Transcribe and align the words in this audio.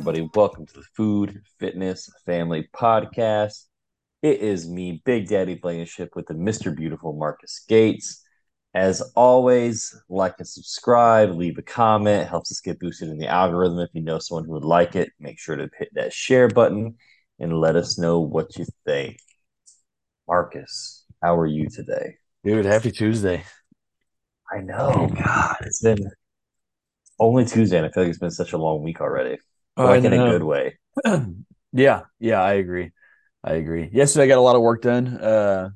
everybody? 0.00 0.30
Welcome 0.34 0.64
to 0.64 0.72
the 0.72 0.84
Food 0.96 1.42
Fitness 1.58 2.08
Family 2.24 2.66
Podcast. 2.74 3.66
It 4.22 4.40
is 4.40 4.66
me, 4.66 5.02
Big 5.04 5.28
Daddy 5.28 5.56
Blankenship, 5.56 6.16
with 6.16 6.24
the 6.26 6.32
Mr. 6.32 6.74
Beautiful 6.74 7.12
Marcus 7.12 7.66
Gates. 7.68 8.24
As 8.72 9.02
always, 9.14 9.94
like 10.08 10.36
and 10.38 10.48
subscribe, 10.48 11.36
leave 11.36 11.58
a 11.58 11.62
comment, 11.62 12.30
helps 12.30 12.50
us 12.50 12.62
get 12.62 12.80
boosted 12.80 13.10
in 13.10 13.18
the 13.18 13.26
algorithm. 13.26 13.78
If 13.78 13.90
you 13.92 14.00
know 14.00 14.18
someone 14.18 14.46
who 14.46 14.52
would 14.52 14.64
like 14.64 14.96
it, 14.96 15.10
make 15.20 15.38
sure 15.38 15.56
to 15.56 15.68
hit 15.78 15.90
that 15.92 16.14
share 16.14 16.48
button 16.48 16.94
and 17.38 17.60
let 17.60 17.76
us 17.76 17.98
know 17.98 18.20
what 18.20 18.56
you 18.56 18.64
think. 18.86 19.18
Marcus, 20.26 21.04
how 21.22 21.36
are 21.38 21.46
you 21.46 21.68
today? 21.68 22.14
Dude, 22.42 22.64
happy 22.64 22.90
Tuesday. 22.90 23.44
I 24.50 24.62
know, 24.62 24.94
oh 24.96 25.08
God, 25.08 25.56
it's 25.60 25.82
been 25.82 26.10
only 27.18 27.44
Tuesday, 27.44 27.76
and 27.76 27.84
I 27.84 27.90
feel 27.90 28.04
like 28.04 28.10
it's 28.10 28.18
been 28.18 28.30
such 28.30 28.54
a 28.54 28.58
long 28.58 28.82
week 28.82 29.02
already. 29.02 29.36
Oh, 29.80 29.86
like 29.86 30.04
in 30.04 30.12
a 30.12 30.16
good 30.16 30.42
way. 30.42 30.78
Yeah, 31.72 32.02
yeah, 32.18 32.42
I 32.42 32.54
agree. 32.54 32.90
I 33.44 33.52
agree. 33.52 33.88
Yesterday 33.92 34.24
I 34.24 34.26
got 34.26 34.38
a 34.38 34.40
lot 34.40 34.56
of 34.56 34.62
work 34.62 34.82
done. 34.82 35.06
Uh 35.06 35.70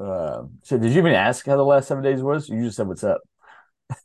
uh 0.00 0.44
so 0.62 0.78
did 0.78 0.92
you 0.92 0.98
even 0.98 1.12
ask 1.12 1.44
how 1.44 1.58
the 1.58 1.62
last 1.62 1.88
seven 1.88 2.02
days 2.02 2.22
was? 2.22 2.48
You 2.48 2.64
just 2.64 2.78
said 2.78 2.88
what's 2.88 3.04
up. 3.04 3.20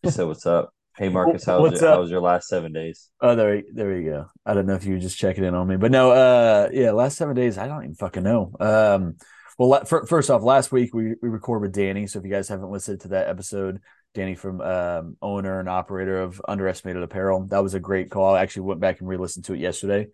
You 0.03 0.11
said 0.11 0.27
what's 0.27 0.45
up? 0.45 0.73
Hey 0.97 1.07
Marcus, 1.13 1.45
how's 1.45 1.61
What's 1.61 1.81
it? 1.81 1.87
How 1.87 2.01
was 2.01 2.11
your 2.11 2.19
last 2.19 2.49
seven 2.49 2.73
days? 2.73 3.09
Oh, 3.21 3.33
there, 3.33 3.63
there 3.73 3.97
you 3.97 4.09
go. 4.09 4.25
I 4.45 4.53
don't 4.53 4.65
know 4.65 4.75
if 4.75 4.83
you 4.83 4.95
were 4.95 4.99
just 4.99 5.17
checking 5.17 5.45
in 5.45 5.55
on 5.55 5.67
me, 5.67 5.77
but 5.77 5.91
no, 5.91 6.11
uh, 6.11 6.67
yeah, 6.73 6.91
last 6.91 7.17
seven 7.17 7.35
days, 7.35 7.57
I 7.57 7.67
don't 7.67 7.83
even 7.83 7.95
fucking 7.95 8.23
know. 8.23 8.51
Um, 8.59 9.15
well, 9.57 9.83
first 9.85 10.29
off, 10.29 10.43
last 10.43 10.73
week 10.73 10.93
we 10.93 11.15
we 11.21 11.29
recorded 11.29 11.61
with 11.61 11.73
Danny, 11.73 12.07
so 12.07 12.19
if 12.19 12.25
you 12.25 12.31
guys 12.31 12.49
haven't 12.49 12.71
listened 12.71 12.99
to 13.01 13.07
that 13.09 13.29
episode, 13.29 13.79
Danny 14.13 14.35
from 14.35 14.61
um, 14.61 15.17
owner 15.21 15.59
and 15.59 15.69
operator 15.69 16.21
of 16.21 16.41
Underestimated 16.47 17.03
Apparel, 17.03 17.45
that 17.47 17.63
was 17.63 17.73
a 17.73 17.79
great 17.79 18.09
call. 18.09 18.35
I 18.35 18.41
actually 18.41 18.63
went 18.63 18.79
back 18.79 18.99
and 18.99 19.07
re-listened 19.07 19.45
to 19.45 19.53
it 19.53 19.59
yesterday. 19.59 20.07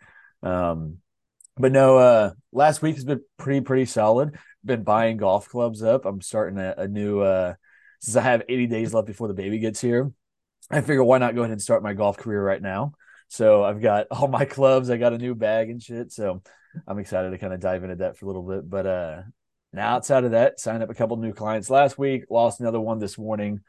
Um, 0.44 0.98
but 1.58 1.72
no, 1.72 1.98
uh, 1.98 2.32
last 2.52 2.82
week 2.82 2.96
has 2.96 3.06
been 3.06 3.22
pretty 3.38 3.62
pretty 3.62 3.86
solid. 3.86 4.38
Been 4.64 4.84
buying 4.84 5.18
golf 5.18 5.48
clubs 5.48 5.82
up. 5.82 6.06
I'm 6.06 6.22
starting 6.22 6.60
a, 6.60 6.76
a 6.78 6.88
new 6.88 7.22
uh, 7.22 7.54
since 8.02 8.18
I 8.18 8.22
have 8.22 8.44
80 8.50 8.68
days 8.68 8.94
left 8.94 9.08
before 9.08 9.28
the 9.28 9.34
baby 9.34 9.60
gets 9.60 9.80
here. 9.80 10.12
I 10.70 10.82
figure 10.82 11.04
why 11.04 11.20
not 11.20 11.36
go 11.36 11.42
ahead 11.42 11.52
and 11.52 11.62
start 11.62 11.84
my 11.84 11.94
golf 11.94 12.18
career 12.18 12.44
right 12.44 12.62
now. 12.62 12.94
So 13.30 13.64
I've 13.64 13.82
got 13.82 14.08
all 14.12 14.28
my 14.28 14.46
clubs. 14.46 14.90
I 14.90 14.98
got 14.98 15.14
a 15.14 15.18
new 15.18 15.36
bag 15.36 15.70
and 15.70 15.82
shit. 15.82 16.12
So 16.12 16.42
I'm 16.88 17.00
excited 17.00 17.32
to 17.32 17.38
kind 17.38 17.54
of 17.54 17.62
dive 17.62 17.84
into 17.84 17.98
that 17.98 18.18
for 18.18 18.26
a 18.26 18.28
little 18.28 18.44
bit. 18.44 18.70
But 18.70 18.86
uh 18.86 19.22
now 19.76 19.95
outside 19.95 20.23
of 20.23 20.31
that, 20.31 20.59
signed 20.59 20.84
up 20.84 20.90
a 20.90 20.95
couple 20.95 21.18
new 21.18 21.34
clients 21.34 21.70
last 21.70 21.98
week, 21.98 22.26
lost 22.30 22.59
another 22.59 22.80
one 22.80 23.00
this 23.00 23.18
morning. 23.18 23.62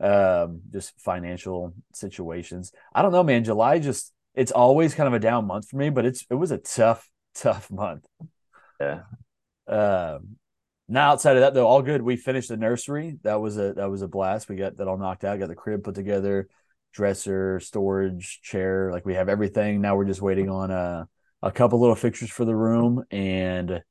Um, 0.00 0.60
just 0.72 0.98
financial 1.00 1.74
situations. 1.92 2.72
I 2.94 3.02
don't 3.02 3.12
know, 3.12 3.24
man. 3.24 3.42
July 3.42 3.80
just 3.80 4.12
it's 4.34 4.52
always 4.52 4.94
kind 4.94 5.08
of 5.08 5.14
a 5.14 5.18
down 5.18 5.46
month 5.46 5.68
for 5.68 5.76
me, 5.76 5.90
but 5.90 6.06
it's 6.06 6.24
it 6.30 6.34
was 6.34 6.52
a 6.52 6.58
tough, 6.58 7.08
tough 7.34 7.70
month. 7.70 8.06
Yeah. 8.80 9.00
Um 9.66 10.36
now 10.88 11.10
outside 11.10 11.36
of 11.36 11.42
that 11.42 11.52
though, 11.54 11.66
all 11.66 11.82
good. 11.82 12.00
We 12.00 12.16
finished 12.16 12.48
the 12.48 12.56
nursery. 12.56 13.18
That 13.24 13.40
was 13.40 13.58
a 13.58 13.72
that 13.74 13.90
was 13.90 14.02
a 14.02 14.08
blast. 14.08 14.48
We 14.48 14.56
got 14.56 14.76
that 14.76 14.88
all 14.88 14.96
knocked 14.96 15.24
out. 15.24 15.38
Got 15.38 15.48
the 15.48 15.54
crib 15.54 15.82
put 15.82 15.96
together, 15.96 16.48
dresser, 16.92 17.58
storage, 17.60 18.40
chair. 18.42 18.90
Like 18.92 19.04
we 19.04 19.14
have 19.14 19.28
everything. 19.28 19.80
Now 19.80 19.96
we're 19.96 20.04
just 20.04 20.22
waiting 20.22 20.48
on 20.48 20.70
a 20.70 21.08
a 21.42 21.52
couple 21.52 21.80
little 21.80 21.94
fixtures 21.94 22.30
for 22.30 22.44
the 22.44 22.56
room, 22.56 23.04
and 23.10 23.82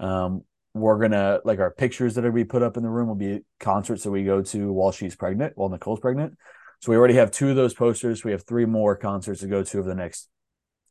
um, 0.00 0.42
we're 0.78 0.98
gonna 0.98 1.40
like 1.44 1.58
our 1.58 1.70
pictures 1.70 2.14
that 2.14 2.24
are 2.24 2.30
gonna 2.30 2.42
be 2.42 2.44
put 2.44 2.62
up 2.62 2.76
in 2.76 2.82
the 2.82 2.88
room 2.88 3.08
will 3.08 3.14
be 3.14 3.40
concerts 3.60 4.04
that 4.04 4.10
we 4.10 4.24
go 4.24 4.42
to 4.42 4.72
while 4.72 4.92
she's 4.92 5.16
pregnant, 5.16 5.52
while 5.56 5.68
Nicole's 5.68 6.00
pregnant. 6.00 6.34
So 6.80 6.92
we 6.92 6.98
already 6.98 7.14
have 7.14 7.30
two 7.30 7.50
of 7.50 7.56
those 7.56 7.74
posters. 7.74 8.24
We 8.24 8.32
have 8.32 8.44
three 8.46 8.66
more 8.66 8.96
concerts 8.96 9.40
to 9.40 9.46
go 9.46 9.62
to 9.62 9.78
over 9.78 9.88
the 9.88 9.94
next 9.94 10.28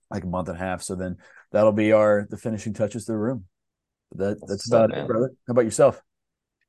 like 0.09 0.23
a 0.23 0.27
month 0.27 0.49
and 0.49 0.57
a 0.57 0.59
half. 0.59 0.81
So 0.81 0.95
then 0.95 1.17
that'll 1.51 1.71
be 1.71 1.91
our 1.91 2.27
the 2.29 2.37
finishing 2.37 2.73
touches 2.73 3.05
to 3.05 3.13
the 3.13 3.17
room. 3.17 3.45
That 4.15 4.39
that's 4.41 4.69
What's 4.69 4.71
up, 4.71 4.85
about 4.85 4.97
it, 4.97 4.99
man? 4.99 5.07
brother. 5.07 5.31
How 5.47 5.51
about 5.51 5.65
yourself? 5.65 6.01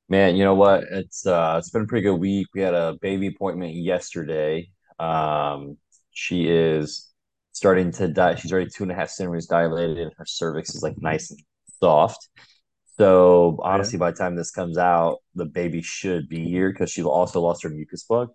Man, 0.09 0.35
you 0.35 0.43
know 0.43 0.55
what? 0.55 0.83
It's 0.91 1.25
uh 1.25 1.55
it's 1.59 1.69
been 1.69 1.83
a 1.83 1.87
pretty 1.87 2.03
good 2.03 2.15
week. 2.15 2.47
We 2.53 2.61
had 2.61 2.73
a 2.73 2.97
baby 3.01 3.27
appointment 3.27 3.73
yesterday. 3.75 4.69
Um, 4.99 5.77
she 6.11 6.47
is 6.47 7.11
starting 7.51 7.91
to 7.91 8.07
die. 8.07 8.35
She's 8.35 8.51
already 8.51 8.69
two 8.73 8.83
and 8.83 8.91
a 8.91 8.95
half 8.95 9.09
centimeters 9.09 9.47
dilated, 9.47 9.97
and 9.97 10.11
her 10.17 10.25
cervix 10.25 10.75
is 10.75 10.83
like 10.83 10.95
nice 10.99 11.31
and 11.31 11.39
soft. 11.79 12.29
So 12.97 13.59
Oh, 13.63 13.69
yeah. 13.71 13.89
honestly, 13.89 13.97
by 13.99 14.11
the 14.11 14.17
time 14.17 14.35
this 14.35 14.51
comes 14.51 14.77
out, 14.77 15.19
the 15.35 15.45
baby 15.45 15.81
should 15.81 16.27
be 16.29 16.45
here 16.45 16.71
because 16.71 16.91
she 16.91 17.03
also 17.03 17.41
lost 17.41 17.63
her 17.63 17.69
mucus 17.69 18.03
plug. 18.03 18.29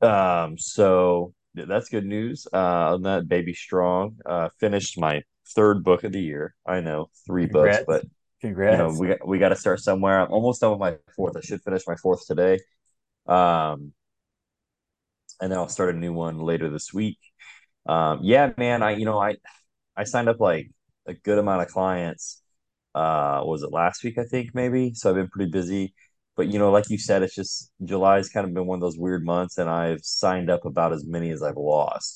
Um, 0.00 0.56
so 0.58 1.34
that's 1.54 1.88
good 1.88 2.06
news. 2.06 2.46
Uh, 2.52 2.94
on 2.94 3.02
that 3.02 3.28
baby 3.28 3.54
strong. 3.54 4.16
Uh, 4.24 4.48
finished 4.58 4.98
my 4.98 5.22
third 5.54 5.84
book 5.84 6.04
of 6.04 6.12
the 6.12 6.20
year. 6.20 6.54
I 6.66 6.80
know 6.80 7.10
three 7.26 7.46
books, 7.46 7.80
Congrats. 7.80 7.86
but 7.86 8.04
you 8.66 8.76
know 8.76 8.90
Congrats. 8.90 9.00
we 9.00 9.08
got 9.08 9.26
we 9.26 9.38
got 9.38 9.50
to 9.50 9.56
start 9.56 9.80
somewhere. 9.80 10.20
I'm 10.20 10.32
almost 10.32 10.60
done 10.60 10.70
with 10.72 10.80
my 10.80 10.96
fourth. 11.16 11.36
I 11.36 11.40
should 11.42 11.62
finish 11.62 11.84
my 11.86 11.96
fourth 11.96 12.26
today. 12.26 12.60
Um, 13.26 13.92
and 15.40 15.50
then 15.50 15.58
I'll 15.58 15.68
start 15.68 15.94
a 15.94 15.98
new 15.98 16.12
one 16.12 16.38
later 16.38 16.68
this 16.70 16.92
week. 16.92 17.18
Um, 17.86 18.20
yeah, 18.22 18.52
man. 18.56 18.82
I 18.82 18.92
you 18.92 19.04
know 19.04 19.18
I 19.20 19.36
I 19.96 20.04
signed 20.04 20.28
up 20.28 20.40
like 20.40 20.70
a 21.06 21.14
good 21.14 21.38
amount 21.38 21.62
of 21.62 21.68
clients. 21.68 22.39
Uh, 22.94 23.42
was 23.44 23.62
it 23.62 23.72
last 23.72 24.04
week? 24.04 24.18
I 24.18 24.24
think 24.24 24.54
maybe. 24.54 24.94
So 24.94 25.10
I've 25.10 25.16
been 25.16 25.28
pretty 25.28 25.50
busy. 25.50 25.94
But 26.36 26.48
you 26.48 26.58
know, 26.58 26.70
like 26.70 26.90
you 26.90 26.98
said, 26.98 27.22
it's 27.22 27.34
just 27.34 27.72
July's 27.84 28.28
kind 28.30 28.46
of 28.46 28.54
been 28.54 28.66
one 28.66 28.76
of 28.78 28.80
those 28.80 28.96
weird 28.98 29.24
months, 29.24 29.58
and 29.58 29.68
I've 29.70 30.00
signed 30.04 30.50
up 30.50 30.64
about 30.64 30.92
as 30.92 31.04
many 31.06 31.30
as 31.30 31.42
I've 31.42 31.56
lost 31.56 31.60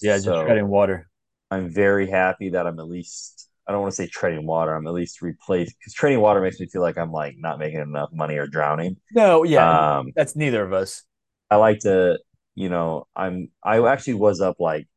Yeah, 0.00 0.18
lost. 0.18 0.20
just 0.20 0.38
treading 0.38 0.68
water. 0.68 1.10
I'm 1.50 1.70
very 1.72 2.08
happy 2.10 2.50
that 2.50 2.66
I'm 2.66 2.78
at 2.78 2.88
least. 2.88 3.48
I 3.66 3.72
don't 3.72 3.80
want 3.82 3.92
to 3.92 3.96
say 3.96 4.08
treading 4.08 4.46
water. 4.46 4.74
I'm 4.74 4.86
at 4.86 4.92
least 4.94 5.22
replaced 5.22 5.74
because 5.78 5.94
treading 5.94 6.20
water 6.20 6.40
makes 6.40 6.60
me 6.60 6.66
feel 6.68 6.82
like 6.82 6.98
I'm 6.98 7.12
like 7.12 7.34
not 7.38 7.58
making 7.58 7.80
enough 7.80 8.10
money 8.12 8.36
or 8.36 8.46
drowning. 8.46 8.96
No, 9.10 9.44
yeah, 9.44 9.66
Um, 9.66 10.12
that's 10.14 10.36
neither 10.36 10.64
of 10.64 10.72
us. 10.72 11.04
I 11.50 11.56
like 11.56 11.80
to, 11.80 12.18
you 12.54 12.68
know, 12.68 13.06
I'm 13.16 13.50
I 13.62 13.78
actually 13.86 14.14
was 14.14 14.40
up 14.40 14.56
like 14.60 14.88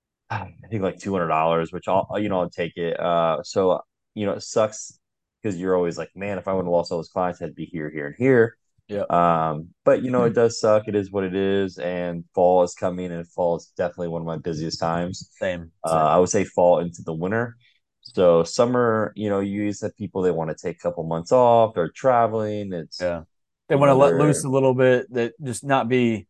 I 0.30 0.52
think 0.70 0.82
like 0.82 0.98
two 0.98 1.12
hundred 1.12 1.28
dollars, 1.28 1.72
which 1.72 1.88
I'll 1.88 2.06
you 2.18 2.28
know 2.28 2.40
I'll 2.40 2.50
take 2.50 2.76
it. 2.76 2.98
Uh, 2.98 3.42
so 3.42 3.80
you 4.14 4.26
know 4.26 4.32
it 4.32 4.42
sucks 4.42 4.98
because 5.42 5.58
you're 5.58 5.76
always 5.76 5.98
like, 5.98 6.10
man, 6.14 6.38
if 6.38 6.48
I 6.48 6.52
would 6.54 6.64
have 6.64 6.72
lost 6.72 6.90
all 6.90 6.98
those 6.98 7.08
clients, 7.08 7.42
I'd 7.42 7.54
be 7.54 7.66
here, 7.66 7.90
here, 7.90 8.06
and 8.06 8.16
here. 8.16 8.56
Yeah. 8.88 9.04
Um, 9.10 9.68
but 9.84 10.02
you 10.02 10.10
know 10.10 10.24
it 10.24 10.34
does 10.34 10.60
suck. 10.60 10.88
It 10.88 10.94
is 10.94 11.10
what 11.10 11.24
it 11.24 11.34
is, 11.34 11.78
and 11.78 12.24
fall 12.34 12.62
is 12.62 12.74
coming, 12.74 13.12
and 13.12 13.26
fall 13.28 13.56
is 13.56 13.72
definitely 13.76 14.08
one 14.08 14.22
of 14.22 14.26
my 14.26 14.38
busiest 14.38 14.80
times. 14.80 15.30
Same. 15.38 15.70
Uh, 15.82 15.90
Same. 15.90 15.98
I 15.98 16.18
would 16.18 16.28
say 16.28 16.44
fall 16.44 16.80
into 16.80 17.02
the 17.02 17.14
winter. 17.14 17.56
So 18.02 18.44
summer, 18.44 19.12
you 19.16 19.30
know, 19.30 19.40
you 19.40 19.62
use 19.62 19.80
have 19.80 19.96
people 19.96 20.20
they 20.20 20.30
want 20.30 20.50
to 20.50 20.56
take 20.56 20.76
a 20.76 20.80
couple 20.80 21.04
months 21.04 21.32
off. 21.32 21.74
They're 21.74 21.90
traveling. 21.90 22.72
It's 22.72 23.00
Yeah. 23.00 23.22
They 23.68 23.76
want 23.76 23.88
to 23.88 23.94
let 23.94 24.14
loose 24.14 24.44
a 24.44 24.48
little 24.50 24.74
bit, 24.74 25.12
that 25.14 25.32
just 25.42 25.64
not 25.64 25.88
be 25.88 26.26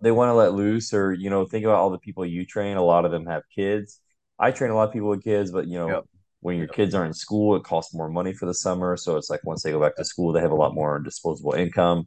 they 0.00 0.10
want 0.10 0.28
to 0.28 0.34
let 0.34 0.52
loose 0.52 0.92
or 0.92 1.12
you 1.12 1.30
know 1.30 1.46
think 1.46 1.64
about 1.64 1.78
all 1.78 1.90
the 1.90 1.98
people 1.98 2.26
you 2.26 2.44
train 2.44 2.76
a 2.76 2.82
lot 2.82 3.04
of 3.04 3.10
them 3.10 3.26
have 3.26 3.42
kids 3.54 4.00
i 4.38 4.50
train 4.50 4.70
a 4.70 4.74
lot 4.74 4.88
of 4.88 4.92
people 4.92 5.08
with 5.08 5.24
kids 5.24 5.50
but 5.50 5.66
you 5.66 5.78
know 5.78 5.88
Yep. 5.88 6.04
When 6.44 6.58
your 6.58 6.68
kids 6.68 6.94
are 6.94 7.06
in 7.06 7.14
school 7.14 7.56
it 7.56 7.64
costs 7.64 7.94
more 7.94 8.10
money 8.10 8.34
for 8.34 8.44
the 8.46 8.54
summer. 8.54 8.96
So 8.96 9.16
it's 9.16 9.30
like 9.30 9.44
once 9.44 9.62
they 9.62 9.72
go 9.72 9.80
back 9.80 9.96
to 9.96 10.04
school 10.04 10.32
they 10.32 10.40
have 10.40 10.52
a 10.52 10.54
lot 10.54 10.74
more 10.74 10.98
disposable 10.98 11.52
income 11.52 12.06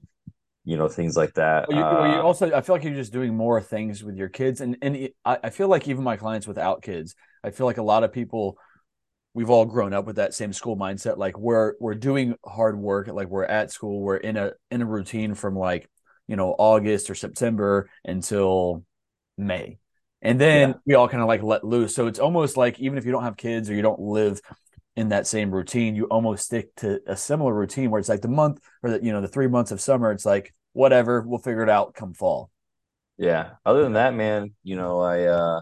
you 0.67 0.75
know 0.75 0.89
things 0.89 1.15
like 1.15 1.33
that 1.35 1.69
Well, 1.69 1.77
you, 1.77 1.83
you 1.83 2.19
uh 2.19 2.21
also, 2.21 2.53
I 2.53 2.61
feel 2.61 2.75
like 2.75 2.83
you're 2.83 2.93
just 2.93 3.13
doing 3.13 3.35
more 3.35 3.61
things 3.61 4.03
with 4.03 4.17
your 4.17 4.27
kids, 4.29 4.59
and 4.61 4.77
and 4.81 5.09
I, 5.23 5.39
I 5.45 5.49
feel 5.49 5.69
like 5.69 5.87
even 5.87 6.03
my 6.03 6.17
clients 6.17 6.45
without 6.45 6.81
kids, 6.81 7.15
I 7.43 7.51
feel 7.51 7.65
like 7.65 7.77
a 7.77 7.83
lot 7.83 8.03
of 8.03 8.11
people, 8.11 8.57
we've 9.33 9.49
all 9.49 9.65
grown 9.65 9.93
up 9.93 10.05
with 10.05 10.17
that 10.17 10.33
same 10.33 10.51
school 10.51 10.75
mindset. 10.77 11.17
Like 11.17 11.37
we're 11.39 11.73
we're 11.79 11.95
doing 11.95 12.35
hard 12.45 12.77
work, 12.77 13.07
like 13.07 13.29
we're 13.29 13.45
at 13.45 13.71
school, 13.71 14.01
we're 14.01 14.17
in 14.17 14.35
a 14.35 14.51
in 14.69 14.81
a 14.81 14.85
routine 14.85 15.35
from 15.35 15.55
like 15.55 15.89
you 16.27 16.35
know 16.35 16.53
August 16.57 17.09
or 17.09 17.15
September 17.15 17.89
until 18.03 18.83
May, 19.37 19.79
and 20.21 20.39
then 20.39 20.69
yeah 20.69 20.73
we 20.85 20.95
all 20.95 21.07
kind 21.07 21.21
of 21.21 21.27
like 21.27 21.43
let 21.43 21.63
loose. 21.63 21.95
So 21.95 22.07
it's 22.07 22.19
almost 22.19 22.57
like 22.57 22.79
even 22.79 22.97
if 22.97 23.05
you 23.05 23.11
don't 23.11 23.23
have 23.23 23.37
kids 23.37 23.69
or 23.69 23.73
you 23.73 23.81
don't 23.81 23.99
live 23.99 24.41
in 24.95 25.09
that 25.09 25.27
same 25.27 25.51
routine, 25.51 25.95
you 25.95 26.05
almost 26.05 26.45
stick 26.45 26.75
to 26.77 26.99
a 27.07 27.15
similar 27.17 27.53
routine 27.53 27.91
where 27.91 27.99
it's 27.99 28.09
like 28.09 28.21
the 28.21 28.27
month 28.27 28.59
or 28.83 28.91
the 28.91 29.03
you 29.03 29.11
know 29.11 29.21
the 29.21 29.27
three 29.27 29.47
months 29.47 29.71
of 29.71 29.81
summer. 29.81 30.11
It's 30.11 30.25
like 30.25 30.53
whatever, 30.73 31.21
we'll 31.21 31.39
figure 31.39 31.63
it 31.63 31.69
out 31.69 31.93
come 31.95 32.13
fall. 32.13 32.51
yeah 33.17 33.51
other 33.65 33.83
than 33.83 33.93
that 33.93 34.13
man 34.13 34.53
you 34.63 34.75
know 34.75 34.99
i 35.01 35.23
uh 35.23 35.59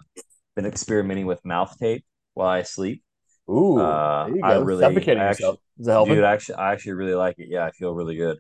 been 0.56 0.66
experimenting 0.66 1.26
with 1.26 1.44
mouth 1.46 1.78
tape 1.80 2.06
while 2.34 2.50
i 2.50 2.64
sleep 2.64 3.04
Ooh, 3.50 3.80
uh 3.80 4.30
i 4.44 4.54
really 4.56 4.84
Suffocating 4.84 5.20
i 5.20 5.26
actually 5.26 5.46
yourself. 5.46 5.60
Is 5.80 5.88
it 5.88 5.92
helping? 5.92 6.16
dude 6.16 6.24
actually 6.24 6.56
i 6.56 6.74
actually 6.74 6.94
really 6.94 7.16
like 7.16 7.36
it 7.40 7.48
yeah 7.50 7.66
i 7.66 7.72
feel 7.72 7.94
really 7.94 8.16
good 8.16 8.38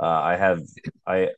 uh 0.00 0.06
i 0.06 0.36
have 0.36 0.60
i 1.06 1.28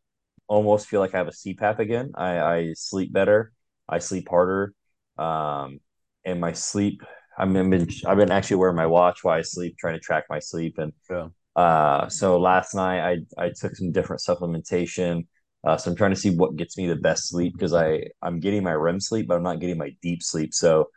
almost 0.48 0.88
feel 0.88 1.00
like 1.00 1.14
I 1.14 1.18
have 1.18 1.28
a 1.28 1.32
CPAP 1.32 1.80
again. 1.80 2.12
I, 2.14 2.38
I 2.40 2.72
sleep 2.74 3.12
better. 3.12 3.52
I 3.90 3.98
sleep 3.98 4.28
harder. 4.28 4.74
Um, 5.18 5.80
and 6.24 6.40
my 6.40 6.52
sleep, 6.52 7.02
I've 7.38 7.52
been, 7.52 7.88
I've 8.06 8.18
been 8.18 8.30
actually 8.30 8.56
wearing 8.56 8.76
my 8.76 8.86
watch 8.86 9.24
while 9.24 9.38
I 9.38 9.42
sleep, 9.42 9.76
trying 9.78 9.94
to 9.94 10.00
track 10.00 10.24
my 10.30 10.38
sleep. 10.38 10.78
And 10.78 10.92
Yeah. 11.10 11.28
uh, 11.56 12.08
so 12.08 12.38
last 12.38 12.74
night 12.74 13.00
I, 13.38 13.44
I 13.46 13.50
took 13.50 13.76
some 13.76 13.92
different 13.92 14.22
supplementation. 14.22 15.26
Uh, 15.64 15.76
so 15.76 15.90
I'm 15.90 15.96
trying 15.96 16.12
to 16.12 16.20
see 16.20 16.34
what 16.36 16.56
gets 16.56 16.78
me 16.78 16.86
the 16.86 16.96
best 16.96 17.28
sleep 17.28 17.52
because 17.54 17.74
I 17.74 18.04
I'm 18.22 18.40
getting 18.40 18.62
my 18.64 18.72
REM 18.72 19.00
sleep, 19.00 19.28
but 19.28 19.36
I'm 19.36 19.42
not 19.42 19.60
getting 19.60 19.78
my 19.78 19.94
deep 20.02 20.22
sleep. 20.22 20.54
So 20.54 20.88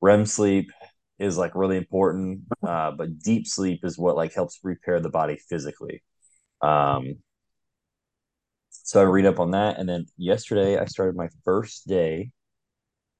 REM 0.00 0.26
sleep 0.26 0.70
is 1.18 1.36
like 1.38 1.54
really 1.54 1.76
important, 1.76 2.42
uh, 2.66 2.92
but 2.92 3.18
deep 3.18 3.46
sleep 3.46 3.84
is 3.84 3.98
what 3.98 4.16
like 4.16 4.34
helps 4.34 4.60
repair 4.62 5.00
the 5.00 5.10
body 5.10 5.38
physically. 5.48 6.02
Um, 6.62 7.16
so 8.70 9.00
I 9.00 9.04
read 9.04 9.26
up 9.26 9.40
on 9.40 9.50
that, 9.52 9.78
and 9.78 9.88
then 9.88 10.06
yesterday 10.16 10.78
I 10.78 10.84
started 10.86 11.16
my 11.16 11.28
first 11.44 11.86
day 11.88 12.30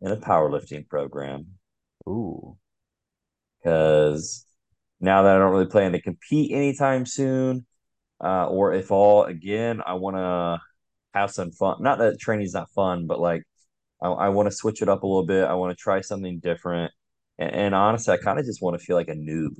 in 0.00 0.10
a 0.12 0.16
powerlifting 0.16 0.88
program. 0.88 1.46
Ooh, 2.08 2.56
because 3.62 4.44
now 5.00 5.22
that 5.22 5.36
I 5.36 5.38
don't 5.38 5.52
really 5.52 5.66
plan 5.66 5.92
to 5.92 6.00
compete 6.00 6.52
anytime 6.52 7.06
soon, 7.06 7.66
uh, 8.22 8.46
or 8.48 8.72
if 8.72 8.90
all 8.90 9.24
again, 9.24 9.82
I 9.84 9.94
want 9.94 10.16
to 10.16 10.60
have 11.14 11.30
some 11.30 11.50
fun. 11.52 11.82
Not 11.82 11.98
that 11.98 12.20
training's 12.20 12.54
not 12.54 12.70
fun, 12.70 13.06
but 13.06 13.20
like 13.20 13.42
I, 14.02 14.08
I 14.08 14.28
want 14.30 14.48
to 14.48 14.56
switch 14.56 14.82
it 14.82 14.88
up 14.88 15.02
a 15.02 15.06
little 15.06 15.26
bit. 15.26 15.44
I 15.44 15.54
want 15.54 15.76
to 15.76 15.82
try 15.82 16.00
something 16.00 16.40
different. 16.40 16.92
And, 17.38 17.50
and 17.52 17.74
honestly, 17.74 18.14
I 18.14 18.18
kind 18.18 18.38
of 18.38 18.46
just 18.46 18.62
want 18.62 18.78
to 18.78 18.84
feel 18.84 18.96
like 18.96 19.08
a 19.08 19.14
noob. 19.14 19.50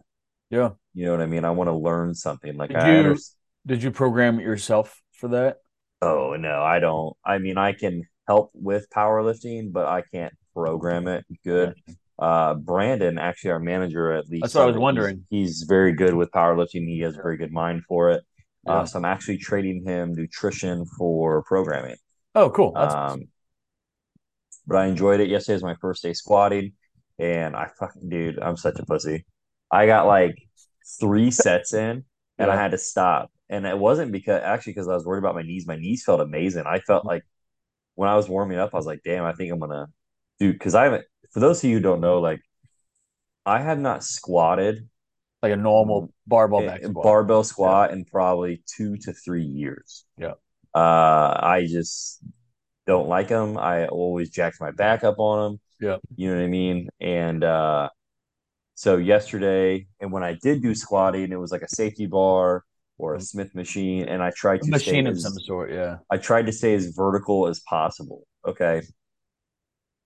yeah. 0.50 0.70
You 0.94 1.06
know 1.06 1.12
what 1.12 1.20
I 1.20 1.26
mean? 1.26 1.44
I 1.44 1.50
want 1.50 1.68
to 1.68 1.74
learn 1.74 2.14
something. 2.14 2.56
Like 2.56 2.70
Did 2.70 2.78
I 2.78 2.92
you 2.92 2.98
understand. 2.98 3.36
did 3.66 3.82
you 3.82 3.90
program 3.90 4.38
it 4.38 4.44
yourself 4.44 5.02
for 5.12 5.28
that? 5.28 5.58
Oh 6.02 6.36
no, 6.38 6.62
I 6.62 6.78
don't. 6.78 7.16
I 7.24 7.38
mean, 7.38 7.58
I 7.58 7.72
can 7.72 8.04
help 8.26 8.50
with 8.54 8.88
powerlifting, 8.90 9.72
but 9.72 9.86
I 9.86 10.02
can't 10.12 10.32
program 10.54 11.08
it 11.08 11.24
good. 11.44 11.74
Uh, 12.18 12.54
Brandon, 12.54 13.18
actually, 13.18 13.50
our 13.50 13.58
manager 13.58 14.12
at 14.12 14.26
least. 14.28 14.42
That's 14.42 14.54
what 14.54 14.62
I 14.62 14.66
was 14.66 14.72
Summit, 14.74 14.78
he's- 14.78 14.82
wondering. 14.82 15.26
He's, 15.28 15.62
very 15.68 15.92
good 15.92 16.14
with 16.14 16.30
powerlifting. 16.30 16.86
He 16.88 17.00
has 17.00 17.14
a 17.16 17.22
very 17.22 17.36
good 17.36 17.52
mind 17.52 17.82
for 17.88 18.10
it. 18.10 18.22
Yeah. 18.66 18.72
Uh, 18.72 18.86
so 18.86 18.98
I'm 18.98 19.04
actually 19.04 19.38
trading 19.38 19.84
him 19.84 20.14
nutrition 20.14 20.86
for 20.98 21.42
programming. 21.42 21.96
Oh, 22.34 22.50
cool. 22.50 22.72
That's 22.72 22.94
Um, 22.94 23.22
but 24.66 24.76
I 24.78 24.86
enjoyed 24.86 25.20
it. 25.20 25.28
Yesterday 25.28 25.54
was 25.54 25.62
my 25.62 25.76
first 25.80 26.02
day 26.02 26.12
squatting, 26.12 26.72
and 27.18 27.54
I 27.54 27.68
fucking 27.78 28.08
dude, 28.08 28.38
I'm 28.40 28.56
such 28.56 28.78
a 28.78 28.84
pussy. 28.86 29.24
I 29.70 29.86
got 29.86 30.06
like 30.06 30.36
three 31.00 31.30
sets 31.30 31.74
in, 31.74 32.04
and 32.38 32.50
I 32.50 32.56
had 32.56 32.72
to 32.72 32.78
stop. 32.78 33.30
And 33.48 33.64
it 33.66 33.78
wasn't 33.78 34.10
because 34.10 34.42
actually 34.42 34.72
because 34.72 34.88
I 34.88 34.94
was 34.94 35.04
worried 35.04 35.20
about 35.20 35.34
my 35.36 35.42
knees. 35.42 35.66
My 35.66 35.76
knees 35.76 36.02
felt 36.04 36.20
amazing. 36.20 36.64
I 36.66 36.80
felt 36.80 37.04
like 37.04 37.22
when 37.96 38.08
I 38.08 38.14
was 38.14 38.28
warming 38.28 38.58
up, 38.58 38.70
I 38.72 38.76
was 38.76 38.86
like, 38.86 39.00
damn, 39.04 39.24
I 39.24 39.32
think 39.32 39.52
I'm 39.52 39.58
gonna 39.58 39.88
do 40.38 40.52
because 40.52 40.74
I 40.74 40.84
haven't. 40.84 41.04
For 41.32 41.40
those 41.40 41.62
of 41.62 41.68
you 41.68 41.76
who 41.76 41.82
don't 41.82 42.00
know, 42.00 42.20
like 42.20 42.40
I 43.44 43.60
have 43.60 43.80
not 43.80 44.04
squatted 44.04 44.88
like 45.42 45.52
a 45.52 45.56
normal 45.56 46.12
barbell 46.26 46.60
back 46.60 46.82
squat. 46.84 47.04
barbell 47.04 47.44
squat 47.44 47.90
in 47.92 48.04
probably 48.04 48.62
two 48.66 48.96
to 48.98 49.12
three 49.12 49.44
years. 49.44 50.04
Yeah. 50.18 50.34
Uh, 50.74 51.38
I 51.40 51.66
just 51.68 52.20
don't 52.86 53.08
like 53.08 53.28
them. 53.28 53.56
I 53.56 53.86
always 53.86 54.30
jacked 54.30 54.60
my 54.60 54.70
back 54.70 55.04
up 55.04 55.18
on 55.18 55.52
them. 55.52 55.60
Yeah. 55.80 55.96
You 56.16 56.30
know 56.30 56.36
what 56.36 56.44
I 56.44 56.48
mean? 56.48 56.88
And 57.00 57.44
uh, 57.44 57.88
so 58.74 58.96
yesterday, 58.96 59.86
and 60.00 60.12
when 60.12 60.22
I 60.22 60.36
did 60.42 60.62
do 60.62 60.74
squatting, 60.74 61.32
it 61.32 61.40
was 61.40 61.52
like 61.52 61.62
a 61.62 61.68
safety 61.68 62.06
bar 62.06 62.64
or 62.98 63.14
a 63.14 63.20
Smith 63.20 63.54
machine, 63.54 64.04
and 64.08 64.22
I 64.22 64.30
tried 64.30 64.60
A 64.60 64.64
to 64.64 64.70
machine 64.70 65.04
stay 65.04 65.10
of 65.10 65.16
as, 65.16 65.22
some 65.22 65.34
sort. 65.34 65.72
Yeah. 65.72 65.98
I 66.10 66.16
tried 66.16 66.46
to 66.46 66.52
stay 66.52 66.74
as 66.74 66.86
vertical 66.88 67.46
as 67.46 67.60
possible. 67.60 68.26
Okay. 68.46 68.82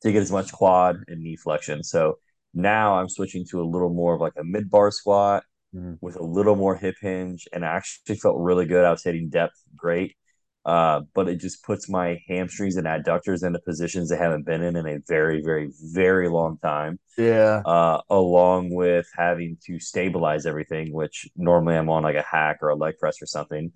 To 0.02 0.12
get 0.12 0.22
as 0.22 0.32
much 0.32 0.50
quad 0.52 0.96
and 1.08 1.22
knee 1.22 1.36
flexion. 1.36 1.82
So 1.84 2.18
now 2.54 2.94
I'm 2.98 3.08
switching 3.08 3.44
to 3.50 3.60
a 3.60 3.64
little 3.64 3.92
more 3.92 4.14
of 4.14 4.20
like 4.20 4.32
a 4.38 4.44
mid 4.44 4.70
bar 4.70 4.90
squat 4.90 5.44
Mhm. 5.74 5.98
with 6.00 6.16
a 6.16 6.22
little 6.22 6.56
more 6.56 6.74
hip 6.74 6.96
hinge, 7.00 7.46
and 7.52 7.64
I 7.64 7.68
actually 7.76 8.16
felt 8.16 8.36
really 8.38 8.66
good. 8.66 8.84
I 8.84 8.90
was 8.90 9.04
hitting 9.04 9.28
depth 9.28 9.54
great. 9.76 10.16
Uh, 10.64 11.00
but 11.14 11.26
it 11.28 11.36
just 11.40 11.64
puts 11.64 11.88
my 11.88 12.20
hamstrings 12.28 12.76
and 12.76 12.86
adductors 12.86 13.42
into 13.44 13.58
positions 13.60 14.10
they 14.10 14.16
haven't 14.18 14.44
been 14.44 14.62
in 14.62 14.76
in 14.76 14.86
a 14.86 14.98
very, 15.08 15.40
very, 15.42 15.70
very 15.92 16.28
long 16.28 16.58
time. 16.58 16.98
Yeah. 17.16 17.62
Uh, 17.64 18.02
along 18.10 18.74
with 18.74 19.06
having 19.16 19.56
to 19.66 19.80
stabilize 19.80 20.44
everything, 20.44 20.92
which 20.92 21.26
normally 21.34 21.76
I'm 21.76 21.88
on 21.88 22.02
like 22.02 22.16
a 22.16 22.22
hack 22.22 22.58
or 22.60 22.68
a 22.68 22.74
leg 22.76 22.98
press 22.98 23.22
or 23.22 23.26
something. 23.26 23.72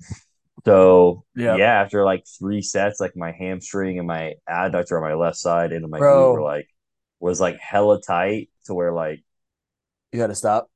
So 0.64 1.24
Yeah. 1.34 1.56
yeah, 1.56 1.80
after 1.82 2.04
like 2.04 2.24
three 2.38 2.62
sets, 2.62 3.00
like 3.00 3.16
my 3.16 3.32
hamstring 3.32 3.98
and 3.98 4.06
my 4.06 4.34
adductor 4.48 4.96
on 4.96 5.02
my 5.02 5.14
left 5.14 5.36
side 5.36 5.72
and 5.72 5.88
my 5.90 5.98
Bro. 5.98 6.14
glute 6.16 6.34
were 6.34 6.42
like 6.42 6.68
was 7.20 7.40
like 7.40 7.58
hella 7.60 8.00
tight 8.02 8.50
to 8.66 8.74
where 8.74 8.92
like 8.92 9.22
You 10.12 10.18
got 10.18 10.28
to 10.28 10.34
stop. 10.34 10.70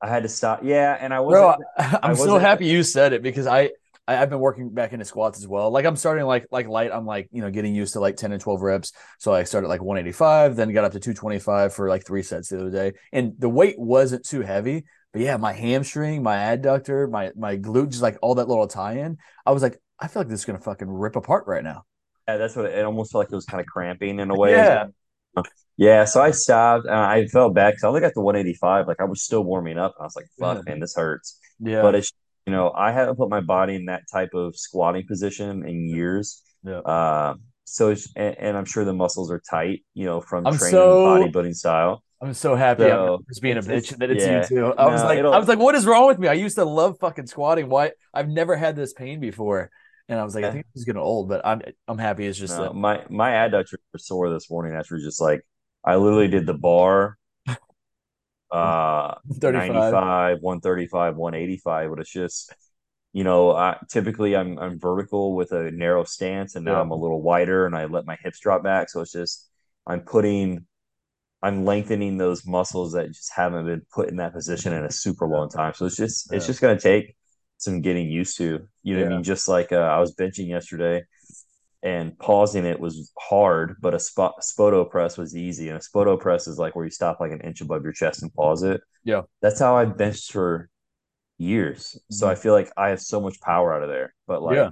I 0.00 0.08
had 0.08 0.22
to 0.22 0.28
stop. 0.28 0.60
Yeah, 0.62 0.96
and 0.98 1.12
I 1.12 1.20
wasn't. 1.20 1.64
I, 1.78 1.98
I'm 2.04 2.14
so 2.16 2.22
wasn't- 2.22 2.42
happy 2.42 2.66
you 2.66 2.82
said 2.82 3.12
it 3.12 3.22
because 3.22 3.46
I, 3.46 3.70
I 4.08 4.16
I've 4.20 4.30
been 4.30 4.40
working 4.40 4.70
back 4.70 4.92
into 4.92 5.04
squats 5.04 5.38
as 5.38 5.46
well. 5.48 5.70
Like 5.70 5.84
I'm 5.84 5.96
starting 5.96 6.24
like 6.24 6.46
like 6.50 6.68
light. 6.68 6.90
I'm 6.92 7.06
like 7.06 7.28
you 7.32 7.42
know 7.42 7.50
getting 7.50 7.74
used 7.74 7.92
to 7.94 8.00
like 8.00 8.16
10 8.16 8.32
and 8.32 8.40
12 8.40 8.62
reps. 8.62 8.92
So 9.18 9.32
I 9.32 9.44
started 9.44 9.68
like 9.68 9.82
185, 9.82 10.56
then 10.56 10.72
got 10.72 10.84
up 10.84 10.92
to 10.92 11.00
225 11.00 11.74
for 11.74 11.88
like 11.88 12.06
three 12.06 12.22
sets 12.22 12.48
the 12.48 12.60
other 12.60 12.70
day, 12.70 12.92
and 13.12 13.34
the 13.38 13.48
weight 13.48 13.78
wasn't 13.78 14.24
too 14.24 14.40
heavy. 14.42 14.84
But 15.12 15.22
yeah, 15.22 15.36
my 15.36 15.52
hamstring, 15.52 16.22
my 16.22 16.36
adductor, 16.36 17.10
my 17.10 17.32
my 17.36 17.56
glute, 17.56 17.90
just 17.90 18.02
like 18.02 18.18
all 18.22 18.36
that 18.36 18.48
little 18.48 18.68
tie-in. 18.68 19.18
I 19.44 19.50
was 19.52 19.62
like, 19.62 19.78
I 19.98 20.06
feel 20.08 20.20
like 20.20 20.28
this 20.28 20.40
is 20.40 20.44
gonna 20.46 20.60
fucking 20.60 20.88
rip 20.88 21.16
apart 21.16 21.44
right 21.46 21.64
now. 21.64 21.84
Yeah, 22.28 22.36
that's 22.36 22.54
what 22.54 22.66
it 22.66 22.84
almost 22.84 23.10
felt 23.12 23.22
like. 23.24 23.32
It 23.32 23.34
was 23.34 23.44
kind 23.44 23.60
of 23.60 23.66
cramping 23.66 24.20
in 24.20 24.30
a 24.30 24.34
way. 24.36 24.52
Yeah. 24.52 24.86
Yeah, 25.76 26.04
so 26.04 26.20
I 26.20 26.30
stopped. 26.32 26.86
Uh, 26.86 26.92
I 26.92 27.26
felt 27.26 27.54
back. 27.54 27.78
So 27.78 27.86
I 27.86 27.88
only 27.88 28.02
got 28.02 28.12
to 28.14 28.20
185. 28.20 28.86
Like 28.86 29.00
I 29.00 29.04
was 29.04 29.22
still 29.22 29.42
warming 29.42 29.78
up, 29.78 29.94
and 29.96 30.02
I 30.02 30.06
was 30.06 30.14
like, 30.16 30.26
"Fuck, 30.38 30.58
Yeah. 30.58 30.72
man, 30.72 30.80
this 30.80 30.94
hurts." 30.94 31.38
Yeah. 31.58 31.80
But 31.80 31.94
it's 31.94 32.12
you 32.50 32.56
know, 32.56 32.72
I 32.72 32.92
haven't 32.92 33.16
put 33.16 33.30
my 33.30 33.40
body 33.40 33.74
in 33.74 33.86
that 33.86 34.02
type 34.12 34.30
of 34.34 34.56
squatting 34.56 35.06
position 35.06 35.66
in 35.66 35.88
years. 35.88 36.42
Yeah. 36.64 36.78
Uh, 36.78 37.34
so 37.64 37.90
it's 37.90 38.12
and, 38.16 38.36
and 38.38 38.56
I'm 38.56 38.64
sure 38.64 38.84
the 38.84 38.92
muscles 38.92 39.30
are 39.30 39.40
tight, 39.48 39.84
you 39.94 40.04
know, 40.04 40.20
from 40.20 40.46
I'm 40.46 40.58
training 40.58 40.72
so- 40.72 41.06
bodybuilding 41.06 41.54
style. 41.54 42.02
I'm 42.22 42.34
so 42.34 42.54
happy 42.54 42.82
So, 42.82 43.14
I'm 43.14 43.24
just 43.30 43.40
being 43.40 43.56
a 43.56 43.62
bitch 43.62 43.96
that 43.96 44.10
it's 44.10 44.22
yeah. 44.22 44.42
you 44.42 44.46
too. 44.46 44.74
I 44.74 44.88
was 44.88 45.02
like, 45.02 45.20
I 45.20 45.38
was 45.38 45.48
like, 45.48 45.58
what 45.58 45.74
is 45.74 45.86
wrong 45.86 46.06
with 46.06 46.18
me? 46.18 46.28
I 46.28 46.34
used 46.34 46.56
to 46.56 46.66
love 46.66 46.98
fucking 47.00 47.26
squatting. 47.26 47.70
Why? 47.70 47.92
I've 48.12 48.28
never 48.28 48.56
had 48.56 48.76
this 48.76 48.92
pain 48.92 49.20
before, 49.20 49.70
and 50.06 50.20
I 50.20 50.24
was 50.24 50.34
like, 50.34 50.44
I 50.44 50.50
think 50.50 50.66
this 50.66 50.82
is 50.82 50.84
getting 50.84 51.00
old, 51.00 51.30
but 51.30 51.40
I'm 51.46 51.62
I'm 51.88 51.96
happy. 51.96 52.26
It's 52.26 52.38
just 52.38 52.58
No, 52.58 52.74
my 52.74 53.04
my 53.08 53.30
adductors 53.30 53.78
were 53.92 53.98
sore 53.98 54.28
this 54.28 54.50
morning 54.50 54.74
after 54.74 54.98
just 54.98 55.18
like 55.18 55.40
I 55.82 55.96
literally 55.96 56.28
did 56.28 56.44
the 56.44 56.52
bar, 56.52 57.16
uh, 58.52 59.14
35. 59.40 59.70
95, 59.70 60.38
135, 60.40 61.16
185, 61.16 61.90
but 61.90 62.00
it's 62.00 62.10
just, 62.10 62.54
you 63.12 63.24
know, 63.24 63.52
I 63.52 63.78
typically 63.88 64.36
I'm 64.36 64.58
I'm 64.58 64.78
vertical 64.78 65.34
with 65.34 65.52
a 65.52 65.70
narrow 65.70 66.04
stance 66.04 66.54
and 66.54 66.64
now 66.64 66.72
Yeah. 66.74 66.80
I'm 66.80 66.90
a 66.90 66.96
little 66.96 67.22
wider 67.22 67.66
and 67.66 67.76
I 67.76 67.84
let 67.86 68.06
my 68.06 68.16
hips 68.22 68.40
drop 68.40 68.62
back. 68.62 68.90
So 68.90 69.00
it's 69.00 69.12
just 69.12 69.48
I'm 69.86 70.00
putting 70.00 70.66
I'm 71.42 71.64
lengthening 71.64 72.18
those 72.18 72.46
muscles 72.46 72.92
that 72.92 73.08
just 73.08 73.32
haven't 73.34 73.66
been 73.66 73.82
put 73.92 74.08
in 74.08 74.16
that 74.16 74.34
position 74.34 74.72
in 74.72 74.84
a 74.84 74.90
super 74.90 75.26
long 75.26 75.48
time. 75.48 75.72
So 75.74 75.86
it's 75.86 75.96
just 75.96 76.32
it's 76.32 76.46
just 76.46 76.60
gonna 76.60 76.78
take 76.78 77.16
some 77.58 77.80
getting 77.80 78.08
used 78.08 78.36
to. 78.38 78.66
You 78.82 78.94
know 78.96 79.02
what 79.02 79.12
I 79.12 79.14
mean? 79.16 79.22
Just 79.24 79.48
like 79.48 79.72
uh, 79.72 79.76
I 79.76 79.98
was 80.00 80.14
benching 80.14 80.48
yesterday 80.48 81.02
and 81.82 82.18
pausing 82.18 82.66
it 82.66 82.78
was 82.78 83.12
hard, 83.18 83.76
but 83.80 83.94
a 83.94 83.98
spot 84.00 84.34
spoto 84.42 84.88
press 84.88 85.16
was 85.16 85.34
easy. 85.36 85.68
And 85.68 85.78
a 85.78 85.80
spoto 85.80 86.18
press 86.20 86.46
is 86.46 86.58
like 86.58 86.76
where 86.76 86.84
you 86.84 86.90
stop 86.90 87.20
like 87.20 87.32
an 87.32 87.40
inch 87.40 87.60
above 87.60 87.82
your 87.84 87.92
chest 87.92 88.22
and 88.22 88.32
pause 88.34 88.62
it. 88.62 88.80
Yeah. 89.04 89.22
That's 89.40 89.58
how 89.58 89.76
I 89.76 89.86
benched 89.86 90.32
for 90.32 90.68
years. 91.38 91.98
So 92.10 92.26
Mhm. 92.26 92.30
I 92.30 92.34
feel 92.34 92.52
like 92.52 92.70
I 92.76 92.90
have 92.90 93.00
so 93.00 93.20
much 93.20 93.40
power 93.40 93.72
out 93.74 93.82
of 93.82 93.88
there. 93.88 94.14
But 94.26 94.42
like 94.42 94.56
Yeah. 94.56 94.70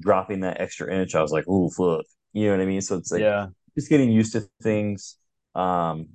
dropping 0.00 0.40
that 0.40 0.60
extra 0.60 0.92
inch, 0.94 1.14
I 1.14 1.22
was 1.22 1.32
like, 1.32 1.48
ooh, 1.48 1.70
fuck. 1.70 2.04
You 2.32 2.46
know 2.46 2.52
what 2.52 2.62
I 2.62 2.66
mean? 2.66 2.80
So 2.80 2.96
it's 2.96 3.10
like 3.10 3.22
yeah, 3.22 3.48
just 3.74 3.88
getting 3.88 4.10
used 4.10 4.32
to 4.34 4.42
things. 4.62 5.16
Um 5.54 6.10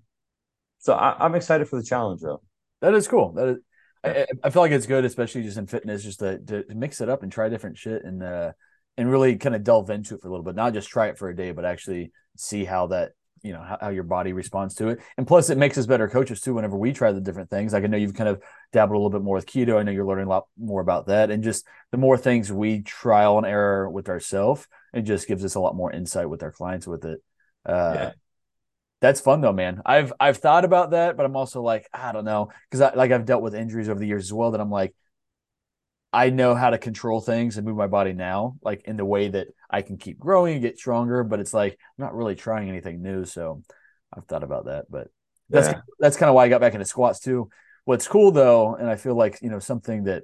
so 0.80 0.94
I, 0.94 1.16
I'm 1.24 1.36
excited 1.36 1.68
for 1.68 1.76
the 1.76 1.84
challenge 1.84 2.22
though. 2.22 2.42
that 2.82 2.94
is 2.94 3.08
cool. 3.08 3.34
That 3.34 3.48
is, 3.50 3.58
Yeah. 4.06 4.26
I, 4.44 4.48
I 4.48 4.50
feel 4.50 4.62
like 4.64 4.72
it's 4.72 4.88
good, 4.88 5.06
especially 5.06 5.44
just 5.44 5.58
in 5.58 5.68
fitness, 5.68 6.04
just 6.04 6.20
to, 6.20 6.40
to, 6.40 6.64
to 6.64 6.76
mix 6.76 7.02
it 7.02 7.10
up 7.10 7.22
and 7.22 7.32
try 7.32 7.50
different 7.50 7.78
shit 7.78 8.04
and 8.04 8.24
uh 8.24 8.52
and 8.98 9.10
really 9.10 9.38
kind 9.38 9.56
of 9.56 9.64
delve 9.64 9.90
into 9.90 10.16
it 10.16 10.22
for 10.22 10.28
a 10.28 10.32
little 10.32 10.44
bit. 10.44 10.56
Not 10.56 10.74
just 10.74 10.90
try 10.90 11.08
it 11.08 11.18
for 11.18 11.30
a 11.30 11.36
day, 11.36 11.52
but 11.52 11.66
actually 11.66 12.12
see 12.38 12.66
how 12.66 12.88
that 12.88 13.12
you 13.44 13.54
know 13.54 13.62
how, 13.62 13.78
how 13.82 13.90
your 13.90 14.04
body 14.04 14.34
responds 14.34 14.76
to 14.76 14.90
it. 14.90 15.00
And 15.18 15.26
plus, 15.26 15.50
it 15.50 15.58
makes 15.58 15.78
us 15.78 15.88
better 15.88 16.08
coaches 16.08 16.42
too. 16.42 16.54
Whenever 16.54 16.78
we 16.78 16.94
try 16.94 17.12
the 17.12 17.22
different 17.22 17.50
things, 17.50 17.74
like 17.74 17.84
I 17.84 17.88
know 17.88 17.98
you've 17.98 18.14
kind 18.14 18.30
of 18.30 18.42
dabbled 18.72 18.96
a 18.96 19.00
little 19.00 19.10
bit 19.10 19.24
more 19.24 19.36
with 19.36 19.48
keto. 19.48 19.80
I 19.80 19.84
know 19.84 19.92
you're 19.92 20.06
learning 20.06 20.28
a 20.28 20.30
lot 20.30 20.48
more 20.60 20.82
about 20.82 21.08
that, 21.08 21.32
and 21.32 21.44
just 21.44 21.66
the 21.92 21.98
more 21.98 22.18
things 22.18 22.52
we 22.52 22.82
trial 22.82 23.38
and 23.38 23.48
error 23.48 23.90
with 23.90 24.10
ourselves, 24.10 24.68
it 24.94 25.02
just 25.02 25.28
gives 25.28 25.44
us 25.44 25.56
a 25.56 25.60
lot 25.60 25.76
more 25.76 25.92
insight 25.92 26.30
with 26.30 26.44
our 26.44 26.52
clients 26.52 26.86
with 26.86 27.06
it. 27.06 27.24
Uh, 27.66 27.94
Yeah. 27.96 28.12
That's 29.02 29.20
fun 29.20 29.42
though, 29.42 29.52
man. 29.54 29.82
I've 29.84 30.14
I've 30.20 30.38
thought 30.38 30.64
about 30.64 30.92
that, 30.92 31.18
but 31.18 31.26
I'm 31.26 31.36
also 31.36 31.64
like 31.64 31.88
I 31.92 32.12
don't 32.12 32.26
know 32.26 32.52
because 32.70 32.82
I, 32.82 32.94
like 32.94 33.12
I've 33.12 33.26
dealt 33.26 33.42
with 33.42 33.56
injuries 33.56 33.90
over 33.90 34.00
the 34.00 34.06
years 34.06 34.26
as 34.26 34.34
well. 34.34 34.52
That 34.52 34.62
I'm 34.62 34.70
like, 34.70 34.94
I 36.14 36.30
know 36.30 36.56
how 36.56 36.70
to 36.72 36.78
control 36.78 37.22
things 37.22 37.58
and 37.58 37.66
move 37.66 37.78
my 37.78 37.88
body 37.88 38.14
now, 38.14 38.58
like 38.62 38.84
in 38.86 38.98
the 38.98 39.06
way 39.06 39.30
that 39.30 39.48
I 39.70 39.82
can 39.82 39.98
keep 39.98 40.20
growing 40.20 40.54
and 40.54 40.62
get 40.62 40.78
stronger. 40.78 41.24
But 41.24 41.40
it's 41.40 41.54
like 41.54 41.74
I'm 41.74 42.04
not 42.06 42.16
really 42.16 42.36
trying 42.36 42.70
anything 42.70 43.02
new, 43.02 43.26
so 43.26 43.64
I've 44.16 44.26
thought 44.26 44.44
about 44.44 44.66
that. 44.66 44.86
But 44.90 45.08
that's 45.50 45.68
Yeah. 45.68 45.82
that's 46.00 46.18
kind 46.18 46.30
of 46.30 46.36
why 46.36 46.46
I 46.46 46.50
got 46.50 46.62
back 46.62 46.74
into 46.74 46.86
squats 46.86 47.20
too. 47.20 47.50
What's 47.86 48.08
cool 48.08 48.32
though, 48.32 48.76
and 48.76 48.90
I 48.90 48.96
feel 48.96 49.16
like 49.16 49.40
you 49.42 49.50
know 49.50 49.60
something 49.60 50.06
that 50.06 50.24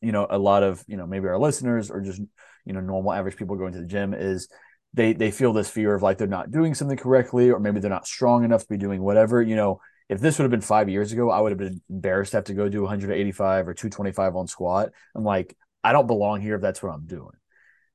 you 0.00 0.12
know, 0.12 0.26
a 0.28 0.38
lot 0.38 0.62
of, 0.62 0.82
you 0.86 0.96
know, 0.96 1.06
maybe 1.06 1.28
our 1.28 1.38
listeners 1.38 1.90
or 1.90 2.00
just, 2.00 2.20
you 2.64 2.72
know, 2.72 2.80
normal 2.80 3.12
average 3.12 3.36
people 3.36 3.56
going 3.56 3.72
to 3.72 3.80
the 3.80 3.86
gym 3.86 4.14
is 4.14 4.48
they 4.94 5.12
they 5.12 5.30
feel 5.30 5.52
this 5.52 5.70
fear 5.70 5.94
of 5.94 6.02
like 6.02 6.18
they're 6.18 6.26
not 6.26 6.50
doing 6.50 6.74
something 6.74 6.96
correctly 6.96 7.50
or 7.50 7.60
maybe 7.60 7.80
they're 7.80 7.90
not 7.90 8.06
strong 8.06 8.44
enough 8.44 8.62
to 8.62 8.68
be 8.68 8.76
doing 8.78 9.02
whatever, 9.02 9.42
you 9.42 9.56
know, 9.56 9.80
if 10.10 10.20
this 10.20 10.38
would 10.38 10.42
have 10.42 10.50
been 10.50 10.60
five 10.60 10.88
years 10.88 11.12
ago, 11.12 11.30
I 11.30 11.40
would 11.40 11.52
have 11.52 11.58
been 11.58 11.80
embarrassed 11.88 12.32
to 12.32 12.38
have 12.38 12.44
to 12.46 12.54
go 12.54 12.68
do 12.68 12.82
185 12.82 13.68
or 13.68 13.74
225 13.74 14.34
on 14.34 14.48
squat. 14.48 14.90
I'm 15.14 15.22
like, 15.22 15.56
I 15.84 15.92
don't 15.92 16.08
belong 16.08 16.40
here 16.40 16.56
if 16.56 16.60
that's 16.60 16.82
what 16.82 16.92
I'm 16.92 17.06
doing. 17.06 17.30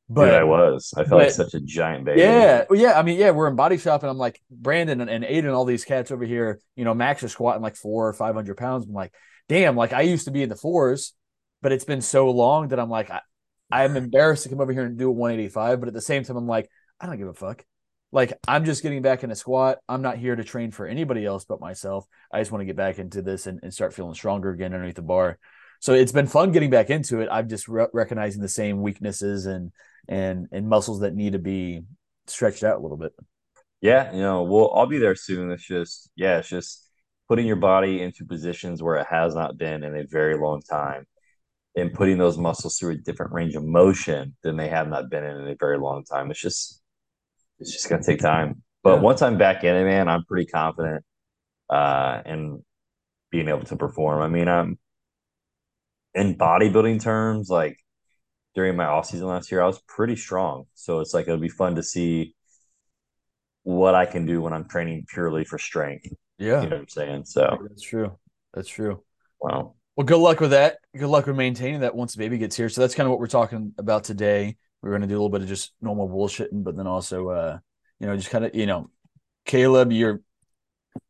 But 0.08 0.28
Dude, 0.28 0.36
I 0.36 0.44
was. 0.46 0.94
I 0.96 1.00
felt 1.02 1.10
but, 1.10 1.18
like 1.18 1.32
such 1.32 1.54
a 1.56 1.60
giant 1.60 2.06
baby. 2.06 2.22
Yeah, 2.22 2.64
yeah. 2.72 2.98
I 2.98 3.04
mean, 3.04 3.20
yeah, 3.20 3.32
we're 3.32 3.50
in 3.50 3.58
body 3.58 3.78
shop, 3.78 4.02
and 4.04 4.10
I'm 4.10 4.18
like 4.18 4.42
Brandon 4.50 5.02
and, 5.02 5.10
and 5.10 5.26
Aiden, 5.26 5.54
all 5.54 5.66
these 5.66 5.84
cats 5.84 6.10
over 6.10 6.24
here. 6.24 6.62
You 6.78 6.86
know, 6.86 6.94
Max 6.94 7.22
is 7.22 7.34
squatting 7.34 7.62
like 7.62 7.76
four 7.76 8.08
or 8.08 8.14
five 8.14 8.34
hundred 8.34 8.56
pounds. 8.56 8.86
I'm 8.86 8.94
like, 8.94 9.14
damn. 9.50 9.76
Like 9.76 9.92
I 9.92 10.02
used 10.02 10.26
to 10.26 10.32
be 10.32 10.42
in 10.42 10.48
the 10.48 10.56
fours, 10.56 11.14
but 11.62 11.74
it's 11.74 11.86
been 11.86 12.02
so 12.02 12.30
long 12.30 12.70
that 12.70 12.80
I'm 12.80 12.90
like, 12.90 13.12
I, 13.12 13.22
I'm 13.72 13.98
embarrassed 13.98 14.44
to 14.44 14.50
come 14.50 14.62
over 14.62 14.72
here 14.72 14.86
and 14.86 14.98
do 14.98 15.10
a 15.10 15.12
185. 15.12 15.80
But 15.82 15.88
at 15.90 15.94
the 15.94 16.02
same 16.02 16.24
time, 16.24 16.38
I'm 16.38 16.48
like, 16.48 16.70
I 17.02 17.08
don't 17.08 17.18
give 17.18 17.28
a 17.28 17.34
fuck. 17.34 17.66
Like 18.16 18.32
I'm 18.48 18.64
just 18.64 18.82
getting 18.82 19.02
back 19.02 19.26
in 19.26 19.30
a 19.30 19.36
squat. 19.36 19.80
I'm 19.90 20.02
not 20.02 20.18
here 20.18 20.38
to 20.38 20.44
train 20.46 20.72
for 20.72 20.88
anybody 20.88 21.26
else 21.26 21.44
but 21.44 21.60
myself. 21.60 22.08
I 22.32 22.40
just 22.40 22.50
want 22.50 22.62
to 22.62 22.66
get 22.66 22.78
back 22.78 22.98
into 22.98 23.22
this 23.22 23.46
and, 23.46 23.60
and 23.62 23.74
start 23.74 23.94
feeling 23.94 24.14
stronger 24.14 24.52
again 24.52 24.74
underneath 24.74 24.96
the 24.96 25.02
bar. 25.02 25.38
So 25.82 25.94
it's 25.94 26.14
been 26.14 26.26
fun 26.26 26.54
getting 26.54 26.70
back 26.70 26.90
into 26.90 27.20
it. 27.20 27.28
I'm 27.30 27.50
just 27.50 27.68
re- 27.68 27.88
recognizing 27.92 28.42
the 28.42 28.48
same 28.48 28.82
weaknesses 28.82 29.48
and 29.48 29.74
and 30.08 30.48
and 30.54 30.70
muscles 30.70 31.02
that 31.02 31.14
need 31.14 31.34
to 31.34 31.40
be 31.40 31.82
stretched 32.28 32.64
out 32.64 32.78
a 32.78 32.82
little 32.82 32.96
bit. 32.96 33.12
Yeah, 33.82 34.14
you 34.14 34.22
know, 34.22 34.44
well, 34.44 34.72
I'll 34.74 34.88
be 34.88 34.98
there 34.98 35.16
soon. 35.16 35.52
It's 35.52 35.68
just, 35.68 36.10
yeah, 36.16 36.38
it's 36.38 36.48
just 36.48 36.90
putting 37.28 37.46
your 37.46 37.58
body 37.58 38.02
into 38.02 38.26
positions 38.26 38.82
where 38.82 38.96
it 38.96 39.08
has 39.10 39.36
not 39.36 39.58
been 39.58 39.84
in 39.84 39.94
a 39.94 40.08
very 40.08 40.38
long 40.38 40.62
time 40.62 41.06
and 41.76 41.94
putting 41.94 42.18
those 42.18 42.38
muscles 42.38 42.78
through 42.78 42.94
a 42.94 42.98
different 42.98 43.34
range 43.34 43.56
of 43.56 43.64
motion 43.66 44.38
than 44.42 44.56
they 44.56 44.70
have 44.70 44.88
not 44.88 45.10
been 45.10 45.26
in 45.26 45.36
in 45.36 45.48
a 45.50 45.56
very 45.60 45.78
long 45.78 46.06
time. 46.06 46.32
It's 46.32 46.40
just, 46.40 46.82
it's 47.60 47.72
just 47.72 47.90
going 47.90 48.02
to 48.02 48.06
take 48.06 48.20
time. 48.20 48.62
But 48.84 48.96
yeah. 48.96 49.02
once 49.02 49.22
I'm 49.22 49.38
back 49.38 49.64
in 49.64 49.76
it, 49.76 49.84
man, 49.84 50.08
I'm 50.08 50.26
pretty 50.26 50.46
confident 50.46 51.04
uh, 51.70 52.22
in 52.26 52.64
being 53.32 53.48
able 53.48 53.66
to 53.66 53.76
perform. 53.76 54.22
I 54.22 54.28
mean, 54.28 54.48
I'm 54.48 54.78
in 56.14 56.36
bodybuilding 56.36 57.02
terms, 57.02 57.50
like 57.50 57.78
during 58.54 58.76
my 58.76 58.86
off 58.86 59.08
season 59.08 59.28
last 59.28 59.52
year, 59.52 59.62
I 59.62 59.68
was 59.68 59.82
pretty 59.88 60.16
strong. 60.16 60.66
So 60.74 61.00
it's 61.00 61.14
like 61.14 61.28
it'll 61.28 61.40
be 61.40 61.50
fun 61.50 61.76
to 61.76 61.84
see 61.84 62.36
what 63.64 63.96
I 63.96 64.06
can 64.06 64.26
do 64.26 64.42
when 64.42 64.54
I'm 64.54 64.68
training 64.68 65.06
purely 65.12 65.44
for 65.44 65.58
strength. 65.58 66.08
Yeah. 66.38 66.62
You 66.62 66.70
know 66.70 66.76
what 66.76 66.82
I'm 66.82 66.88
saying? 66.88 67.26
So 67.26 67.58
that's 67.68 67.82
true. 67.82 68.18
That's 68.54 68.70
true. 68.70 69.04
Wow. 69.42 69.76
Well, 69.96 70.06
good 70.06 70.20
luck 70.20 70.40
with 70.40 70.52
that. 70.52 70.78
Good 70.96 71.08
luck 71.08 71.26
with 71.26 71.36
maintaining 71.36 71.82
that 71.82 71.96
once 71.96 72.14
the 72.14 72.20
baby 72.20 72.38
gets 72.38 72.56
here. 72.56 72.70
So 72.70 72.82
that's 72.82 72.96
kind 72.96 73.08
of 73.08 73.12
what 73.12 73.20
we're 73.20 73.28
talking 73.28 73.74
about 73.78 74.04
today. 74.04 74.58
We're 74.86 74.92
going 74.92 75.02
to 75.02 75.08
do 75.08 75.16
a 75.16 75.18
little 75.18 75.30
bit 75.30 75.42
of 75.42 75.48
just 75.48 75.74
normal 75.82 76.08
bullshitting, 76.08 76.64
but 76.64 76.78
then 76.78 76.86
also, 76.86 77.30
uh, 77.30 77.58
you 78.00 78.06
know, 78.06 78.16
just 78.16 78.30
kind 78.30 78.46
of, 78.46 78.54
you 78.54 78.68
know, 78.68 78.92
Caleb, 79.44 79.92
your 79.92 80.22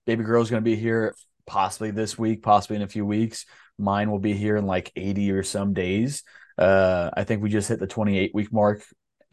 baby 0.06 0.24
girl 0.24 0.42
is 0.42 0.50
going 0.50 0.64
to 0.64 0.66
be 0.66 0.78
here 0.78 1.14
possibly 1.46 1.92
this 1.92 2.18
week, 2.18 2.42
possibly 2.42 2.78
in 2.78 2.84
a 2.84 2.88
few 2.88 3.06
weeks. 3.06 3.46
Mine 3.78 4.10
will 4.10 4.20
be 4.20 4.32
here 4.32 4.56
in 4.56 4.66
like 4.66 4.94
80 4.96 5.30
or 5.32 5.44
some 5.44 5.74
days. 5.74 6.24
Uh, 6.58 7.10
I 7.18 7.26
think 7.26 7.44
we 7.44 7.50
just 7.50 7.68
hit 7.68 7.82
the 7.82 7.86
28 7.86 8.34
week 8.34 8.54
mark. 8.54 8.82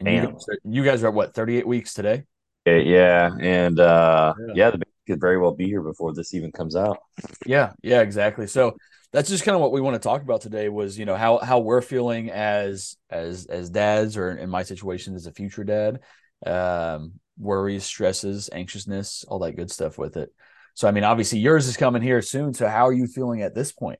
And 0.01 0.09
you 0.09 0.21
guys, 0.21 0.45
are, 0.49 0.57
you 0.65 0.83
guys, 0.83 1.03
are, 1.05 1.07
at 1.07 1.13
what 1.13 1.33
38 1.33 1.65
weeks 1.65 1.93
today? 1.93 2.23
Yeah, 2.65 3.29
and 3.39 3.79
uh, 3.79 4.33
yeah. 4.47 4.53
yeah, 4.55 4.71
the 4.71 4.82
could 5.07 5.19
very 5.19 5.37
well 5.37 5.53
be 5.53 5.65
here 5.65 5.81
before 5.81 6.13
this 6.13 6.33
even 6.33 6.51
comes 6.51 6.75
out. 6.75 6.99
Yeah, 7.45 7.73
yeah, 7.81 8.01
exactly. 8.01 8.47
So 8.47 8.75
that's 9.11 9.29
just 9.29 9.43
kind 9.43 9.55
of 9.55 9.61
what 9.61 9.71
we 9.71 9.81
want 9.81 9.95
to 9.95 9.99
talk 9.99 10.21
about 10.21 10.41
today. 10.41 10.69
Was 10.69 10.97
you 10.97 11.05
know 11.05 11.15
how 11.15 11.37
how 11.39 11.59
we're 11.59 11.81
feeling 11.81 12.31
as 12.31 12.97
as 13.09 13.45
as 13.45 13.69
dads, 13.69 14.17
or 14.17 14.31
in 14.31 14.49
my 14.49 14.63
situation 14.63 15.15
as 15.15 15.27
a 15.27 15.31
future 15.31 15.63
dad, 15.63 15.99
um, 16.45 17.13
worries, 17.37 17.83
stresses, 17.83 18.49
anxiousness, 18.51 19.23
all 19.27 19.39
that 19.39 19.55
good 19.55 19.71
stuff 19.71 19.97
with 19.97 20.17
it. 20.17 20.33
So 20.73 20.87
I 20.87 20.91
mean, 20.91 21.03
obviously 21.03 21.39
yours 21.39 21.67
is 21.67 21.77
coming 21.77 22.01
here 22.01 22.21
soon. 22.21 22.53
So 22.53 22.67
how 22.67 22.87
are 22.87 22.93
you 22.93 23.07
feeling 23.07 23.41
at 23.41 23.55
this 23.55 23.71
point? 23.71 23.99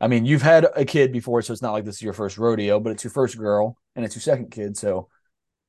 I 0.00 0.08
mean, 0.08 0.26
you've 0.26 0.42
had 0.42 0.66
a 0.74 0.84
kid 0.84 1.12
before, 1.12 1.40
so 1.42 1.52
it's 1.52 1.62
not 1.62 1.72
like 1.72 1.84
this 1.84 1.96
is 1.96 2.02
your 2.02 2.12
first 2.12 2.36
rodeo, 2.36 2.80
but 2.80 2.90
it's 2.90 3.04
your 3.04 3.10
first 3.10 3.38
girl 3.38 3.76
and 3.94 4.04
it's 4.04 4.14
your 4.14 4.22
second 4.22 4.50
kid. 4.50 4.76
So, 4.76 5.08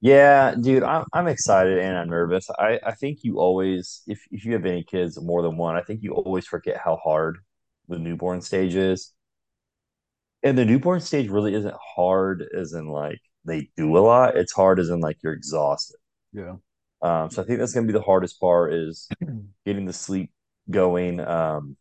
yeah, 0.05 0.53
dude, 0.53 0.83
I'm, 0.83 1.05
I'm 1.13 1.27
excited 1.27 1.79
and 1.79 1.97
I'm 1.97 2.09
nervous. 2.09 2.47
I, 2.59 2.79
I 2.85 2.91
think 2.91 3.23
you 3.23 3.39
always, 3.39 4.03
if, 4.05 4.21
if 4.29 4.45
you 4.45 4.53
have 4.53 4.63
any 4.63 4.83
kids, 4.83 5.19
more 5.19 5.41
than 5.41 5.57
one, 5.57 5.75
I 5.75 5.81
think 5.81 6.03
you 6.03 6.13
always 6.13 6.45
forget 6.45 6.77
how 6.77 6.97
hard 6.97 7.39
the 7.89 7.97
newborn 7.97 8.41
stage 8.41 8.75
is. 8.75 9.13
And 10.43 10.55
the 10.55 10.63
newborn 10.63 11.01
stage 11.01 11.27
really 11.27 11.55
isn't 11.55 11.73
hard 11.95 12.45
as 12.55 12.73
in 12.73 12.87
like 12.87 13.17
they 13.45 13.71
do 13.77 13.97
a 13.97 13.99
lot. 13.99 14.37
It's 14.37 14.53
hard 14.53 14.79
as 14.79 14.89
in 14.89 14.99
like 14.99 15.17
you're 15.23 15.33
exhausted. 15.33 15.97
Yeah. 16.33 16.57
Um, 17.01 17.31
so 17.31 17.41
I 17.41 17.45
think 17.45 17.57
that's 17.57 17.73
going 17.73 17.87
to 17.87 17.91
be 17.91 17.97
the 17.97 18.05
hardest 18.05 18.39
part 18.39 18.75
is 18.75 19.09
getting 19.65 19.85
the 19.87 19.93
sleep 19.93 20.31
going. 20.69 21.19
Um, 21.19 21.77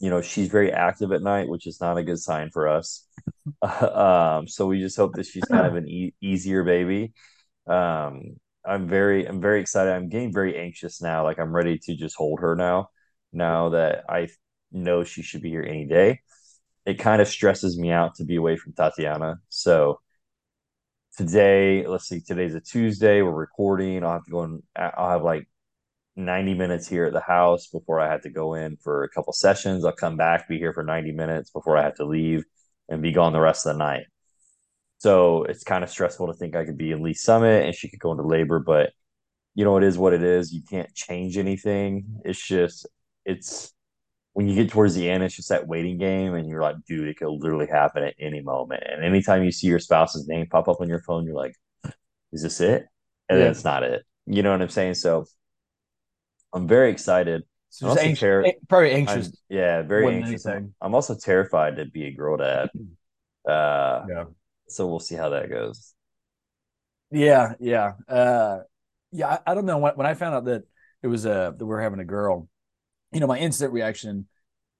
you 0.00 0.10
know 0.10 0.20
she's 0.20 0.48
very 0.48 0.72
active 0.72 1.12
at 1.12 1.22
night 1.22 1.48
which 1.48 1.66
is 1.66 1.80
not 1.80 1.98
a 1.98 2.04
good 2.04 2.18
sign 2.18 2.50
for 2.50 2.68
us. 2.68 3.04
Um, 3.62 4.46
so 4.46 4.66
we 4.66 4.78
just 4.80 4.96
hope 4.96 5.14
that 5.16 5.26
she's 5.26 5.48
kind 5.48 5.66
of 5.66 5.74
an 5.74 5.88
e- 5.88 6.14
easier 6.20 6.62
baby. 6.64 7.12
Um, 7.66 8.38
i'm 8.66 8.88
very 8.88 9.26
i'm 9.26 9.40
very 9.40 9.60
excited. 9.60 9.92
I'm 9.92 10.08
getting 10.08 10.32
very 10.32 10.58
anxious 10.58 11.00
now. 11.02 11.24
Like 11.24 11.38
i'm 11.38 11.54
ready 11.54 11.78
to 11.78 11.96
just 11.96 12.16
hold 12.16 12.40
her 12.40 12.54
now 12.56 12.88
now 13.32 13.70
that 13.70 14.04
i 14.08 14.28
know 14.72 15.04
she 15.04 15.22
should 15.22 15.42
be 15.42 15.50
here 15.50 15.62
any 15.62 15.86
day. 15.86 16.20
It 16.86 16.94
kind 17.00 17.22
of 17.22 17.28
stresses 17.28 17.78
me 17.78 17.90
out 17.90 18.16
to 18.16 18.24
be 18.24 18.36
away 18.36 18.56
from 18.56 18.72
tatiana. 18.74 19.36
So 19.48 20.00
today 21.16 21.86
let's 21.86 22.08
see 22.08 22.20
today's 22.20 22.54
a 22.54 22.60
tuesday. 22.60 23.22
We're 23.22 23.32
recording. 23.32 24.04
I'll 24.04 24.12
have 24.12 24.24
to 24.24 24.30
go 24.30 24.42
and 24.42 24.62
i'll 24.76 25.10
have 25.10 25.22
like 25.22 25.48
90 26.18 26.54
minutes 26.54 26.88
here 26.88 27.04
at 27.06 27.12
the 27.12 27.20
house 27.20 27.68
before 27.68 28.00
I 28.00 28.10
had 28.10 28.22
to 28.22 28.30
go 28.30 28.54
in 28.54 28.76
for 28.76 29.04
a 29.04 29.08
couple 29.08 29.32
sessions. 29.32 29.84
I'll 29.84 29.92
come 29.92 30.16
back, 30.16 30.48
be 30.48 30.58
here 30.58 30.72
for 30.72 30.82
90 30.82 31.12
minutes 31.12 31.50
before 31.50 31.76
I 31.76 31.84
have 31.84 31.94
to 31.96 32.04
leave 32.04 32.44
and 32.88 33.00
be 33.00 33.12
gone 33.12 33.32
the 33.32 33.40
rest 33.40 33.66
of 33.66 33.74
the 33.74 33.78
night. 33.78 34.06
So 34.98 35.44
it's 35.44 35.62
kind 35.62 35.84
of 35.84 35.90
stressful 35.90 36.26
to 36.26 36.34
think 36.34 36.56
I 36.56 36.64
could 36.64 36.76
be 36.76 36.90
in 36.90 37.02
Lee's 37.02 37.22
Summit 37.22 37.64
and 37.64 37.74
she 37.74 37.88
could 37.88 38.00
go 38.00 38.10
into 38.10 38.24
labor, 38.24 38.58
but 38.58 38.90
you 39.54 39.64
know, 39.64 39.76
it 39.76 39.84
is 39.84 39.96
what 39.96 40.12
it 40.12 40.22
is. 40.22 40.52
You 40.52 40.62
can't 40.68 40.92
change 40.94 41.38
anything. 41.38 42.20
It's 42.24 42.44
just, 42.44 42.86
it's 43.24 43.72
when 44.32 44.48
you 44.48 44.54
get 44.54 44.70
towards 44.70 44.94
the 44.94 45.10
end, 45.10 45.24
it's 45.24 45.34
just 45.34 45.48
that 45.48 45.66
waiting 45.66 45.98
game, 45.98 46.34
and 46.34 46.48
you're 46.48 46.62
like, 46.62 46.76
dude, 46.86 47.08
it 47.08 47.16
could 47.16 47.28
literally 47.28 47.66
happen 47.66 48.04
at 48.04 48.14
any 48.20 48.40
moment. 48.40 48.84
And 48.86 49.04
anytime 49.04 49.42
you 49.42 49.50
see 49.50 49.66
your 49.66 49.80
spouse's 49.80 50.28
name 50.28 50.46
pop 50.46 50.68
up 50.68 50.80
on 50.80 50.88
your 50.88 51.00
phone, 51.00 51.26
you're 51.26 51.34
like, 51.34 51.54
is 52.32 52.42
this 52.42 52.60
it? 52.60 52.86
And 53.28 53.38
yeah. 53.38 53.44
then 53.44 53.50
it's 53.50 53.64
not 53.64 53.82
it. 53.82 54.04
You 54.26 54.44
know 54.44 54.52
what 54.52 54.62
I'm 54.62 54.68
saying? 54.68 54.94
So 54.94 55.24
I'm 56.52 56.66
very 56.66 56.90
excited. 56.90 57.42
So 57.70 57.90
I'm 57.90 57.98
anxious, 57.98 58.20
ter- 58.20 58.52
probably 58.68 58.92
anxious. 58.92 59.26
I'm, 59.26 59.32
yeah, 59.48 59.82
very 59.82 60.08
anxious. 60.08 60.46
I'm, 60.46 60.74
I'm, 60.80 60.94
also 60.94 61.14
terrified 61.14 61.76
to 61.76 61.84
be 61.84 62.06
a 62.06 62.12
girl 62.12 62.36
dad. 62.36 62.70
Uh, 63.48 64.04
yeah. 64.10 64.24
So 64.68 64.86
we'll 64.88 65.00
see 65.00 65.14
how 65.14 65.30
that 65.30 65.48
goes. 65.48 65.94
Yeah, 67.10 67.54
yeah, 67.60 67.92
uh, 68.06 68.58
yeah. 69.10 69.28
I, 69.28 69.52
I 69.52 69.54
don't 69.54 69.64
know 69.64 69.78
when, 69.78 69.94
when 69.94 70.06
I 70.06 70.12
found 70.12 70.34
out 70.34 70.44
that 70.46 70.64
it 71.02 71.06
was 71.06 71.24
a 71.24 71.32
uh, 71.32 71.50
that 71.52 71.64
we 71.64 71.74
are 71.74 71.80
having 71.80 72.00
a 72.00 72.04
girl. 72.04 72.46
You 73.10 73.20
know, 73.20 73.26
my 73.26 73.38
instant 73.38 73.72
reaction 73.72 74.26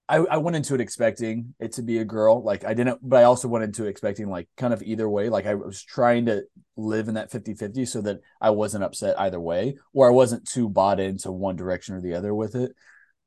I, 0.09 0.17
I 0.17 0.37
went 0.38 0.57
into 0.57 0.75
it 0.75 0.81
expecting 0.81 1.55
it 1.61 1.73
to 1.73 1.83
be 1.83 1.99
a 1.99 2.05
girl. 2.05 2.43
Like 2.43 2.65
I 2.65 2.73
didn't, 2.73 2.99
but 3.03 3.19
I 3.19 3.25
also 3.25 3.47
went 3.47 3.65
into 3.65 3.85
expecting 3.85 4.31
like 4.31 4.49
kind 4.57 4.73
of 4.73 4.83
either 4.83 5.09
way. 5.09 5.29
Like 5.29 5.47
I 5.47 5.55
was 5.55 5.83
trying 5.83 6.27
to 6.27 6.45
live 6.77 7.09
in 7.09 7.15
that 7.15 7.31
50 7.31 7.55
50 7.55 7.85
so 7.85 8.00
that 8.03 8.21
I 8.41 8.50
wasn't 8.50 8.85
upset 8.85 9.21
either 9.21 9.38
way, 9.38 9.77
or 9.93 10.09
I 10.09 10.11
wasn't 10.11 10.49
too 10.49 10.69
bought 10.69 10.99
into 10.99 11.31
one 11.31 11.57
direction 11.57 11.95
or 11.95 12.00
the 12.00 12.15
other 12.15 12.35
with 12.35 12.55
it. 12.55 12.73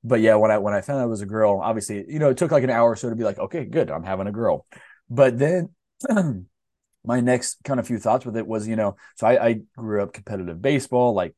But 0.04 0.22
yeah, 0.22 0.36
when 0.36 0.50
I 0.50 0.58
when 0.58 0.74
I 0.74 0.82
found 0.82 1.00
out 1.02 1.06
it 1.06 1.10
was 1.10 1.22
a 1.22 1.28
girl, 1.28 1.60
obviously, 1.62 2.04
you 2.08 2.18
know, 2.18 2.30
it 2.30 2.38
took 2.38 2.52
like 2.52 2.64
an 2.64 2.72
hour 2.72 2.90
or 2.90 2.96
so 2.96 3.10
to 3.10 3.16
be 3.16 3.24
like, 3.24 3.38
okay, 3.38 3.66
good, 3.66 3.92
I'm 3.92 4.04
having 4.04 4.28
a 4.28 4.32
girl. 4.32 4.66
But 5.10 5.38
then 5.38 5.70
my 7.04 7.20
next 7.20 7.60
kind 7.64 7.80
of 7.80 7.86
few 7.86 8.00
thoughts 8.00 8.26
with 8.26 8.38
it 8.38 8.48
was, 8.48 8.68
you 8.68 8.76
know, 8.76 8.96
so 9.16 9.28
I, 9.28 9.46
I 9.48 9.62
grew 9.78 10.02
up 10.02 10.14
competitive 10.14 10.62
baseball 10.62 11.14
like 11.14 11.36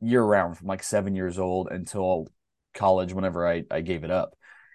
year 0.00 0.22
round 0.22 0.56
from 0.56 0.68
like 0.68 0.82
seven 0.84 1.16
years 1.16 1.38
old 1.38 1.68
until 1.70 2.28
college 2.74 3.12
whenever 3.12 3.46
I, 3.46 3.64
I 3.70 3.80
gave 3.80 4.04
it 4.04 4.10
up. 4.10 4.34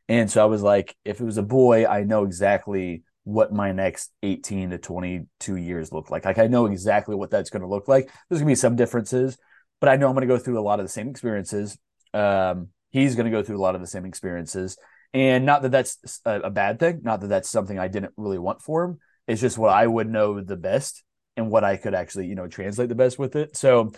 And 0.10 0.30
so 0.30 0.42
I 0.42 0.46
was 0.46 0.63
like, 0.63 0.96
if 1.06 1.22
it 1.22 1.24
was 1.24 1.38
a 1.38 1.44
boy, 1.44 1.86
I 1.86 2.04
know 2.04 2.24
exactly 2.24 3.04
what 3.24 3.54
my 3.54 3.72
next 3.72 4.12
18 4.24 4.72
to 4.72 4.80
22 4.80 5.56
years 5.56 5.92
look 5.92 6.10
like. 6.10 6.25
Like 6.25 6.39
I 6.39 6.48
know 6.48 6.66
exactly 6.66 7.16
what 7.16 7.30
that's 7.30 7.51
going 7.51 7.62
to 7.62 7.68
look 7.68 7.88
like. 7.88 8.06
There's 8.06 8.42
going 8.42 8.48
to 8.48 8.51
be 8.51 8.56
some 8.56 8.75
differences, 8.75 9.38
but 9.80 9.88
I 9.88 9.98
know 9.98 10.08
I'm 10.08 10.16
going 10.16 10.28
to 10.28 10.34
go 10.34 10.39
through 10.39 10.60
a 10.60 10.63
lot 10.63 10.80
of 10.80 10.86
the 10.86 10.92
same 10.92 11.10
experiences. 11.10 11.78
Um, 12.12 12.70
he's 12.89 13.16
going 13.16 13.25
to 13.25 13.32
go 13.32 13.44
through 13.44 13.58
a 13.58 13.62
lot 13.62 13.75
of 13.75 13.82
the 13.82 13.88
same 13.88 14.04
experiences. 14.04 14.78
And 15.13 15.46
not 15.46 15.62
that 15.62 15.72
that's 15.72 16.22
a, 16.25 16.39
a 16.42 16.50
bad 16.50 16.80
thing, 16.80 17.01
not 17.04 17.22
that 17.22 17.28
that's 17.28 17.50
something 17.50 17.78
I 17.78 17.88
didn't 17.88 18.13
really 18.18 18.39
want 18.39 18.63
for 18.63 18.84
him. 18.84 18.98
It's 19.28 19.42
just 19.42 19.60
what 19.60 19.72
I 19.72 19.86
would 19.86 20.10
know 20.10 20.42
the 20.42 20.58
best 20.58 21.04
and 21.38 21.51
what 21.51 21.63
I 21.63 21.78
could 21.78 21.94
actually, 21.94 22.25
you 22.25 22.36
know, 22.36 22.48
translate 22.48 22.89
the 22.89 22.96
best 22.96 23.20
with 23.20 23.36
it. 23.36 23.56
So 23.56 23.92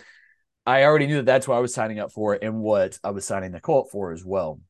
I 0.66 0.84
already 0.84 1.06
knew 1.06 1.16
that 1.16 1.26
that's 1.26 1.48
what 1.48 1.56
I 1.56 1.60
was 1.60 1.72
signing 1.72 2.00
up 2.00 2.12
for 2.12 2.34
and 2.34 2.60
what 2.60 2.98
I 3.02 3.10
was 3.12 3.24
signing 3.24 3.52
the 3.52 3.60
cult 3.60 3.88
for 3.90 4.12
as 4.12 4.22
well. 4.24 4.60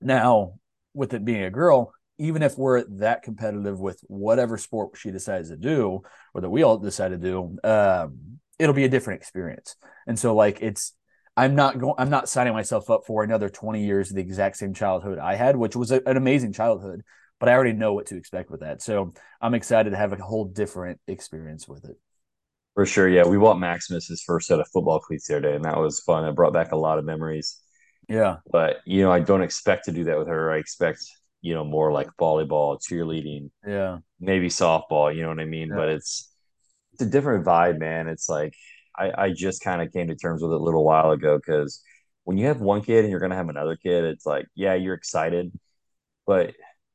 Now, 0.00 0.54
with 0.94 1.14
it 1.14 1.24
being 1.24 1.42
a 1.42 1.50
girl, 1.50 1.92
even 2.18 2.42
if 2.42 2.58
we're 2.58 2.84
that 2.98 3.22
competitive 3.22 3.78
with 3.78 4.00
whatever 4.08 4.58
sport 4.58 4.96
she 4.96 5.10
decides 5.10 5.50
to 5.50 5.56
do 5.56 6.02
or 6.34 6.40
that 6.40 6.50
we 6.50 6.62
all 6.62 6.78
decide 6.78 7.10
to 7.10 7.18
do, 7.18 7.56
um, 7.64 8.38
it'll 8.58 8.74
be 8.74 8.84
a 8.84 8.88
different 8.88 9.20
experience. 9.20 9.76
And 10.06 10.18
so 10.18 10.34
like 10.34 10.60
it's 10.60 10.94
I'm 11.36 11.54
not 11.54 11.78
going 11.78 11.94
I'm 11.98 12.10
not 12.10 12.28
signing 12.28 12.52
myself 12.52 12.90
up 12.90 13.02
for 13.06 13.22
another 13.22 13.48
20 13.48 13.84
years 13.84 14.10
of 14.10 14.16
the 14.16 14.22
exact 14.22 14.56
same 14.56 14.74
childhood 14.74 15.18
I 15.18 15.36
had, 15.36 15.56
which 15.56 15.76
was 15.76 15.92
a, 15.92 16.02
an 16.06 16.16
amazing 16.16 16.52
childhood, 16.52 17.02
but 17.38 17.48
I 17.48 17.52
already 17.52 17.72
know 17.72 17.94
what 17.94 18.06
to 18.06 18.16
expect 18.16 18.50
with 18.50 18.60
that. 18.60 18.82
So 18.82 19.14
I'm 19.40 19.54
excited 19.54 19.90
to 19.90 19.96
have 19.96 20.12
a 20.12 20.16
whole 20.16 20.46
different 20.46 21.00
experience 21.06 21.68
with 21.68 21.84
it. 21.84 21.96
For 22.74 22.86
sure. 22.86 23.08
Yeah. 23.08 23.26
We 23.26 23.38
bought 23.38 23.58
Maximus 23.58 24.06
his 24.06 24.22
first 24.22 24.46
set 24.46 24.60
of 24.60 24.68
football 24.68 25.00
cleats 25.00 25.26
the 25.26 25.36
other 25.36 25.48
day, 25.48 25.56
and 25.56 25.64
that 25.64 25.78
was 25.78 26.00
fun. 26.00 26.24
It 26.24 26.34
brought 26.34 26.52
back 26.52 26.72
a 26.72 26.76
lot 26.76 26.98
of 26.98 27.04
memories. 27.04 27.60
Yeah. 28.08 28.36
But, 28.50 28.78
you 28.84 29.02
know, 29.02 29.12
I 29.12 29.20
don't 29.20 29.42
expect 29.42 29.84
to 29.84 29.92
do 29.92 30.04
that 30.04 30.18
with 30.18 30.28
her. 30.28 30.50
I 30.50 30.58
expect, 30.58 31.00
you 31.42 31.54
know, 31.54 31.64
more 31.64 31.92
like 31.92 32.08
volleyball, 32.18 32.80
cheerleading. 32.80 33.50
Yeah. 33.66 33.98
Maybe 34.18 34.48
softball, 34.48 35.14
you 35.14 35.22
know 35.22 35.28
what 35.28 35.40
I 35.40 35.44
mean? 35.44 35.68
Yeah. 35.68 35.76
But 35.76 35.88
it's 35.90 36.32
it's 36.92 37.02
a 37.02 37.06
different 37.06 37.44
vibe, 37.44 37.78
man. 37.78 38.08
It's 38.08 38.28
like 38.28 38.54
I, 38.96 39.12
I 39.16 39.32
just 39.32 39.62
kind 39.62 39.82
of 39.82 39.92
came 39.92 40.08
to 40.08 40.16
terms 40.16 40.42
with 40.42 40.52
it 40.52 40.60
a 40.60 40.64
little 40.64 40.84
while 40.84 41.10
ago 41.10 41.36
because 41.36 41.82
when 42.24 42.38
you 42.38 42.46
have 42.46 42.60
one 42.60 42.82
kid 42.82 43.04
and 43.04 43.10
you're 43.10 43.20
gonna 43.20 43.36
have 43.36 43.48
another 43.48 43.76
kid, 43.76 44.04
it's 44.04 44.26
like, 44.26 44.46
yeah, 44.54 44.74
you're 44.74 44.94
excited, 44.94 45.52
but 46.26 46.54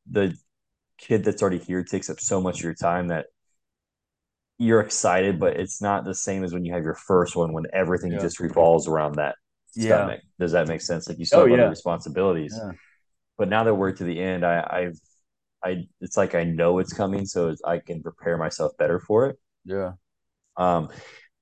the 0.09 0.35
kid 0.97 1.23
that's 1.23 1.41
already 1.41 1.59
here 1.59 1.83
takes 1.83 2.09
up 2.09 2.19
so 2.19 2.41
much 2.41 2.59
of 2.59 2.63
your 2.63 2.73
time 2.73 3.07
that 3.07 3.27
you're 4.57 4.81
excited, 4.81 5.39
but 5.39 5.57
it's 5.57 5.81
not 5.81 6.05
the 6.05 6.13
same 6.13 6.43
as 6.43 6.53
when 6.53 6.65
you 6.65 6.73
have 6.73 6.83
your 6.83 6.95
first 6.95 7.35
one 7.35 7.53
when 7.53 7.65
everything 7.73 8.11
yeah. 8.11 8.19
just 8.19 8.39
revolves 8.39 8.87
around 8.87 9.15
that 9.15 9.35
stomach. 9.81 10.19
Yeah. 10.21 10.29
Does 10.39 10.51
that 10.53 10.67
make 10.67 10.81
sense? 10.81 11.07
Like 11.07 11.19
you 11.19 11.25
still 11.25 11.41
oh, 11.41 11.47
have 11.47 11.51
yeah. 11.51 11.63
other 11.63 11.69
responsibilities. 11.69 12.57
Yeah. 12.57 12.71
But 13.37 13.49
now 13.49 13.63
that 13.63 13.73
we're 13.73 13.91
to 13.91 14.03
the 14.03 14.19
end, 14.19 14.45
I, 14.45 14.65
I've 14.69 14.99
I 15.63 15.87
it's 16.01 16.17
like 16.17 16.35
I 16.35 16.43
know 16.43 16.79
it's 16.79 16.93
coming, 16.93 17.25
so 17.25 17.55
I 17.65 17.79
can 17.79 18.03
prepare 18.03 18.37
myself 18.37 18.73
better 18.77 18.99
for 18.99 19.27
it. 19.27 19.39
Yeah. 19.65 19.93
Um, 20.57 20.89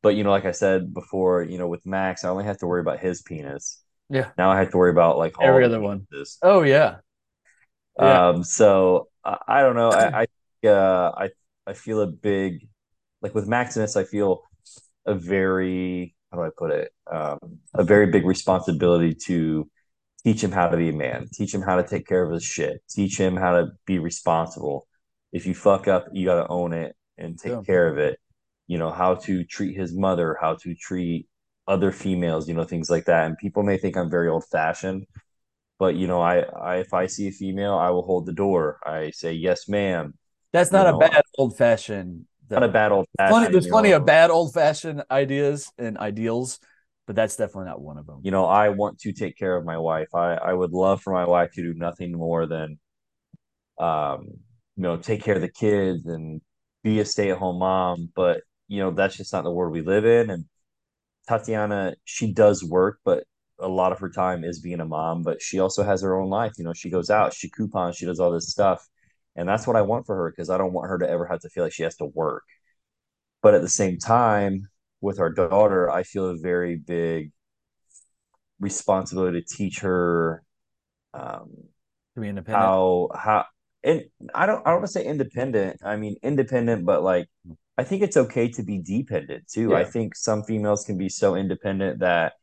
but 0.01 0.15
you 0.15 0.23
know, 0.23 0.31
like 0.31 0.45
I 0.45 0.51
said 0.51 0.93
before, 0.93 1.43
you 1.43 1.57
know, 1.57 1.67
with 1.67 1.85
Max, 1.85 2.23
I 2.23 2.29
only 2.29 2.45
have 2.45 2.57
to 2.59 2.67
worry 2.67 2.81
about 2.81 2.99
his 2.99 3.21
penis. 3.21 3.83
Yeah. 4.09 4.29
Now 4.37 4.51
I 4.51 4.59
have 4.59 4.71
to 4.71 4.77
worry 4.77 4.91
about 4.91 5.17
like 5.17 5.33
every 5.41 5.63
other 5.63 5.79
one. 5.79 6.07
Oh 6.41 6.63
yeah. 6.63 6.97
yeah. 7.99 8.29
Um. 8.29 8.43
So 8.43 9.09
I, 9.23 9.37
I 9.47 9.61
don't 9.61 9.75
know. 9.75 9.89
I 9.89 10.27
I 10.63 10.67
uh 10.67 11.11
I 11.17 11.29
I 11.67 11.73
feel 11.73 12.01
a 12.01 12.07
big 12.07 12.67
like 13.21 13.35
with 13.35 13.47
Maximus, 13.47 13.95
I 13.95 14.03
feel 14.03 14.41
a 15.05 15.13
very 15.13 16.15
how 16.31 16.37
do 16.37 16.43
I 16.43 16.49
put 16.55 16.71
it? 16.71 16.93
Um, 17.11 17.59
a 17.73 17.83
very 17.83 18.07
big 18.07 18.25
responsibility 18.25 19.13
to 19.25 19.69
teach 20.23 20.43
him 20.43 20.51
how 20.51 20.69
to 20.69 20.77
be 20.77 20.89
a 20.89 20.93
man, 20.93 21.27
teach 21.33 21.53
him 21.53 21.61
how 21.61 21.75
to 21.75 21.83
take 21.83 22.07
care 22.07 22.23
of 22.23 22.31
his 22.31 22.43
shit, 22.43 22.81
teach 22.89 23.19
him 23.19 23.35
how 23.35 23.53
to 23.53 23.67
be 23.85 23.99
responsible. 23.99 24.87
If 25.33 25.45
you 25.45 25.53
fuck 25.53 25.87
up, 25.87 26.05
you 26.13 26.25
got 26.25 26.41
to 26.41 26.47
own 26.47 26.73
it 26.73 26.95
and 27.17 27.37
take 27.37 27.51
yeah. 27.51 27.61
care 27.65 27.87
of 27.87 27.97
it. 27.97 28.19
You 28.67 28.77
know 28.77 28.91
how 28.91 29.15
to 29.15 29.43
treat 29.43 29.75
his 29.75 29.93
mother, 29.93 30.37
how 30.39 30.55
to 30.55 30.75
treat 30.75 31.27
other 31.67 31.91
females, 31.91 32.47
you 32.47 32.53
know 32.53 32.63
things 32.63 32.89
like 32.89 33.05
that. 33.05 33.25
And 33.25 33.37
people 33.37 33.63
may 33.63 33.77
think 33.77 33.97
I'm 33.97 34.09
very 34.09 34.29
old 34.29 34.45
fashioned, 34.45 35.05
but 35.77 35.95
you 35.95 36.07
know, 36.07 36.21
I, 36.21 36.39
I 36.39 36.75
if 36.77 36.93
I 36.93 37.07
see 37.07 37.27
a 37.27 37.31
female, 37.31 37.73
I 37.73 37.89
will 37.89 38.03
hold 38.03 38.25
the 38.25 38.33
door. 38.33 38.79
I 38.85 39.11
say 39.11 39.33
yes, 39.33 39.67
ma'am. 39.67 40.13
That's 40.53 40.71
not 40.71 40.85
you 40.85 40.91
know, 40.91 40.97
a 40.97 41.09
bad 41.09 41.23
old 41.37 41.57
fashioned 41.57 42.25
not 42.51 42.63
a 42.63 42.67
bad 42.67 42.91
old 42.91 43.07
fashioned. 43.17 43.53
There's 43.53 43.67
plenty 43.67 43.91
of 43.91 44.05
bad 44.05 44.29
old 44.29 44.53
fashioned 44.53 45.03
ideas 45.09 45.71
and 45.77 45.97
ideals, 45.97 46.59
but 47.07 47.15
that's 47.15 47.35
definitely 47.35 47.65
not 47.65 47.81
one 47.81 47.97
of 47.97 48.05
them. 48.05 48.19
You 48.23 48.31
know, 48.31 48.45
I 48.45 48.69
want 48.69 48.99
to 48.99 49.13
take 49.13 49.37
care 49.37 49.55
of 49.55 49.65
my 49.65 49.77
wife. 49.77 50.13
I, 50.13 50.33
I 50.33 50.53
would 50.53 50.71
love 50.71 51.01
for 51.01 51.13
my 51.13 51.25
wife 51.25 51.51
to 51.53 51.61
do 51.61 51.73
nothing 51.73 52.11
more 52.11 52.45
than, 52.45 52.79
um, 53.79 54.27
you 54.75 54.83
know, 54.83 54.97
take 54.97 55.23
care 55.23 55.35
of 55.35 55.41
the 55.41 55.49
kids 55.49 56.05
and 56.05 56.41
be 56.83 56.99
a 56.99 57.05
stay 57.05 57.31
at 57.31 57.37
home 57.37 57.59
mom. 57.59 58.09
But 58.15 58.41
you 58.67 58.79
know, 58.79 58.91
that's 58.91 59.17
just 59.17 59.33
not 59.33 59.43
the 59.43 59.51
world 59.51 59.73
we 59.73 59.81
live 59.81 60.05
in. 60.05 60.29
And 60.29 60.45
Tatiana, 61.27 61.95
she 62.05 62.33
does 62.33 62.63
work, 62.63 62.99
but 63.03 63.23
a 63.59 63.67
lot 63.67 63.91
of 63.91 63.99
her 63.99 64.09
time 64.09 64.43
is 64.43 64.59
being 64.59 64.79
a 64.79 64.85
mom. 64.85 65.23
But 65.23 65.41
she 65.41 65.59
also 65.59 65.83
has 65.83 66.01
her 66.01 66.19
own 66.19 66.29
life. 66.29 66.53
You 66.57 66.63
know, 66.65 66.73
she 66.73 66.89
goes 66.89 67.09
out, 67.09 67.33
she 67.33 67.49
coupons, 67.49 67.97
she 67.97 68.05
does 68.05 68.19
all 68.19 68.31
this 68.31 68.49
stuff 68.49 68.87
and 69.35 69.47
that's 69.47 69.65
what 69.65 69.75
I 69.75 69.81
want 69.81 70.05
for 70.05 70.15
her 70.15 70.31
because 70.31 70.49
I 70.49 70.57
don't 70.57 70.73
want 70.73 70.89
her 70.89 70.97
to 70.99 71.09
ever 71.09 71.25
have 71.25 71.39
to 71.41 71.49
feel 71.49 71.63
like 71.63 71.73
she 71.73 71.83
has 71.83 71.95
to 71.97 72.05
work. 72.05 72.43
But 73.41 73.55
at 73.55 73.61
the 73.61 73.69
same 73.69 73.97
time, 73.97 74.67
with 74.99 75.19
our 75.19 75.31
daughter, 75.31 75.89
I 75.89 76.03
feel 76.03 76.29
a 76.29 76.37
very 76.37 76.75
big 76.75 77.31
responsibility 78.59 79.41
to 79.41 79.47
teach 79.47 79.79
her 79.79 80.43
um, 81.13 81.49
to 82.15 82.21
be 82.21 82.29
independent. 82.29 82.63
How 82.63 83.09
how 83.15 83.45
and 83.83 84.03
I 84.33 84.45
don't 84.45 84.65
I 84.65 84.71
don't 84.71 84.81
want 84.81 84.85
to 84.85 84.91
say 84.91 85.05
independent. 85.05 85.81
I 85.83 85.95
mean 85.95 86.15
independent, 86.21 86.85
but 86.85 87.03
like 87.03 87.27
I 87.77 87.83
think 87.83 88.03
it's 88.03 88.17
okay 88.17 88.49
to 88.49 88.63
be 88.63 88.79
dependent 88.79 89.47
too. 89.47 89.71
Yeah. 89.71 89.77
I 89.77 89.83
think 89.85 90.15
some 90.15 90.43
females 90.43 90.85
can 90.85 90.97
be 90.97 91.09
so 91.09 91.35
independent 91.35 91.99
that 91.99 92.33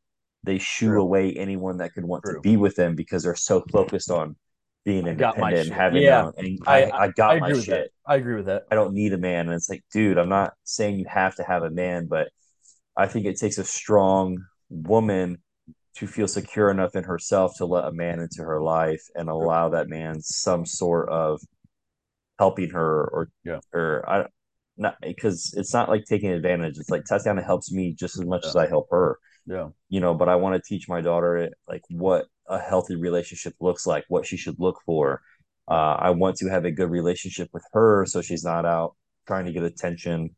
they 0.43 0.59
shoo 0.59 0.89
True. 0.89 1.03
away 1.03 1.33
anyone 1.35 1.79
that 1.79 1.93
could 1.93 2.05
want 2.05 2.25
True. 2.25 2.35
to 2.35 2.41
be 2.41 2.57
with 2.57 2.77
them 2.77 2.97
because 2.97 3.23
they're 3.23 3.37
so 3.37 3.63
focused 3.73 4.11
on 4.11 4.37
being 4.85 5.07
independent 5.07 5.67
and 5.67 5.73
having 5.73 6.03
yeah. 6.03 6.31
and 6.37 6.59
I, 6.67 6.85
I, 6.85 7.05
I 7.05 7.09
got 7.09 7.37
I 7.37 7.41
my 7.41 7.53
shit. 7.53 7.93
I 8.07 8.17
agree 8.17 8.37
with 8.37 8.47
that. 8.47 8.65
I 8.71 8.75
don't 8.75 8.95
need 8.95 9.13
a 9.13 9.19
man. 9.19 9.47
And 9.47 9.55
it's 9.55 9.69
like, 9.69 9.85
dude, 9.93 10.19
I'm 10.19 10.29
not 10.29 10.55
saying 10.65 10.99
you 10.99 11.07
have 11.09 11.35
to 11.37 11.43
have 11.43 11.63
a 11.63 11.71
man, 11.71 12.07
but 12.07 12.29
I 12.97 13.07
think 13.07 13.27
it 13.27 13.39
takes 13.39 13.59
a 13.59 13.65
strong 13.65 14.39
woman 14.71 15.39
to 15.97 16.07
feel 16.07 16.29
secure 16.29 16.71
enough 16.71 16.95
in 16.95 17.05
herself 17.05 17.53
to 17.59 17.67
let 17.67 17.85
a 17.85 17.93
man 17.93 18.21
into 18.21 18.43
her 18.43 18.61
life 18.61 19.03
and 19.15 19.29
allow 19.29 19.69
that 19.71 19.89
man 19.89 20.21
some 20.21 20.65
sort 20.65 21.09
of 21.09 21.41
helping 22.39 22.71
her 22.71 23.05
or 23.09 23.29
yeah 23.45 23.59
or 23.75 24.09
I 24.09 24.27
not 24.77 24.95
because 25.03 25.53
it's 25.57 25.75
not 25.75 25.89
like 25.89 26.05
taking 26.05 26.31
advantage. 26.31 26.79
It's 26.79 26.91
like 26.91 27.05
Tatiana 27.05 27.43
helps 27.43 27.73
me 27.73 27.95
just 27.99 28.17
as 28.17 28.25
much 28.25 28.43
yeah. 28.45 28.49
as 28.51 28.57
I 28.57 28.69
help 28.69 28.87
her. 28.91 29.19
Yeah. 29.45 29.69
You 29.89 30.01
know, 30.01 30.15
but 30.15 30.29
I 30.29 30.37
want 30.37 30.55
to 30.55 30.67
teach 30.67 30.89
my 30.89 31.01
daughter 31.01 31.51
like 31.69 31.83
what 31.91 32.27
a 32.49 32.59
healthy 32.59 32.97
relationship 32.97 33.55
looks 33.61 33.87
like, 33.87 34.05
what 34.09 34.27
she 34.27 34.37
should 34.37 34.57
look 34.59 34.81
for. 34.85 35.23
Uh, 35.69 35.97
I 35.99 36.11
want 36.11 36.37
to 36.37 36.49
have 36.49 36.65
a 36.65 36.71
good 36.71 36.91
relationship 36.91 37.51
with 37.53 37.65
her 37.73 38.07
so 38.07 38.23
she's 38.23 38.43
not 38.43 38.65
out 38.65 38.97
trying 39.27 39.45
to 39.45 39.53
get 39.53 39.63
attention 39.63 40.35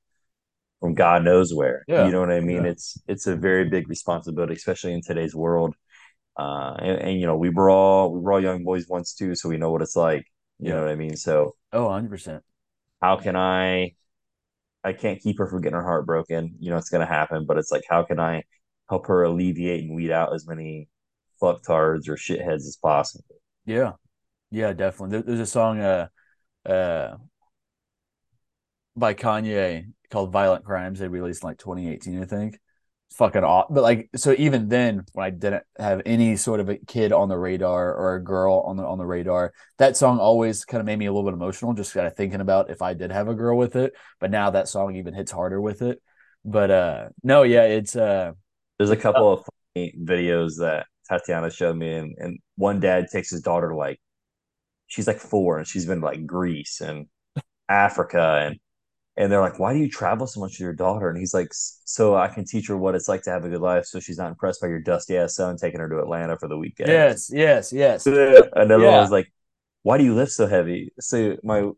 from 0.81 0.95
God 0.95 1.23
knows 1.25 1.55
where. 1.55 1.85
Yeah. 1.87 2.07
You 2.07 2.13
know 2.13 2.21
what 2.21 2.33
I 2.33 2.41
mean? 2.41 2.65
Yeah. 2.65 2.71
It's 2.71 3.01
it's 3.07 3.27
a 3.27 3.37
very 3.37 3.69
big 3.69 3.89
responsibility, 3.89 4.55
especially 4.55 4.93
in 4.93 5.03
today's 5.03 5.35
world. 5.35 5.75
Uh, 6.37 6.75
and, 6.79 6.99
and, 6.99 7.21
you 7.21 7.27
know, 7.27 7.37
we 7.37 7.51
were 7.51 7.71
all 7.71 8.13
we 8.13 8.21
were 8.21 8.33
all 8.33 8.43
young 8.43 8.65
boys 8.65 8.87
once 8.89 9.15
too, 9.15 9.35
so 9.35 9.49
we 9.49 9.59
know 9.59 9.71
what 9.71 9.83
it's 9.83 9.97
like. 9.97 10.27
You 10.59 10.69
yeah. 10.69 10.75
know 10.77 10.83
what 10.83 10.91
I 10.91 10.97
mean? 10.97 11.17
So 11.17 11.55
oh, 11.73 11.87
100 11.87 12.09
percent. 12.09 12.43
How 13.01 13.17
can 13.17 13.37
I? 13.37 13.95
I 14.83 14.95
can't 14.95 15.21
keep 15.21 15.39
her 15.39 15.47
from 15.47 15.61
getting 15.61 15.77
her 15.77 15.85
heart 15.85 16.07
broken. 16.07 16.57
You 16.59 16.71
know, 16.71 16.79
it's 16.79 16.89
gonna 16.89 17.07
happen, 17.07 17.45
but 17.45 17.59
it's 17.59 17.71
like, 17.71 17.83
how 17.89 18.03
can 18.03 18.19
I 18.19 18.45
help 18.89 19.07
her 19.07 19.23
alleviate 19.23 19.85
and 19.85 19.95
weed 19.95 20.11
out 20.11 20.35
as 20.35 20.47
many 20.49 20.89
fucktards 21.41 22.09
or 22.09 22.17
shitheads 22.17 22.67
as 22.67 22.79
possible. 22.81 23.37
Yeah, 23.65 23.93
yeah, 24.51 24.73
definitely. 24.73 25.23
There's 25.23 25.41
a 25.41 25.47
song 25.47 25.81
uh, 25.81 26.09
uh, 26.67 27.17
by 28.97 29.15
Kanye 29.15 29.93
called 30.11 30.33
"Violent 30.33 30.65
Crimes." 30.65 30.99
They 30.99 31.09
released 31.09 31.43
in 31.43 31.49
like 31.49 31.59
2018, 31.59 32.23
I 32.23 32.25
think. 32.25 32.59
It's 33.09 33.17
fucking 33.17 33.43
off, 33.43 33.67
But 33.71 33.83
like, 33.83 34.09
so 34.15 34.35
even 34.39 34.69
then, 34.69 35.05
when 35.15 35.27
I 35.27 35.31
didn't 35.31 35.65
have 35.79 36.01
any 36.07 36.37
sort 36.37 36.61
of 36.61 36.69
a 36.69 36.77
kid 36.77 37.13
on 37.13 37.29
the 37.29 37.37
radar 37.37 37.93
or 37.93 38.15
a 38.15 38.23
girl 38.23 38.63
on 38.67 38.77
the 38.77 38.85
on 38.85 38.99
the 38.99 39.07
radar, 39.07 39.53
that 39.79 39.97
song 39.97 40.19
always 40.19 40.65
kind 40.65 40.81
of 40.81 40.87
made 40.87 40.99
me 40.99 41.07
a 41.07 41.13
little 41.13 41.29
bit 41.29 41.35
emotional. 41.35 41.73
Just 41.73 41.93
kind 41.93 42.07
of 42.07 42.15
thinking 42.15 42.41
about 42.41 42.71
if 42.71 42.83
I 42.83 42.95
did 42.95 43.11
have 43.11 43.29
a 43.29 43.35
girl 43.35 43.57
with 43.59 43.75
it. 43.77 43.95
But 44.21 44.31
now 44.31 44.51
that 44.51 44.69
song 44.69 44.97
even 44.97 45.15
hits 45.15 45.33
harder 45.33 45.61
with 45.61 45.83
it. 45.83 46.01
But 46.45 46.71
uh, 46.71 47.09
no, 47.23 47.43
yeah, 47.43 47.65
it's 47.65 47.97
uh, 47.97 48.33
there's 48.79 48.91
a 48.91 48.97
couple 48.97 49.29
uh, 49.29 49.33
of 49.33 49.45
videos 49.77 50.59
that 50.59 50.87
Tatiana 51.11 51.51
showed 51.51 51.77
me, 51.77 51.93
and, 51.93 52.15
and 52.19 52.39
one 52.57 52.81
dad 52.81 53.07
takes 53.13 53.31
his 53.31 53.43
daughter 53.43 53.75
like 53.75 54.01
she's 54.87 55.07
like 55.07 55.19
four, 55.19 55.59
and 55.59 55.67
she's 55.67 55.87
been 55.87 56.01
like 56.01 56.27
Greece 56.27 56.81
and 56.81 57.07
Africa, 57.69 58.47
and 58.47 58.61
and 59.17 59.33
they're 59.33 59.41
like, 59.41 59.59
"Why 59.59 59.73
do 59.73 59.81
you 59.81 59.91
travel 59.91 60.27
so 60.27 60.41
much 60.41 60.53
with 60.53 60.61
your 60.61 60.73
daughter?" 60.73 61.09
And 61.09 61.19
he's 61.19 61.35
like, 61.35 61.49
"So 61.53 62.15
I 62.15 62.29
can 62.29 62.45
teach 62.45 62.69
her 62.69 62.77
what 62.77 62.95
it's 62.95 63.09
like 63.09 63.23
to 63.23 63.31
have 63.31 63.45
a 63.45 63.49
good 63.49 63.61
life, 63.61 63.87
so 63.87 64.01
she's 64.01 64.19
not 64.19 64.31
impressed 64.31 64.61
by 64.61 64.69
your 64.69 64.81
dusty 64.81 65.17
ass 65.17 65.35
son 65.35 65.57
taking 65.57 65.81
her 65.81 65.89
to 65.89 65.99
Atlanta 65.99 66.39
for 66.39 66.49
the 66.49 66.59
weekend." 66.59 66.91
Yes, 66.91 67.31
yes, 67.33 67.73
yes. 67.73 68.07
Another 68.07 68.85
yeah. 68.85 68.93
one 68.93 69.01
was 69.01 69.11
like, 69.11 69.33
"Why 69.83 69.99
do 69.99 70.05
you 70.05 70.15
lift 70.15 70.33
so 70.33 70.47
heavy?" 70.47 70.93
So 71.01 71.37
my 71.43 71.71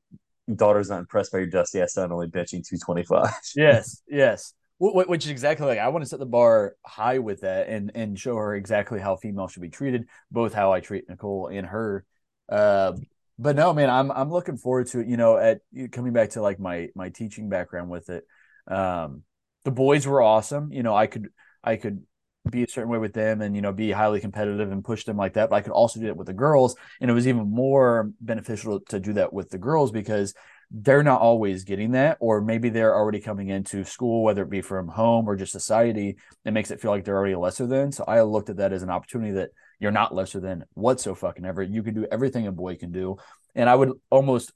daughter's 0.55 0.90
not 0.90 1.01
impressed 1.01 1.33
by 1.33 1.38
your 1.38 1.47
dusty 1.47 1.81
ass 1.81 1.95
son 1.95 2.12
only 2.12 2.27
benching 2.27 2.66
two 2.66 2.77
twenty 2.79 3.05
five. 3.05 3.33
yes, 3.57 4.03
yes 4.07 4.55
which 4.83 5.25
is 5.25 5.31
exactly 5.31 5.66
like 5.66 5.79
I 5.79 5.88
want 5.88 6.03
to 6.03 6.09
set 6.09 6.18
the 6.18 6.27
bar 6.27 6.75
high 6.85 7.21
with 7.21 7.42
that 7.42 7.68
and 7.68 7.92
and 7.95 8.18
show 8.18 8.35
her 8.37 8.57
exactly 8.57 8.99
how 8.99 9.14
female 9.14 9.47
should 9.47 9.62
be 9.62 9.68
treated, 9.68 10.09
both 10.31 10.53
how 10.53 10.73
I 10.73 10.81
treat 10.81 11.09
Nicole 11.09 11.47
and 11.47 11.66
her. 11.66 12.05
Uh, 12.49 12.95
but 13.38 13.55
no, 13.55 13.73
man, 13.73 13.88
I'm 13.88 14.11
I'm 14.11 14.33
looking 14.33 14.57
forward 14.57 14.88
to 14.88 14.99
it. 14.99 15.07
You 15.07 15.16
know, 15.16 15.37
at 15.37 15.61
coming 15.92 16.12
back 16.12 16.31
to 16.31 16.42
like 16.42 16.59
my 16.59 16.88
my 16.97 17.11
teaching 17.11 17.49
background 17.49 17.90
with 17.90 18.11
it. 18.11 18.27
Um, 18.66 19.23
the 19.64 19.71
boys 19.71 20.05
were 20.05 20.21
awesome. 20.21 20.73
You 20.73 20.83
know, 20.83 20.97
I 20.97 21.07
could 21.07 21.29
I 21.62 21.77
could 21.77 22.03
be 22.51 22.64
a 22.64 22.68
certain 22.68 22.90
way 22.90 22.99
with 22.99 23.12
them 23.12 23.40
and 23.40 23.55
you 23.55 23.62
know 23.62 23.73
be 23.73 23.92
highly 23.92 24.18
competitive 24.18 24.73
and 24.73 24.85
push 24.85 25.05
them 25.05 25.16
like 25.16 25.35
that 25.35 25.49
but 25.49 25.55
i 25.55 25.61
could 25.61 25.71
also 25.71 26.01
do 26.01 26.09
it 26.09 26.16
with 26.16 26.27
the 26.27 26.33
girls 26.33 26.75
and 27.01 27.09
it 27.09 27.14
was 27.14 27.29
even 27.29 27.49
more 27.49 28.11
beneficial 28.21 28.81
to 28.81 28.99
do 28.99 29.12
that 29.12 29.33
with 29.33 29.49
the 29.51 29.59
girls 29.59 29.92
because 29.92 30.35
they're 30.75 31.03
not 31.03 31.21
always 31.21 31.65
getting 31.65 31.93
that 31.93 32.17
or 32.21 32.41
maybe 32.41 32.71
they're 32.71 32.95
already 32.95 33.21
coming 33.21 33.49
into 33.49 33.85
school 33.85 34.25
whether 34.25 34.43
it 34.43 34.51
be 34.51 34.63
from 34.63 34.89
home 34.89 35.29
or 35.29 35.37
just 35.37 35.53
society 35.53 36.17
it 36.45 36.53
makes 36.53 36.71
it 36.71 36.81
feel 36.81 36.91
like 36.91 37.05
they're 37.05 37.17
already 37.17 37.35
lesser 37.35 37.67
than 37.67 37.93
so 37.93 38.05
i 38.09 38.21
looked 38.23 38.49
at 38.49 38.57
that 38.57 38.73
as 38.73 38.83
an 38.83 38.91
opportunity 38.91 39.33
that 39.33 39.51
you're 39.79 39.91
not 39.91 40.15
lesser 40.15 40.41
than 40.41 40.65
what 40.75 40.99
so 40.99 41.15
fucking 41.15 41.45
ever 41.45 41.63
you 41.63 41.83
can 41.83 41.95
do 41.95 42.07
everything 42.11 42.47
a 42.47 42.53
boy 42.53 42.75
can 42.75 42.91
do 42.91 43.17
and 43.55 43.69
i 43.69 43.75
would 43.75 43.93
almost 44.11 44.53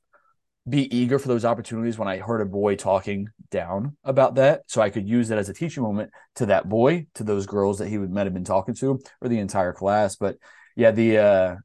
be 0.69 0.95
eager 0.97 1.19
for 1.19 1.29
those 1.29 1.45
opportunities 1.45 1.97
when 1.97 2.09
I 2.09 2.19
heard 2.19 2.41
a 2.41 2.47
boy 2.47 2.75
talking 2.75 3.29
down 3.51 3.97
about 4.03 4.35
that. 4.35 4.63
So 4.67 4.83
I 4.83 4.91
could 4.91 5.09
use 5.09 5.29
that 5.29 5.39
as 5.39 5.49
a 5.49 5.55
teaching 5.55 5.83
moment 5.83 6.11
to 6.37 6.47
that 6.47 6.69
boy, 6.69 7.07
to 7.15 7.25
those 7.25 7.47
girls 7.47 7.79
that 7.79 7.89
he 7.89 7.99
would 7.99 8.11
might 8.11 8.27
have 8.27 8.35
been 8.35 8.45
talking 8.45 8.75
to, 8.77 8.99
or 9.21 9.29
the 9.29 9.39
entire 9.39 9.73
class. 9.73 10.17
But 10.17 10.39
yeah, 10.75 10.91
the 10.91 11.19
uh 11.19 11.57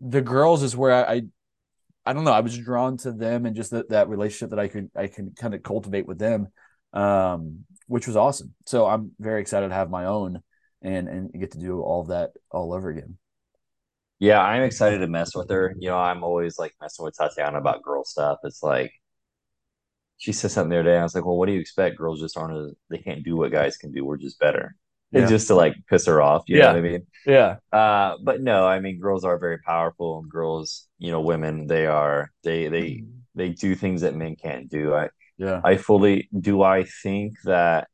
the 0.00 0.20
girls 0.20 0.64
is 0.64 0.76
where 0.76 0.92
I 0.92 1.12
I, 1.14 1.22
I 2.04 2.12
don't 2.12 2.24
know, 2.24 2.32
I 2.32 2.40
was 2.40 2.58
drawn 2.58 2.96
to 2.98 3.12
them 3.12 3.46
and 3.46 3.54
just 3.54 3.70
that, 3.70 3.90
that 3.90 4.08
relationship 4.08 4.50
that 4.50 4.58
I 4.58 4.68
could 4.68 4.90
I 4.96 5.06
can 5.06 5.32
kind 5.32 5.54
of 5.54 5.62
cultivate 5.62 6.06
with 6.06 6.18
them. 6.18 6.48
Um, 6.92 7.64
which 7.86 8.06
was 8.06 8.16
awesome. 8.16 8.54
So 8.66 8.86
I'm 8.86 9.12
very 9.18 9.40
excited 9.40 9.68
to 9.68 9.74
have 9.74 9.90
my 9.90 10.06
own 10.06 10.42
and 10.82 11.08
and 11.08 11.32
get 11.32 11.52
to 11.52 11.58
do 11.58 11.80
all 11.80 12.02
of 12.02 12.08
that 12.08 12.30
all 12.50 12.72
over 12.72 12.90
again. 12.90 13.18
Yeah, 14.18 14.40
I'm 14.40 14.62
excited 14.62 14.98
to 14.98 15.08
mess 15.08 15.34
with 15.34 15.50
her. 15.50 15.74
You 15.78 15.88
know, 15.90 15.98
I'm 15.98 16.22
always 16.22 16.58
like 16.58 16.74
messing 16.80 17.04
with 17.04 17.16
Tatiana 17.16 17.58
about 17.58 17.82
girl 17.82 18.04
stuff. 18.04 18.38
It's 18.44 18.62
like 18.62 18.92
she 20.16 20.32
said 20.32 20.50
something 20.50 20.70
the 20.70 20.80
other 20.80 20.90
day. 20.90 20.98
I 20.98 21.02
was 21.02 21.14
like, 21.14 21.24
"Well, 21.24 21.36
what 21.36 21.46
do 21.46 21.52
you 21.52 21.60
expect? 21.60 21.98
Girls 21.98 22.20
just 22.20 22.36
aren't 22.36 22.56
as 22.56 22.74
they 22.90 22.98
can't 22.98 23.24
do 23.24 23.36
what 23.36 23.52
guys 23.52 23.76
can 23.76 23.92
do. 23.92 24.04
We're 24.04 24.16
just 24.16 24.38
better." 24.38 24.76
Yeah. 25.20 25.26
just 25.26 25.48
to 25.48 25.54
like 25.54 25.74
piss 25.88 26.06
her 26.06 26.22
off, 26.22 26.44
you 26.46 26.58
know 26.58 26.68
what 26.68 26.76
I 26.76 26.80
mean? 26.80 27.06
Yeah. 27.26 27.56
Uh, 27.72 28.16
but 28.22 28.40
no, 28.40 28.66
I 28.66 28.80
mean, 28.80 28.98
girls 28.98 29.24
are 29.24 29.38
very 29.38 29.58
powerful, 29.58 30.20
and 30.20 30.30
girls, 30.30 30.88
you 30.98 31.10
know, 31.10 31.20
women, 31.20 31.66
they 31.66 31.86
are 31.86 32.30
they 32.42 32.68
they 32.68 33.04
they 33.34 33.50
do 33.50 33.74
things 33.74 34.00
that 34.02 34.14
men 34.14 34.36
can't 34.36 34.68
do. 34.68 34.94
I 34.94 35.10
Yeah. 35.38 35.60
I 35.64 35.76
fully 35.76 36.28
do. 36.38 36.62
I 36.62 36.84
think 37.02 37.34
that 37.44 37.88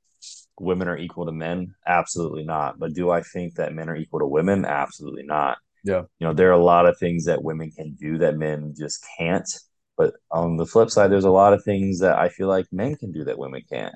women 0.61 0.89
are 0.89 0.97
equal 0.99 1.27
to 1.27 1.33
men? 1.33 1.75
Absolutely 1.87 2.45
not. 2.45 2.79
But 2.79 2.95
do 2.95 3.11
I 3.11 3.23
think 3.23 3.55
that 3.55 3.75
men 3.75 3.89
are 3.89 3.97
equal 3.97 4.21
to 4.21 4.27
women? 4.27 4.65
Absolutely 4.65 5.25
not. 5.25 5.59
Yeah. 5.85 6.03
You 6.19 6.27
know, 6.27 6.33
there 6.33 6.49
are 6.49 6.61
a 6.61 6.65
lot 6.65 6.87
of 6.87 6.99
things 6.99 7.25
that 7.27 7.43
women 7.43 7.71
can 7.71 7.95
do 7.95 8.19
that 8.19 8.37
men 8.37 8.75
just 8.77 9.05
can't. 9.19 9.49
But 9.97 10.15
on 10.31 10.57
the 10.57 10.67
flip 10.67 10.91
side, 10.91 11.11
there's 11.11 11.25
a 11.25 11.31
lot 11.31 11.53
of 11.53 11.65
things 11.65 12.01
that 12.01 12.19
I 12.19 12.29
feel 12.29 12.49
like 12.49 12.67
men 12.73 12.97
can 12.97 13.13
do 13.13 13.25
that 13.25 13.39
women 13.39 13.63
can't. 13.69 13.95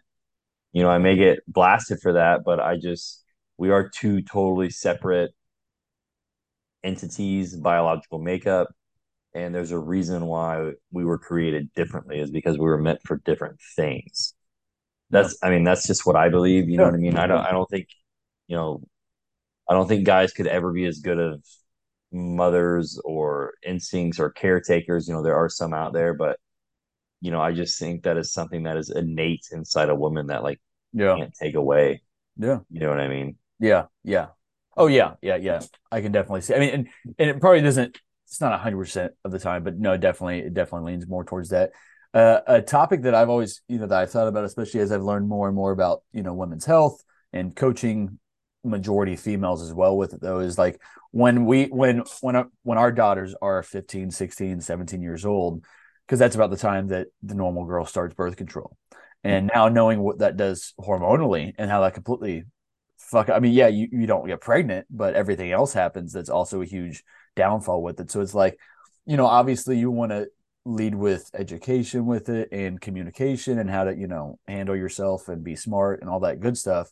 You 0.72 0.82
know, 0.82 0.90
I 0.90 0.98
may 0.98 1.16
get 1.16 1.40
blasted 1.46 2.00
for 2.00 2.14
that, 2.14 2.44
but 2.44 2.58
I 2.60 2.76
just, 2.76 3.22
we 3.58 3.70
are 3.70 3.88
two 3.88 4.22
totally 4.22 4.70
separate 4.70 5.32
entities, 6.82 7.54
biological 7.54 8.18
makeup. 8.18 8.68
And 9.34 9.54
there's 9.54 9.70
a 9.70 9.78
reason 9.78 10.26
why 10.26 10.72
we 10.90 11.04
were 11.04 11.18
created 11.18 11.72
differently, 11.74 12.20
is 12.20 12.30
because 12.30 12.58
we 12.58 12.64
were 12.64 12.78
meant 12.78 13.00
for 13.04 13.18
different 13.24 13.60
things. 13.76 14.34
That's, 15.10 15.36
I 15.42 15.50
mean, 15.50 15.64
that's 15.64 15.86
just 15.86 16.06
what 16.06 16.16
I 16.16 16.28
believe. 16.28 16.68
You 16.68 16.78
know 16.78 16.84
what 16.84 16.94
I 16.94 16.98
mean? 16.98 17.16
I 17.16 17.26
don't, 17.26 17.40
I 17.40 17.50
don't 17.50 17.68
think, 17.68 17.88
you 18.46 18.56
know, 18.56 18.82
I 19.68 19.74
don't 19.74 19.88
think 19.88 20.04
guys 20.04 20.32
could 20.32 20.46
ever 20.46 20.72
be 20.72 20.86
as 20.86 20.98
good 21.00 21.18
of 21.18 21.44
mothers 22.10 23.00
or 23.04 23.54
instincts 23.64 24.18
or 24.18 24.30
caretakers. 24.30 25.08
You 25.08 25.14
know, 25.14 25.22
there 25.22 25.36
are 25.36 25.48
some 25.48 25.72
out 25.72 25.92
there, 25.92 26.14
but 26.14 26.38
you 27.22 27.30
know, 27.30 27.40
I 27.40 27.52
just 27.52 27.78
think 27.78 28.02
that 28.02 28.18
is 28.18 28.32
something 28.32 28.64
that 28.64 28.76
is 28.76 28.90
innate 28.90 29.46
inside 29.52 29.88
a 29.88 29.94
woman 29.94 30.26
that 30.26 30.42
like 30.42 30.60
Yeah. 30.92 31.16
can't 31.16 31.34
take 31.34 31.54
away. 31.54 32.02
Yeah. 32.36 32.58
You 32.70 32.80
know 32.80 32.90
what 32.90 33.00
I 33.00 33.08
mean? 33.08 33.36
Yeah, 33.58 33.86
yeah. 34.04 34.28
Oh 34.76 34.88
yeah, 34.88 35.14
yeah, 35.22 35.36
yeah. 35.36 35.60
I 35.90 36.00
can 36.02 36.12
definitely 36.12 36.40
see. 36.42 36.54
I 36.54 36.58
mean, 36.58 36.70
and, 36.70 36.88
and 37.18 37.30
it 37.30 37.40
probably 37.40 37.62
doesn't. 37.62 37.98
It's 38.26 38.40
not 38.40 38.58
hundred 38.60 38.78
percent 38.78 39.12
of 39.24 39.30
the 39.32 39.38
time, 39.38 39.62
but 39.64 39.78
no, 39.78 39.96
definitely, 39.96 40.40
it 40.40 40.54
definitely 40.54 40.92
leans 40.92 41.06
more 41.06 41.24
towards 41.24 41.50
that. 41.50 41.72
Uh, 42.14 42.40
a 42.46 42.62
topic 42.62 43.02
that 43.02 43.14
I've 43.14 43.28
always, 43.30 43.62
you 43.68 43.78
know, 43.78 43.86
that 43.86 43.98
I've 43.98 44.10
thought 44.10 44.28
about, 44.28 44.44
especially 44.44 44.80
as 44.80 44.92
I've 44.92 45.02
learned 45.02 45.28
more 45.28 45.46
and 45.46 45.56
more 45.56 45.72
about, 45.72 46.02
you 46.12 46.22
know, 46.22 46.34
women's 46.34 46.64
health 46.64 47.02
and 47.32 47.54
coaching 47.54 48.18
majority 48.64 49.16
females 49.16 49.60
as 49.60 49.72
well 49.74 49.96
with 49.96 50.14
it 50.14 50.20
though 50.20 50.38
is 50.38 50.56
like 50.56 50.80
when 51.10 51.46
we 51.46 51.64
when 51.64 52.04
when 52.20 52.44
when 52.62 52.78
our 52.78 52.92
daughters 52.92 53.34
are 53.42 53.60
15 53.64 54.12
16 54.12 54.60
17 54.60 55.02
years 55.02 55.24
old 55.24 55.64
because 56.06 56.18
that's 56.18 56.34
about 56.34 56.50
the 56.50 56.56
time 56.56 56.88
that 56.88 57.08
the 57.22 57.34
normal 57.34 57.64
girl 57.64 57.84
starts 57.84 58.14
birth 58.14 58.36
control. 58.36 58.76
Hmm. 59.24 59.30
And 59.30 59.50
now 59.54 59.68
knowing 59.68 60.00
what 60.00 60.18
that 60.18 60.36
does 60.36 60.74
hormonally 60.78 61.54
and 61.58 61.70
how 61.70 61.82
that 61.82 61.94
completely 61.94 62.44
fuck 62.98 63.28
i 63.28 63.40
mean 63.40 63.52
yeah 63.52 63.66
you, 63.66 63.88
you 63.90 64.06
don't 64.06 64.28
get 64.28 64.40
pregnant 64.40 64.86
but 64.88 65.14
everything 65.14 65.50
else 65.50 65.72
happens 65.72 66.12
that's 66.12 66.30
also 66.30 66.62
a 66.62 66.64
huge 66.64 67.02
downfall 67.34 67.82
with 67.82 68.00
it. 68.00 68.10
So 68.10 68.20
it's 68.20 68.34
like 68.34 68.58
you 69.06 69.16
know 69.16 69.26
obviously 69.26 69.78
you 69.78 69.90
want 69.90 70.12
to 70.12 70.28
lead 70.64 70.94
with 70.94 71.28
education 71.34 72.06
with 72.06 72.28
it 72.28 72.48
and 72.52 72.80
communication 72.80 73.58
and 73.58 73.68
how 73.68 73.84
to 73.84 73.96
you 73.96 74.06
know 74.06 74.38
handle 74.46 74.76
yourself 74.76 75.28
and 75.28 75.42
be 75.42 75.56
smart 75.56 76.00
and 76.00 76.10
all 76.10 76.20
that 76.20 76.40
good 76.40 76.56
stuff. 76.56 76.90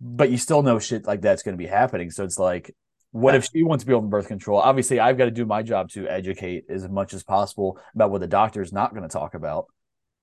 But 0.00 0.30
you 0.30 0.36
still 0.36 0.62
know 0.62 0.78
shit 0.78 1.06
like 1.06 1.20
that's 1.20 1.42
going 1.42 1.56
to 1.56 1.62
be 1.62 1.68
happening. 1.68 2.10
So 2.10 2.24
it's 2.24 2.38
like 2.38 2.74
what 3.14 3.34
if 3.34 3.44
she 3.44 3.62
wants 3.62 3.84
to 3.84 3.88
be 3.88 3.94
on 3.94 4.08
birth 4.10 4.26
control 4.26 4.58
obviously 4.58 4.98
i've 4.98 5.16
got 5.16 5.26
to 5.26 5.30
do 5.30 5.46
my 5.46 5.62
job 5.62 5.88
to 5.88 6.08
educate 6.08 6.64
as 6.68 6.88
much 6.88 7.14
as 7.14 7.22
possible 7.22 7.78
about 7.94 8.10
what 8.10 8.20
the 8.20 8.26
doctor's 8.26 8.72
not 8.72 8.90
going 8.94 9.02
to 9.02 9.08
talk 9.08 9.34
about 9.34 9.66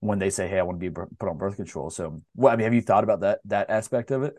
when 0.01 0.19
they 0.19 0.29
say 0.29 0.47
hey 0.47 0.59
i 0.59 0.61
want 0.63 0.79
to 0.79 0.89
be 0.89 0.93
put 1.19 1.29
on 1.29 1.37
birth 1.37 1.55
control 1.55 1.89
so 1.89 2.21
what 2.35 2.51
i 2.51 2.55
mean 2.55 2.65
have 2.65 2.73
you 2.73 2.81
thought 2.81 3.03
about 3.03 3.21
that 3.21 3.39
that 3.45 3.69
aspect 3.69 4.11
of 4.11 4.23
it 4.23 4.33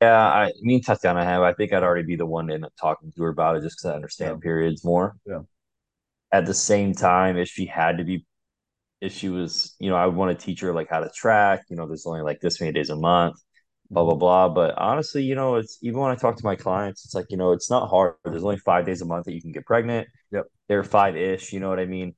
Yeah, 0.00 0.16
I 0.40 0.52
me 0.62 0.74
and 0.76 0.84
Tatiana 0.84 1.24
have. 1.24 1.42
I 1.42 1.54
think 1.54 1.72
I'd 1.72 1.82
already 1.82 2.06
be 2.06 2.16
the 2.16 2.26
one 2.26 2.46
to 2.48 2.54
end 2.54 2.64
up 2.64 2.72
talking 2.80 3.10
to 3.12 3.22
her 3.24 3.30
about 3.30 3.56
it 3.56 3.62
just 3.62 3.78
because 3.78 3.90
I 3.92 3.96
understand 3.96 4.36
Yeah. 4.36 4.42
periods 4.42 4.84
more. 4.84 5.16
Yeah. 5.26 5.40
At 6.30 6.46
the 6.46 6.54
same 6.54 6.94
time, 6.94 7.36
if 7.36 7.48
she 7.48 7.66
had 7.66 7.98
to 7.98 8.04
be, 8.04 8.24
if 9.00 9.12
she 9.12 9.28
was, 9.28 9.74
you 9.80 9.90
know, 9.90 9.96
I 9.96 10.06
would 10.06 10.14
want 10.14 10.38
to 10.38 10.44
teach 10.46 10.60
her 10.60 10.72
like 10.74 10.88
how 10.90 11.00
to 11.00 11.10
track. 11.10 11.64
You 11.70 11.76
know, 11.76 11.86
there's 11.88 12.06
only 12.06 12.22
like 12.22 12.40
this 12.40 12.60
many 12.60 12.72
days 12.72 12.90
a 12.90 12.96
month, 12.96 13.36
blah 13.90 14.04
blah 14.04 14.12
mm-hmm. 14.12 14.18
blah. 14.18 14.48
But 14.48 14.76
honestly, 14.78 15.22
you 15.22 15.34
know, 15.34 15.56
it's 15.56 15.78
even 15.82 16.00
when 16.00 16.10
I 16.10 16.16
talk 16.16 16.36
to 16.36 16.44
my 16.44 16.56
clients, 16.56 17.04
it's 17.04 17.14
like 17.14 17.26
you 17.30 17.36
know, 17.36 17.52
it's 17.52 17.70
not 17.70 17.88
hard. 17.88 18.14
There's 18.24 18.44
only 18.44 18.58
five 18.58 18.86
days 18.86 19.02
a 19.02 19.06
month 19.06 19.26
that 19.26 19.34
you 19.34 19.42
can 19.42 19.52
get 19.52 19.66
pregnant. 19.66 20.08
Yep. 20.32 20.46
There 20.68 20.78
are 20.78 20.84
five 20.84 21.16
ish. 21.16 21.52
You 21.52 21.60
know 21.60 21.68
what 21.68 21.80
I 21.80 21.86
mean? 21.86 22.14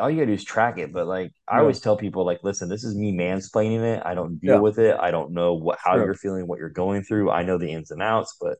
All 0.00 0.10
you 0.10 0.16
gotta 0.16 0.26
do 0.26 0.32
is 0.32 0.44
track 0.44 0.78
it. 0.78 0.92
But 0.92 1.06
like, 1.06 1.32
I 1.46 1.58
Yeah. 1.58 1.60
always 1.60 1.80
tell 1.80 1.96
people, 1.96 2.24
like, 2.26 2.40
listen, 2.42 2.68
this 2.68 2.84
is 2.84 2.96
me 2.96 3.12
mansplaining 3.16 3.82
it. 3.82 4.02
I 4.04 4.14
don't 4.14 4.38
deal 4.40 4.54
Yeah. 4.54 4.60
with 4.60 4.78
it. 4.78 4.96
I 4.98 5.10
don't 5.10 5.32
know 5.32 5.54
what 5.54 5.78
how 5.82 5.96
Sure. 5.96 6.04
you're 6.04 6.14
feeling, 6.14 6.46
what 6.48 6.58
you're 6.58 6.68
going 6.70 7.02
through. 7.04 7.30
I 7.30 7.44
know 7.44 7.58
the 7.58 7.70
ins 7.70 7.90
and 7.90 8.02
outs, 8.02 8.36
but 8.40 8.58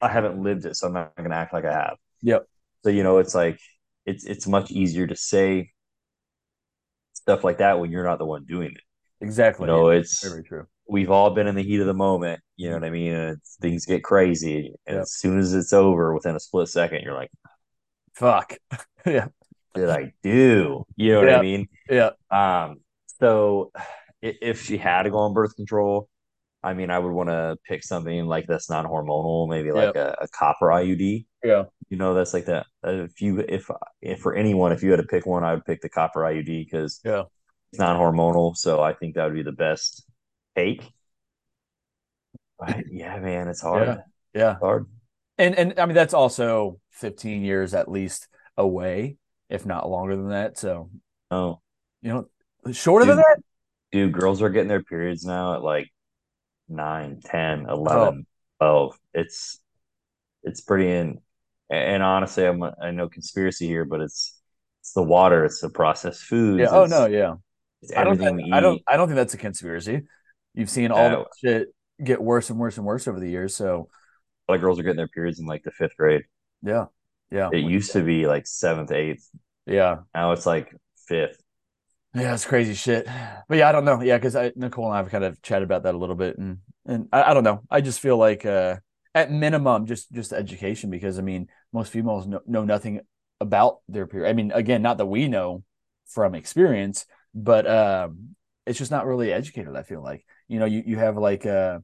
I 0.00 0.08
haven't 0.08 0.42
lived 0.42 0.66
it, 0.66 0.76
so 0.76 0.88
I'm 0.88 0.92
not 0.92 1.16
gonna 1.16 1.34
act 1.34 1.52
like 1.52 1.64
I 1.64 1.72
have. 1.72 1.96
Yep. 2.22 2.46
So 2.84 2.90
you 2.90 3.02
know, 3.02 3.18
it's 3.18 3.34
like 3.34 3.58
it's 4.04 4.24
it's 4.24 4.46
much 4.46 4.70
easier 4.70 5.06
to 5.06 5.16
say 5.16 5.70
stuff 7.14 7.44
like 7.44 7.58
that 7.58 7.78
when 7.78 7.90
you're 7.90 8.04
not 8.04 8.18
the 8.18 8.26
one 8.26 8.44
doing 8.44 8.72
it. 8.72 8.82
exactly 9.20 9.66
You 9.66 9.72
know, 9.72 9.88
it's 9.88 10.26
very 10.26 10.42
true 10.42 10.66
we've 10.88 11.10
all 11.10 11.30
been 11.30 11.46
in 11.46 11.54
the 11.54 11.62
heat 11.62 11.80
of 11.80 11.86
the 11.86 11.94
moment. 11.94 12.40
You 12.56 12.70
know 12.70 12.76
what 12.76 12.84
I 12.84 12.90
mean? 12.90 13.12
And 13.12 13.36
it's, 13.38 13.56
things 13.60 13.86
get 13.86 14.04
crazy, 14.04 14.74
and 14.86 14.96
Yep. 14.96 15.02
as 15.02 15.12
soon 15.12 15.38
as 15.38 15.54
it's 15.54 15.72
over, 15.72 16.14
within 16.14 16.36
a 16.36 16.40
split 16.40 16.68
second, 16.68 17.02
you're 17.02 17.14
like, 17.14 17.30
fuck 18.14 18.54
yeah 19.06 19.26
"What 19.72 19.80
"Did 19.80 19.90
I 19.90 20.12
do?" 20.22 20.84
You 20.96 21.12
know 21.12 21.20
what. 21.20 21.28
I 21.34 21.42
mean? 21.42 21.68
yeah 21.90 22.10
Um, 22.30 22.80
so 23.20 23.72
if 24.22 24.62
she 24.62 24.76
had 24.78 25.04
to 25.04 25.10
go 25.10 25.18
on 25.18 25.34
birth 25.34 25.56
control, 25.56 26.08
I 26.62 26.74
mean, 26.74 26.90
I 26.90 26.98
would 26.98 27.12
want 27.12 27.28
to 27.30 27.58
pick 27.68 27.84
something 27.84 28.26
like 28.26 28.46
that's 28.46 28.70
non 28.70 28.86
hormonal, 28.86 29.48
maybe 29.48 29.72
like 29.72 29.94
a, 29.96 30.16
a 30.20 30.28
copper 30.28 30.72
IUD. 30.72 31.26
yeah 31.42 31.64
You 31.90 31.96
know, 31.98 32.14
that's 32.14 32.34
like 32.34 32.46
that. 32.46 32.66
If 32.84 33.20
you, 33.20 33.40
if, 33.40 33.70
if 34.02 34.20
for 34.20 34.34
anyone, 34.34 34.72
if 34.72 34.82
you 34.82 34.90
had 34.90 34.98
to 34.98 35.04
pick 35.06 35.26
one, 35.26 35.44
I 35.44 35.54
would 35.54 35.64
pick 35.66 35.82
the 35.82 35.88
copper 35.90 36.24
IUD 36.24 36.64
because 36.64 37.00
Yeah. 37.04 37.24
it's 37.72 37.78
not 37.80 37.98
hormonal. 37.98 38.56
So 38.56 38.80
I 38.82 38.94
think 38.94 39.14
that 39.14 39.24
would 39.26 39.34
be 39.34 39.42
the 39.42 39.52
best 39.52 40.04
take. 40.56 40.82
But 42.58 42.84
yeah, 42.90 43.18
man, 43.18 43.48
it's 43.48 43.60
hard. 43.62 43.86
Yeah. 43.88 43.96
yeah 44.34 44.52
It's 44.52 44.60
hard. 44.60 44.86
and 45.38 45.54
and 45.56 45.78
i 45.80 45.86
mean 45.86 45.94
that's 45.94 46.14
also 46.14 46.78
15 46.92 47.42
years 47.42 47.74
at 47.74 47.90
least 47.90 48.28
away 48.56 49.16
if 49.48 49.66
not 49.66 49.90
longer 49.90 50.16
than 50.16 50.28
that 50.28 50.56
so 50.58 50.90
Oh, 51.30 51.60
you 52.02 52.12
know 52.12 52.72
shorter 52.72 53.04
than 53.06 53.16
that 53.16 53.38
dude, 53.90 54.12
girls 54.12 54.42
are 54.42 54.50
getting 54.50 54.68
their 54.68 54.82
periods 54.82 55.24
now 55.24 55.54
at 55.54 55.62
like 55.62 55.88
9, 56.68 57.20
10, 57.24 57.66
Oh. 57.68 57.74
11, 57.74 58.26
12. 58.60 58.98
It's 59.14 59.58
it's 60.44 60.60
pretty 60.60 60.90
in 60.90 61.20
and 61.70 62.02
honestly, 62.02 62.46
I'm 62.46 62.62
I 62.62 62.90
know 62.92 63.08
conspiracy 63.08 63.66
here, 63.66 63.84
but 63.84 64.00
it's 64.00 64.38
it's 64.80 64.92
the 64.92 65.02
water, 65.02 65.44
it's 65.44 65.60
the 65.60 65.70
processed 65.70 66.22
food. 66.22 66.60
yeah 66.60 66.68
oh 66.70 66.86
no 66.86 67.06
yeah 67.06 67.34
I 67.96 68.04
don't 68.04 68.16
think, 68.18 68.40
I 68.52 68.60
don't. 68.60 68.80
I 68.88 68.96
don't 68.96 69.08
think 69.08 69.16
that's 69.16 69.34
a 69.34 69.38
conspiracy. 69.38 70.02
You've 70.54 70.70
seen 70.70 70.90
all 70.90 71.10
No. 71.10 71.26
the 71.42 71.48
shit 71.48 71.68
get 72.02 72.22
worse 72.22 72.50
and 72.50 72.58
worse 72.58 72.76
and 72.76 72.86
worse 72.86 73.06
over 73.08 73.20
the 73.20 73.28
years. 73.28 73.54
So 73.54 73.88
A 74.48 74.52
lot 74.52 74.56
of 74.56 74.60
girls 74.60 74.78
are 74.78 74.82
getting 74.82 74.96
their 74.96 75.08
periods 75.08 75.38
in 75.40 75.46
like 75.46 75.62
the 75.62 75.70
fifth 75.70 75.96
grade. 75.96 76.22
yeah. 76.62 76.86
Yeah. 77.30 77.50
It 77.52 77.64
used 77.64 77.92
to 77.92 78.02
be 78.02 78.26
like 78.28 78.46
seventh, 78.46 78.92
eighth. 78.92 79.28
Yeah. 79.66 80.00
Now 80.14 80.32
it's 80.32 80.46
like 80.46 80.72
fifth. 81.08 81.40
Yeah, 82.14 82.32
it's 82.34 82.44
crazy 82.44 82.74
shit. 82.74 83.06
But 83.48 83.58
yeah, 83.58 83.68
I 83.68 83.72
don't 83.72 83.84
know. 83.84 84.00
Yeah, 84.00 84.18
because 84.18 84.36
Nicole 84.54 84.84
and 84.86 84.94
I 84.94 84.98
have 84.98 85.10
kind 85.10 85.24
of 85.24 85.42
chatted 85.42 85.64
about 85.64 85.82
that 85.82 85.94
a 85.96 85.98
little 85.98 86.14
bit 86.14 86.38
and 86.38 86.58
And 86.86 87.08
I, 87.12 87.30
I 87.30 87.34
don't 87.34 87.42
know. 87.42 87.62
I 87.70 87.80
just 87.80 87.98
feel 87.98 88.16
like 88.18 88.46
uh, 88.46 88.76
at 89.16 89.32
minimum, 89.32 89.86
just 89.86 90.12
just 90.12 90.32
education 90.32 90.90
because 90.90 91.18
I 91.18 91.22
mean, 91.22 91.48
most 91.72 91.90
females 91.90 92.26
know, 92.26 92.40
know 92.46 92.64
nothing 92.64 93.00
about 93.40 93.78
their 93.88 94.06
period. 94.06 94.28
I 94.28 94.32
mean, 94.32 94.52
again, 94.52 94.82
not 94.82 94.98
that 94.98 95.06
we 95.06 95.26
know 95.26 95.64
from 96.06 96.36
experience, 96.36 97.04
but 97.34 97.66
um, 97.66 98.36
it's 98.66 98.78
just 98.78 98.92
not 98.92 99.06
really 99.06 99.32
educated. 99.32 99.74
I 99.74 99.82
feel 99.82 100.02
like 100.02 100.24
you 100.48 100.58
know, 100.58 100.64
you 100.66 100.82
you 100.86 100.96
have 100.98 101.16
like 101.16 101.46
uh, 101.46 101.80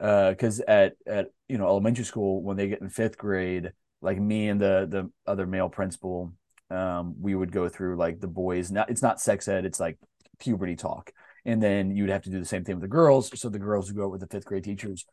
uh 0.00 0.30
because 0.30 0.60
uh, 0.60 0.64
at 0.66 0.96
at 1.06 1.26
you 1.48 1.58
know 1.58 1.66
elementary 1.66 2.04
school 2.04 2.42
when 2.42 2.56
they 2.56 2.68
get 2.68 2.80
in 2.80 2.88
fifth 2.88 3.18
grade, 3.18 3.72
like 4.00 4.18
me 4.18 4.48
and 4.48 4.60
the 4.60 4.86
the 4.88 5.10
other 5.30 5.46
male 5.46 5.68
principal, 5.68 6.32
um, 6.70 7.14
we 7.20 7.34
would 7.34 7.52
go 7.52 7.68
through 7.68 7.96
like 7.96 8.20
the 8.20 8.28
boys. 8.28 8.70
Not 8.70 8.90
it's 8.90 9.02
not 9.02 9.20
sex 9.20 9.48
ed, 9.48 9.64
it's 9.64 9.80
like 9.80 9.98
puberty 10.38 10.76
talk, 10.76 11.12
and 11.44 11.62
then 11.62 11.94
you'd 11.94 12.10
have 12.10 12.22
to 12.22 12.30
do 12.30 12.38
the 12.38 12.44
same 12.44 12.64
thing 12.64 12.76
with 12.76 12.82
the 12.82 12.88
girls. 12.88 13.38
So 13.38 13.48
the 13.48 13.58
girls 13.58 13.88
would 13.88 13.96
go 13.96 14.06
out 14.06 14.12
with 14.12 14.20
the 14.20 14.26
fifth 14.26 14.46
grade 14.46 14.64
teachers 14.64 15.04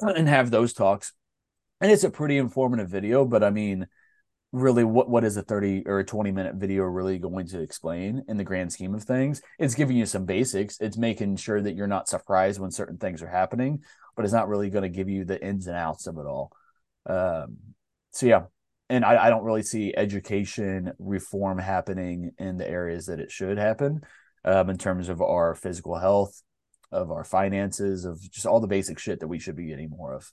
and 0.00 0.28
have 0.28 0.50
those 0.50 0.72
talks. 0.72 1.12
And 1.80 1.90
it's 1.90 2.04
a 2.04 2.10
pretty 2.10 2.36
informative 2.36 2.90
video, 2.90 3.24
but 3.24 3.42
I 3.42 3.50
mean, 3.50 3.86
really 4.52 4.82
what 4.82 5.08
what 5.08 5.24
is 5.24 5.36
a 5.36 5.42
30 5.42 5.84
or 5.86 6.00
a 6.00 6.04
20 6.04 6.32
minute 6.32 6.56
video 6.56 6.82
really 6.82 7.18
going 7.18 7.46
to 7.46 7.60
explain 7.60 8.24
in 8.28 8.36
the 8.36 8.44
grand 8.44 8.72
scheme 8.72 8.94
of 8.94 9.04
things? 9.04 9.42
It's 9.58 9.74
giving 9.74 9.96
you 9.96 10.06
some 10.06 10.24
basics. 10.24 10.80
It's 10.80 10.96
making 10.96 11.36
sure 11.36 11.60
that 11.60 11.74
you're 11.74 11.86
not 11.86 12.08
surprised 12.08 12.60
when 12.60 12.70
certain 12.70 12.98
things 12.98 13.22
are 13.22 13.28
happening 13.28 13.82
but 14.20 14.24
it's 14.24 14.34
not 14.34 14.48
really 14.48 14.68
going 14.68 14.82
to 14.82 14.90
give 14.90 15.08
you 15.08 15.24
the 15.24 15.42
ins 15.42 15.66
and 15.66 15.76
outs 15.76 16.06
of 16.06 16.18
it 16.18 16.26
all. 16.26 16.52
Um, 17.06 17.56
so 18.10 18.26
yeah. 18.26 18.42
And 18.90 19.02
I, 19.02 19.26
I, 19.26 19.30
don't 19.30 19.44
really 19.44 19.62
see 19.62 19.94
education 19.96 20.92
reform 20.98 21.58
happening 21.58 22.32
in 22.38 22.58
the 22.58 22.68
areas 22.68 23.06
that 23.06 23.18
it 23.18 23.30
should 23.30 23.56
happen 23.56 24.02
um, 24.44 24.68
in 24.68 24.76
terms 24.76 25.08
of 25.08 25.22
our 25.22 25.54
physical 25.54 25.96
health 25.96 26.42
of 26.92 27.10
our 27.10 27.24
finances 27.24 28.04
of 28.04 28.20
just 28.30 28.46
all 28.46 28.60
the 28.60 28.66
basic 28.66 28.98
shit 28.98 29.20
that 29.20 29.28
we 29.28 29.38
should 29.38 29.56
be 29.56 29.68
getting 29.68 29.88
more 29.88 30.12
of. 30.12 30.30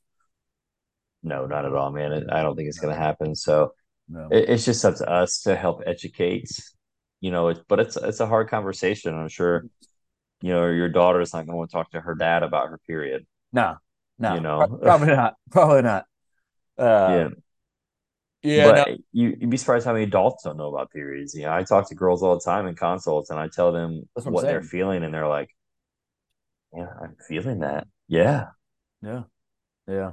No 1.24 1.46
not 1.46 1.66
at 1.66 1.74
all 1.74 1.92
man. 1.92 2.30
I 2.30 2.42
don't 2.42 2.58
think 2.58 2.68
it's 2.68 2.80
going 2.80 2.94
to 2.94 3.02
happen. 3.02 3.36
So 3.36 3.74
no. 4.10 4.28
It, 4.32 4.50
it's 4.50 4.66
just 4.66 4.84
up 4.86 4.96
to 4.96 5.10
us 5.10 5.42
to 5.44 5.56
help 5.56 5.84
educate. 5.86 6.50
You 7.20 7.32
know, 7.32 7.50
it, 7.50 7.60
but 7.68 7.80
it's 7.80 7.98
it's 7.98 8.20
a 8.20 8.28
hard 8.28 8.50
conversation. 8.50 9.14
I'm 9.14 9.30
sure. 9.30 9.66
You 10.42 10.54
know, 10.54 10.68
your 10.68 10.90
daughter 10.90 11.20
is 11.20 11.34
not 11.34 11.48
going 11.48 11.54
to 11.54 11.56
want 11.56 11.72
to 11.72 11.74
talk 11.76 11.92
to 11.92 12.02
her 12.02 12.14
dad 12.14 12.44
about 12.44 12.70
her 12.70 12.78
period. 12.86 13.26
No, 13.52 13.78
no, 14.20 14.36
you 14.36 14.40
know, 14.40 14.80
probably 14.84 15.08
not. 15.08 15.34
Probably 15.50 15.82
not. 15.82 16.06
Uh, 16.78 16.84
yeah. 17.10 17.28
Yeah, 18.44 18.72
but 18.72 18.88
no. 18.88 18.98
you, 19.12 19.36
would 19.42 19.50
be 19.50 19.58
surprised 19.58 19.86
how 19.86 19.94
many 19.94 20.06
adults 20.06 20.44
don't 20.44 20.58
know 20.58 20.74
about 20.74 20.92
periods. 20.92 21.34
You 21.34 21.44
know, 21.44 21.54
I 21.54 21.64
talk 21.64 21.90
to 21.90 21.96
girls 21.96 22.22
all 22.22 22.36
the 22.36 22.46
time 22.46 22.68
in 22.68 22.76
consults, 22.76 23.30
and 23.30 23.40
I 23.40 23.48
tell 23.48 23.72
them 23.72 24.08
what, 24.14 24.28
what 24.28 24.42
they're 24.44 24.62
feeling, 24.62 25.04
and 25.04 25.14
they're 25.14 25.28
like, 25.28 25.50
"Yeah, 26.74 26.88
I'm 27.02 27.16
feeling 27.28 27.60
that." 27.60 27.88
Yeah, 28.08 28.46
yeah, 29.02 29.24
yeah. 29.88 30.12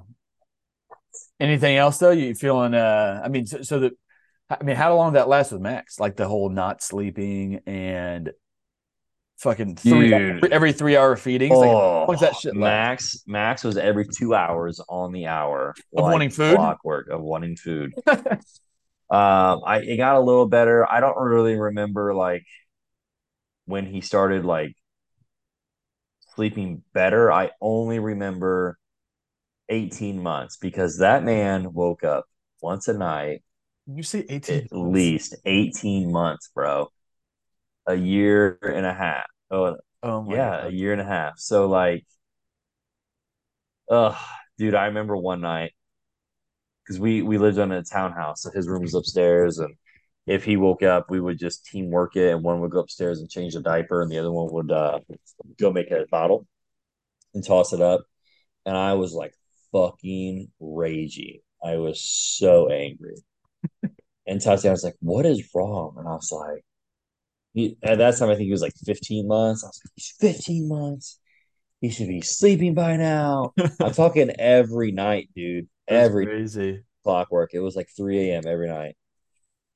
Anything 1.41 1.77
else 1.77 1.99
though? 1.99 2.11
You 2.11 2.35
feeling? 2.35 2.75
Uh, 2.75 3.21
I 3.25 3.29
mean, 3.29 3.47
so, 3.47 3.63
so 3.63 3.81
the, 3.81 3.91
I 4.49 4.63
mean, 4.63 4.77
how 4.77 4.95
long 4.97 5.15
that 5.15 5.29
last 5.29 5.53
with 5.53 5.61
Max? 5.61 5.99
Like 5.99 6.17
the 6.17 6.29
whole 6.29 6.49
not 6.49 6.83
sleeping 6.83 7.61
and 7.67 8.33
fucking 9.39 9.77
three 9.77 10.13
every 10.51 10.73
three 10.73 10.97
hour 10.97 11.17
feedings. 11.17 11.55
Oh, 11.55 12.07
like, 12.09 12.21
that 12.21 12.37
shit? 12.37 12.55
Max. 12.55 13.23
Max 13.27 13.65
was 13.65 13.77
every 13.77 14.07
two 14.07 14.35
hours 14.35 14.81
on 14.89 15.13
the 15.13 15.27
hour 15.27 15.75
of 15.97 16.05
like 16.05 16.13
wanting 16.13 16.31
food. 16.31 16.57
Clockwork 16.57 17.09
of 17.09 17.21
wanting 17.21 17.57
food. 17.57 17.93
um, 18.07 18.41
I 19.11 19.83
it 19.85 19.97
got 19.97 20.17
a 20.17 20.21
little 20.21 20.47
better. 20.47 20.91
I 20.91 21.01
don't 21.01 21.19
really 21.19 21.57
remember 21.57 22.15
like 22.15 22.47
when 23.67 23.87
he 23.87 24.01
started 24.01 24.45
like 24.45 24.75
sleeping 26.35 26.83
better. 26.93 27.33
I 27.33 27.51
only 27.61 27.99
remember 27.99 28.79
18 29.69 30.23
months 30.23 30.57
because 30.57 30.99
that 30.99 31.25
man 31.25 31.73
woke 31.73 32.05
up 32.05 32.27
once 32.63 32.89
a 32.89 32.95
night. 32.95 33.43
You 33.87 34.03
say 34.03 34.27
18 34.29 34.69
at 34.71 34.73
months? 34.73 34.73
least 34.73 35.35
18 35.45 36.11
months, 36.13 36.51
bro. 36.55 36.91
A 37.87 37.95
year 37.95 38.59
and 38.63 38.87
a 38.87 38.95
half. 38.95 39.27
Oh, 39.51 39.77
oh 40.03 40.23
yeah, 40.29 40.51
God. 40.59 40.69
a 40.69 40.73
year 40.73 40.93
and 40.93 41.01
a 41.01 41.05
half. 41.05 41.39
So 41.39 41.69
like 41.69 42.05
uh 43.91 44.15
dude, 44.59 44.75
I 44.75 44.87
remember 44.87 45.17
one 45.17 45.41
night 45.41 45.73
because 46.83 47.01
we 47.01 47.23
we 47.23 47.39
lived 47.39 47.59
on 47.59 47.73
a 47.73 47.83
townhouse, 47.83 48.43
so 48.43 48.51
his 48.51 48.69
room 48.69 48.83
was 48.83 48.95
upstairs 48.95 49.59
and 49.59 49.75
if 50.27 50.45
he 50.45 50.57
woke 50.57 50.83
up, 50.83 51.11
we 51.11 51.21
would 51.21 51.39
just 51.39 51.67
teamwork 51.67 52.17
it, 52.17 52.33
and 52.33 52.43
one 52.43 52.61
would 52.61 52.71
go 52.71 52.81
upstairs 52.81 53.21
and 53.21 53.29
change 53.29 53.53
the 53.55 53.61
diaper, 53.61 54.01
and 54.01 54.11
the 54.11 54.19
other 54.19 54.33
one 54.33 54.51
would 54.53 54.73
uh, 54.73 54.99
go 55.61 55.71
make 55.71 55.91
a 55.91 56.07
bottle 56.11 56.47
and 57.35 57.45
toss 57.47 57.73
it 57.73 57.81
up. 57.83 58.03
And 58.67 58.77
I 58.77 58.95
was 58.95 59.13
like 59.15 59.35
fucking 59.75 60.51
raging. 60.61 61.41
I 61.63 61.77
was 61.77 62.01
so 62.01 62.71
angry. 62.71 63.17
and 64.27 64.41
Tatiana 64.41 64.73
was 64.73 64.85
like, 64.85 64.97
"What 65.01 65.27
is 65.27 65.51
wrong?" 65.55 65.97
And 65.99 66.07
I 66.07 66.13
was 66.13 66.31
like, 66.33 66.65
he, 67.55 67.77
at 67.83 67.99
that 67.99 68.17
time, 68.17 68.31
I 68.31 68.35
think 68.35 68.47
he 68.47 68.53
was 68.53 68.63
like 68.63 68.75
15 68.85 69.27
months. 69.27 69.65
I 69.65 69.69
was 69.69 69.81
like, 69.85 69.93
"He's 69.97 70.15
15 70.21 70.69
months. 70.69 71.19
He 71.81 71.91
should 71.91 72.09
be 72.09 72.21
sleeping 72.21 72.75
by 72.75 72.97
now." 72.97 73.53
I'm 73.81 73.93
talking 73.95 74.31
every 74.39 74.93
night, 74.93 75.31
dude. 75.35 75.69
That's 75.89 76.09
every 76.09 76.27
crazy 76.27 76.83
clockwork. 77.03 77.51
It 77.55 77.61
was 77.61 77.77
like 77.77 77.89
3 77.97 78.31
a.m. 78.31 78.45
every 78.47 78.69
night. 78.69 78.97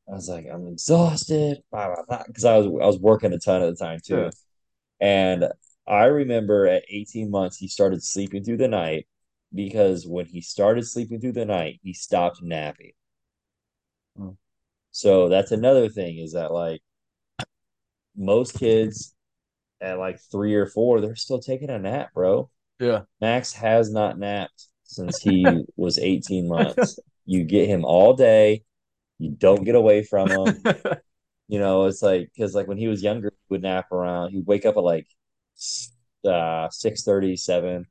I 0.08 0.14
was 0.14 0.28
like, 0.28 0.46
I'm 0.50 0.66
exhausted 0.68 1.58
because 1.70 2.44
I 2.44 2.56
was 2.56 2.66
I 2.66 2.86
was 2.86 2.98
working 2.98 3.32
a 3.32 3.38
ton 3.38 3.62
at 3.62 3.76
the 3.76 3.84
time 3.84 3.98
too, 4.04 4.16
yeah. 4.22 4.30
and 5.00 5.52
I 5.86 6.04
remember 6.04 6.66
at 6.66 6.84
18 6.88 7.30
months 7.30 7.56
he 7.56 7.68
started 7.68 8.02
sleeping 8.02 8.44
through 8.44 8.58
the 8.58 8.68
night 8.68 9.06
because 9.54 10.06
when 10.06 10.26
he 10.26 10.40
started 10.40 10.86
sleeping 10.86 11.20
through 11.20 11.32
the 11.32 11.44
night, 11.44 11.80
he 11.82 11.92
stopped 11.92 12.42
napping. 12.42 12.92
Hmm. 14.16 14.30
So 14.90 15.28
that's 15.28 15.52
another 15.52 15.88
thing 15.88 16.18
is 16.18 16.32
that 16.32 16.52
like 16.52 16.80
most 18.16 18.58
kids 18.58 19.14
at 19.80 19.98
like 19.98 20.18
three 20.30 20.54
or 20.54 20.66
four, 20.66 21.00
they're 21.00 21.16
still 21.16 21.40
taking 21.40 21.70
a 21.70 21.78
nap, 21.78 22.12
bro. 22.14 22.50
Yeah. 22.80 23.02
Max 23.20 23.52
has 23.52 23.90
not 23.90 24.18
napped 24.18 24.66
since 24.84 25.18
he 25.18 25.46
was 25.76 25.98
18 25.98 26.48
months. 26.48 26.98
You 27.24 27.44
get 27.44 27.68
him 27.68 27.84
all 27.84 28.14
day, 28.14 28.64
you 29.18 29.30
don't 29.30 29.64
get 29.64 29.74
away 29.74 30.02
from 30.02 30.28
him. 30.28 30.62
you 31.48 31.58
know, 31.58 31.84
it's 31.86 32.02
like 32.02 32.30
because 32.34 32.54
like 32.54 32.66
when 32.66 32.78
he 32.78 32.88
was 32.88 33.02
younger, 33.02 33.30
he 33.30 33.54
would 33.54 33.62
nap 33.62 33.92
around, 33.92 34.30
he'd 34.30 34.46
wake 34.46 34.66
up 34.66 34.76
at 34.76 34.82
like 34.82 35.06
uh 36.24 36.68
6 36.70 37.04
30, 37.04 37.36
7 37.36 37.86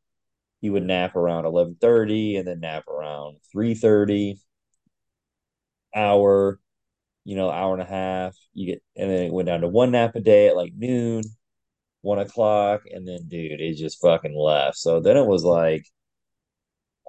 he 0.60 0.70
would 0.70 0.84
nap 0.84 1.16
around 1.16 1.46
11:30 1.46 2.38
and 2.38 2.48
then 2.48 2.60
nap 2.60 2.88
around 2.88 3.38
3:30 3.54 4.40
hour 5.96 6.60
you 7.24 7.36
know 7.36 7.50
hour 7.50 7.74
and 7.74 7.82
a 7.82 7.86
half. 7.86 8.36
You 8.54 8.68
get 8.68 8.84
and 8.96 9.10
then 9.12 9.24
it 9.24 9.34
went 9.34 9.48
down 9.48 9.62
to 9.62 9.68
one 9.68 9.92
nap 9.92 10.16
a 10.16 10.22
day 10.22 10.48
at 10.48 10.56
like 10.56 10.74
noon 10.76 11.24
one 12.02 12.20
o'clock 12.20 12.84
and 12.90 13.08
then 13.08 13.28
dude 13.28 13.60
it 13.60 13.76
just 13.76 14.02
fucking 14.02 14.36
left. 14.36 14.78
So 14.78 15.02
then 15.02 15.18
it 15.18 15.26
was 15.26 15.44
like 15.44 15.86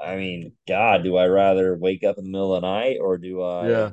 i 0.01 0.15
mean 0.15 0.53
god 0.69 1.03
do 1.03 1.17
i 1.17 1.27
rather 1.27 1.77
wake 1.77 2.05
up 2.05 2.19
in 2.19 2.25
the 2.25 2.31
middle 2.31 2.55
of 2.55 2.63
the 2.63 2.69
night 2.69 2.99
or 3.01 3.19
do 3.19 3.43
i 3.43 3.69
yeah. 3.69 3.91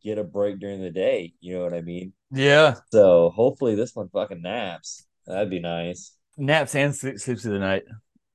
get 0.00 0.16
a 0.16 0.24
break 0.24 0.58
during 0.60 0.80
the 0.80 0.90
day? 0.90 1.34
You 1.40 1.56
know 1.56 1.64
what 1.64 1.74
i 1.74 1.80
mean? 1.80 2.12
Yeah. 2.30 2.74
So 2.90 3.30
hopefully 3.30 3.76
this 3.76 3.94
one 3.94 4.08
fucking 4.08 4.42
naps. 4.42 5.06
That'd 5.26 5.50
be 5.50 5.60
nice. 5.60 6.16
Naps 6.36 6.74
and 6.74 6.94
sleeps 6.94 7.24
through 7.24 7.52
the 7.52 7.58
night 7.58 7.84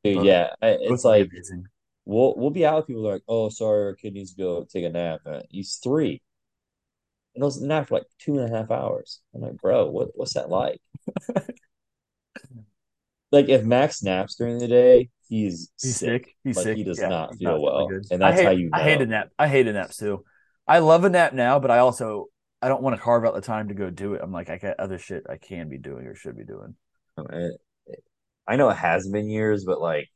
Dude, 0.04 0.24
yeah, 0.24 0.50
it's 0.62 1.04
like 1.04 1.30
amazing. 1.32 1.66
we'll 2.06 2.34
we'll 2.38 2.50
be 2.52 2.66
out. 2.66 2.78
With 2.78 2.88
people 2.88 3.08
are 3.08 3.14
like, 3.14 3.24
"Oh, 3.28 3.50
sorry, 3.50 3.86
our 3.86 3.96
kid 3.96 4.14
needs 4.14 4.34
to 4.34 4.42
go 4.42 4.66
take 4.72 4.86
a 4.86 4.90
nap." 4.90 5.22
Uh, 5.26 5.42
he's 5.50 5.76
three, 5.76 6.22
and 7.36 7.44
those 7.44 7.62
nap 7.62 7.90
for 7.90 7.96
like 7.96 8.08
two 8.18 8.38
and 8.40 8.54
a 8.54 8.58
half 8.58 8.72
hours. 8.72 9.20
I'm 9.36 9.42
like, 9.42 9.58
bro, 9.58 9.90
what 9.90 10.10
what's 10.16 10.36
that 10.36 10.50
like? 10.50 10.80
like 13.32 13.50
if 13.50 13.64
Max 13.64 14.02
naps 14.02 14.36
during 14.36 14.58
the 14.58 14.68
day, 14.68 15.10
he's 15.28 15.72
he's 15.82 15.98
sick. 15.98 16.26
sick. 16.26 16.36
He's 16.44 16.56
like, 16.56 16.64
sick. 16.64 16.78
He 16.78 16.84
does 16.84 17.00
yeah, 17.00 17.10
not 17.10 17.36
feel 17.36 17.52
not 17.52 17.62
well, 17.62 17.90
and 18.10 18.22
that's 18.22 18.40
hate, 18.40 18.46
how 18.46 18.52
you. 18.52 18.70
Know. 18.70 18.80
I 18.80 18.84
hate 18.84 19.02
a 19.02 19.06
nap. 19.06 19.30
I 19.38 19.48
hate 19.48 19.68
a 19.68 19.74
nap 19.74 19.92
too. 19.92 20.24
I 20.66 20.80
love 20.80 21.04
a 21.04 21.10
nap 21.10 21.34
now, 21.34 21.60
but 21.60 21.72
I 21.72 21.80
also 21.80 22.28
I 22.62 22.68
don't 22.68 22.82
want 22.82 22.96
to 22.96 23.02
carve 23.02 23.26
out 23.26 23.36
the 23.36 23.42
time 23.42 23.70
to 23.70 23.74
go 23.74 23.90
do 23.90 24.14
it. 24.14 24.22
I'm 24.24 24.32
like, 24.32 24.50
I 24.50 24.58
got 24.58 24.80
other 24.80 24.98
shit 24.98 25.26
I 25.30 25.38
can 25.38 25.70
be 25.70 25.78
doing 25.78 26.06
or 26.06 26.16
should 26.16 26.38
be 26.38 26.46
doing. 26.46 26.76
I 28.50 28.56
know 28.56 28.70
it 28.70 28.78
has 28.78 29.08
been 29.08 29.30
years, 29.30 29.64
but 29.64 29.80
like 29.80 30.10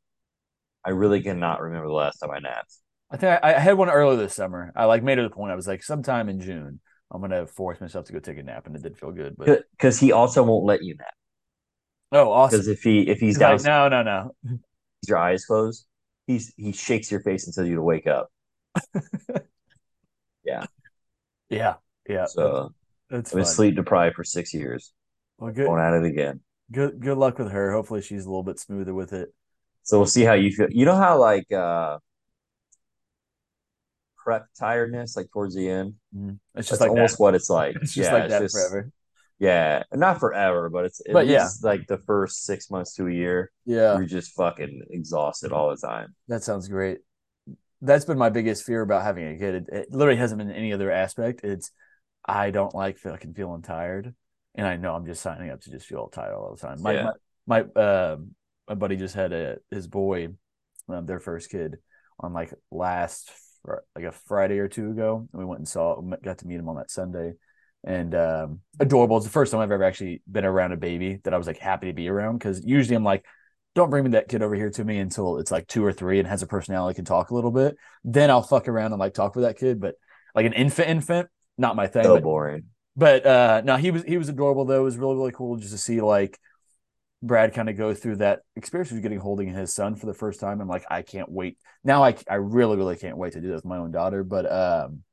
I 0.83 0.89
really 0.89 1.21
cannot 1.21 1.61
remember 1.61 1.87
the 1.87 1.93
last 1.93 2.17
time 2.17 2.31
I 2.31 2.39
napped. 2.39 2.73
I 3.11 3.17
think 3.17 3.39
I, 3.43 3.55
I 3.55 3.59
had 3.59 3.77
one 3.77 3.91
earlier 3.91 4.17
this 4.17 4.33
summer. 4.33 4.73
I 4.75 4.85
like 4.85 5.03
made 5.03 5.19
it 5.19 5.25
a 5.25 5.29
point. 5.29 5.51
I 5.51 5.55
was 5.55 5.67
like, 5.67 5.83
sometime 5.83 6.29
in 6.29 6.39
June, 6.39 6.79
I'm 7.11 7.21
gonna 7.21 7.45
force 7.45 7.79
myself 7.79 8.05
to 8.05 8.13
go 8.13 8.19
take 8.19 8.39
a 8.39 8.43
nap, 8.43 8.65
and 8.65 8.75
it 8.75 8.81
did 8.81 8.97
feel 8.97 9.11
good. 9.11 9.35
But 9.37 9.65
because 9.77 9.99
he 9.99 10.11
also 10.11 10.41
won't 10.41 10.65
let 10.65 10.83
you 10.83 10.95
nap. 10.95 11.13
Oh, 12.11 12.31
awesome! 12.31 12.57
Because 12.57 12.67
if 12.67 12.81
he 12.81 13.01
if 13.01 13.19
he's, 13.19 13.35
he's 13.35 13.37
down, 13.37 13.57
like, 13.57 13.65
no, 13.65 13.87
no, 13.87 14.01
no, 14.01 14.59
your 15.07 15.19
eyes 15.19 15.45
closed, 15.45 15.85
he's 16.25 16.51
he 16.57 16.71
shakes 16.71 17.11
your 17.11 17.21
face 17.21 17.45
and 17.45 17.53
tells 17.53 17.67
you 17.67 17.75
to 17.75 17.83
wake 17.83 18.07
up. 18.07 18.31
yeah, 20.43 20.65
yeah, 21.51 21.75
yeah. 22.09 22.25
So 22.25 22.73
that's 23.11 23.31
I've 23.31 23.37
been 23.37 23.45
sleep 23.45 23.75
deprived 23.75 24.15
for 24.15 24.23
six 24.23 24.55
years. 24.55 24.91
Well, 25.37 25.51
good. 25.51 25.67
Going 25.67 25.83
at 25.83 25.93
it 25.93 26.05
again 26.05 26.41
good 26.71 26.99
good 26.99 27.17
luck 27.17 27.37
with 27.39 27.51
her. 27.51 27.71
Hopefully 27.71 28.01
she's 28.01 28.25
a 28.25 28.29
little 28.29 28.43
bit 28.43 28.59
smoother 28.59 28.93
with 28.93 29.13
it. 29.13 29.33
So 29.83 29.97
we'll 29.97 30.07
see 30.07 30.23
how 30.23 30.33
you 30.33 30.51
feel. 30.51 30.67
You 30.69 30.85
know 30.85 30.95
how 30.95 31.19
like 31.19 31.51
uh 31.51 31.97
prep 34.17 34.47
tiredness, 34.57 35.17
like 35.17 35.29
towards 35.31 35.55
the 35.55 35.69
end. 35.69 35.95
Mm. 36.15 36.39
It's 36.55 36.69
That's 36.69 36.69
just 36.69 36.81
like 36.81 36.89
almost 36.89 37.17
that. 37.17 37.23
what 37.23 37.35
it's 37.35 37.49
like. 37.49 37.75
It's 37.81 37.93
just 37.93 38.11
yeah, 38.11 38.13
like 38.13 38.29
that 38.29 38.39
just 38.41 38.55
forever. 38.55 38.89
yeah, 39.39 39.83
not 39.93 40.19
forever, 40.19 40.69
but 40.69 40.85
it's 40.85 41.01
But 41.11 41.27
yeah. 41.27 41.49
like 41.61 41.87
the 41.87 41.97
first 41.97 42.43
six 42.45 42.69
months 42.71 42.93
to 42.95 43.07
a 43.07 43.11
year. 43.11 43.51
Yeah, 43.65 43.97
You're 43.97 44.05
just 44.05 44.33
fucking 44.35 44.83
exhausted 44.89 45.51
all 45.51 45.69
the 45.69 45.77
time. 45.77 46.15
that 46.29 46.43
sounds 46.43 46.67
great. 46.67 46.99
That's 47.81 48.05
been 48.05 48.17
my 48.17 48.29
biggest 48.29 48.63
fear 48.63 48.81
about 48.81 49.03
having 49.03 49.27
a 49.27 49.37
kid. 49.37 49.55
It, 49.55 49.65
it 49.73 49.87
literally 49.91 50.17
hasn't 50.19 50.37
been 50.39 50.51
any 50.51 50.71
other 50.71 50.89
aspect. 50.89 51.43
It's 51.43 51.71
I 52.25 52.51
don't 52.51 52.73
like 52.73 52.97
fucking 52.97 53.33
feeling 53.33 53.61
tired, 53.61 54.15
and 54.55 54.67
I 54.67 54.75
know 54.77 54.93
I'm 54.93 55.05
just 55.05 55.21
signing 55.21 55.49
up 55.49 55.61
to 55.61 55.71
just 55.71 55.87
feel 55.87 56.07
tired 56.07 56.33
all 56.33 56.55
the 56.55 56.61
time. 56.61 56.81
My 56.81 56.93
Yeah. 56.93 57.11
my 57.45 57.61
my, 57.75 57.81
uh, 57.81 58.17
my 58.67 58.75
buddy 58.75 58.95
just 58.95 59.15
had 59.15 59.33
a 59.33 59.57
his 59.71 59.87
boy, 59.87 60.29
um, 60.89 61.05
their 61.05 61.19
first 61.19 61.49
kid, 61.49 61.77
on 62.19 62.33
like 62.33 62.53
last 62.71 63.31
fr- 63.63 63.83
like 63.95 64.05
a 64.05 64.11
Friday 64.11 64.59
or 64.59 64.67
two 64.67 64.91
ago, 64.91 65.27
and 65.31 65.39
we 65.39 65.45
went 65.45 65.59
and 65.59 65.67
saw 65.67 65.99
got 66.23 66.37
to 66.39 66.47
meet 66.47 66.59
him 66.59 66.69
on 66.69 66.77
that 66.77 66.91
Sunday, 66.91 67.33
and 67.83 68.15
um, 68.15 68.59
adorable. 68.79 69.17
It's 69.17 69.25
the 69.25 69.31
first 69.31 69.51
time 69.51 69.61
I've 69.61 69.71
ever 69.71 69.83
actually 69.83 70.21
been 70.31 70.45
around 70.45 70.71
a 70.71 70.77
baby 70.77 71.19
that 71.23 71.33
I 71.33 71.37
was 71.37 71.47
like 71.47 71.57
happy 71.57 71.87
to 71.87 71.93
be 71.93 72.07
around 72.07 72.37
because 72.37 72.63
usually 72.65 72.95
I'm 72.95 73.03
like. 73.03 73.25
Don't 73.75 73.89
bring 73.89 74.03
me 74.03 74.11
that 74.11 74.27
kid 74.27 74.43
over 74.43 74.53
here 74.53 74.69
to 74.69 74.85
me 74.85 74.99
until 74.99 75.39
it's 75.39 75.49
like 75.49 75.65
two 75.65 75.83
or 75.83 75.91
three 75.91 76.19
and 76.19 76.27
has 76.27 76.43
a 76.43 76.45
personality, 76.45 76.93
can 76.93 77.05
talk 77.05 77.31
a 77.31 77.33
little 77.33 77.49
bit. 77.49 77.75
Then 78.03 78.29
I'll 78.29 78.43
fuck 78.43 78.67
around 78.67 78.91
and 78.91 78.99
like 78.99 79.15
talk 79.15 79.35
with 79.35 79.45
that 79.45 79.57
kid. 79.57 79.79
But 79.79 79.95
like 80.35 80.45
an 80.45 80.53
infant, 80.53 80.89
infant, 80.89 81.27
not 81.57 81.75
my 81.75 81.87
thing. 81.87 82.03
So 82.03 82.19
boring. 82.19 82.65
But 82.95 83.25
uh 83.25 83.61
no 83.65 83.75
he 83.77 83.91
was 83.91 84.03
he 84.03 84.17
was 84.17 84.29
adorable 84.29 84.65
though. 84.65 84.81
It 84.81 84.83
was 84.85 84.97
really 84.97 85.15
really 85.15 85.31
cool 85.31 85.57
just 85.57 85.71
to 85.71 85.77
see 85.77 86.01
like 86.01 86.39
brad 87.21 87.53
kind 87.53 87.69
of 87.69 87.77
go 87.77 87.93
through 87.93 88.17
that 88.17 88.41
experience 88.55 88.91
of 88.91 89.01
getting 89.01 89.19
holding 89.19 89.49
his 89.53 89.73
son 89.73 89.95
for 89.95 90.05
the 90.07 90.13
first 90.13 90.39
time. 90.39 90.61
I'm 90.61 90.67
like 90.67 90.85
i 90.89 91.01
can't 91.01 91.31
wait. 91.31 91.57
Now 91.83 92.03
i 92.03 92.15
i 92.29 92.35
really 92.35 92.77
really 92.77 92.97
can't 92.97 93.17
wait 93.17 93.33
to 93.33 93.41
do 93.41 93.49
that 93.49 93.55
with 93.55 93.65
my 93.65 93.77
own 93.77 93.91
daughter. 93.91 94.23
But 94.23 94.51
um 94.51 95.03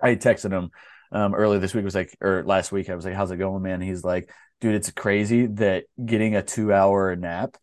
i 0.00 0.14
texted 0.16 0.52
him 0.52 0.70
um 1.12 1.34
earlier 1.34 1.60
this 1.60 1.74
week. 1.74 1.84
Was 1.84 1.94
like 1.94 2.16
or 2.20 2.44
last 2.44 2.72
week. 2.72 2.90
I 2.90 2.94
was 2.94 3.04
like 3.04 3.14
how's 3.14 3.30
it 3.30 3.36
going 3.38 3.62
man? 3.62 3.80
He's 3.80 4.04
like 4.04 4.30
dude 4.60 4.74
it's 4.74 4.90
crazy 4.90 5.46
that 5.46 5.84
getting 6.04 6.36
a 6.36 6.42
two 6.42 6.72
hour 6.72 7.16
nap 7.16 7.56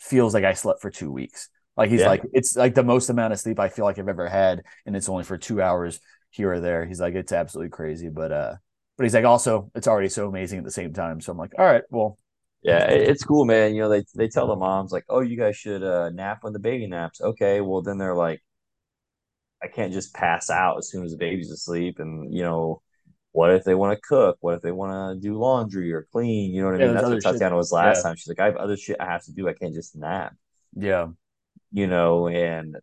feels 0.00 0.34
like 0.34 0.44
i 0.44 0.54
slept 0.54 0.82
for 0.82 0.90
two 0.90 1.10
weeks. 1.12 1.48
Like 1.76 1.90
he's 1.90 2.00
Yeah. 2.00 2.06
like 2.06 2.22
it's 2.32 2.56
like 2.56 2.74
the 2.74 2.82
most 2.82 3.08
amount 3.10 3.32
of 3.32 3.40
sleep 3.40 3.58
i 3.60 3.68
feel 3.70 3.84
like 3.86 3.98
i've 3.98 4.08
ever 4.08 4.28
had 4.28 4.62
and 4.86 4.96
it's 4.96 5.08
only 5.08 5.24
for 5.24 5.38
two 5.38 5.62
hours 5.62 6.00
here 6.30 6.52
or 6.52 6.60
there. 6.60 6.86
He's 6.86 7.00
like 7.00 7.14
it's 7.14 7.32
absolutely 7.32 7.70
crazy. 7.70 8.08
But 8.08 8.32
uh 8.32 8.54
but 9.02 9.06
he's 9.06 9.14
like, 9.14 9.24
also, 9.24 9.68
it's 9.74 9.88
already 9.88 10.08
so 10.08 10.28
amazing 10.28 10.58
at 10.60 10.64
the 10.64 10.70
same 10.70 10.92
time. 10.92 11.20
So 11.20 11.32
I'm 11.32 11.38
like, 11.38 11.54
all 11.58 11.64
right, 11.64 11.82
well, 11.90 12.18
Yeah, 12.62 12.86
it's 12.88 13.24
cool, 13.24 13.44
man. 13.44 13.74
You 13.74 13.82
know, 13.82 13.88
they 13.88 14.04
they 14.14 14.28
tell 14.28 14.46
the 14.46 14.54
moms 14.54 14.92
like, 14.92 15.04
"Oh, 15.08 15.20
you 15.20 15.36
guys 15.36 15.56
should 15.56 15.82
uh, 15.82 16.10
nap 16.10 16.38
when 16.44 16.52
the 16.52 16.60
baby 16.60 16.86
naps." 16.86 17.20
Okay, 17.20 17.60
well 17.60 17.82
then 17.82 17.98
they're 17.98 18.14
like, 18.14 18.40
"I 19.62 19.68
can't 19.68 19.92
just 19.92 20.14
pass 20.14 20.50
out 20.50 20.76
as 20.78 20.90
soon 20.90 21.04
as 21.04 21.12
the 21.12 21.16
baby's 21.18 21.50
asleep." 21.50 21.98
And 21.98 22.32
you 22.32 22.42
know, 22.42 22.82
what 23.32 23.50
if 23.50 23.64
they 23.64 23.74
want 23.74 23.96
to 23.96 24.00
cook? 24.06 24.36
What 24.40 24.54
if 24.54 24.62
they 24.62 24.72
want 24.72 24.92
to 25.20 25.20
do 25.28 25.38
laundry 25.38 25.92
or 25.92 26.06
clean? 26.12 26.52
You 26.52 26.62
know 26.62 26.66
what 26.68 26.76
I 26.76 26.78
Yeah, 26.78 26.86
mean? 26.86 26.94
That's 26.94 27.08
what 27.08 27.22
shit. 27.22 27.32
Tatiana 27.34 27.56
was 27.56 27.72
last 27.72 27.98
Yeah. 27.98 28.02
time. 28.02 28.16
She's 28.16 28.28
like, 28.28 28.40
"I 28.40 28.46
have 28.46 28.56
other 28.56 28.76
shit 28.76 29.00
I 29.00 29.06
have 29.06 29.24
to 29.24 29.32
do. 29.32 29.48
I 29.48 29.54
can't 29.54 29.74
just 29.74 29.96
nap." 29.96 30.34
yeah, 30.76 31.08
You 31.72 31.86
know, 31.86 32.28
and 32.28 32.76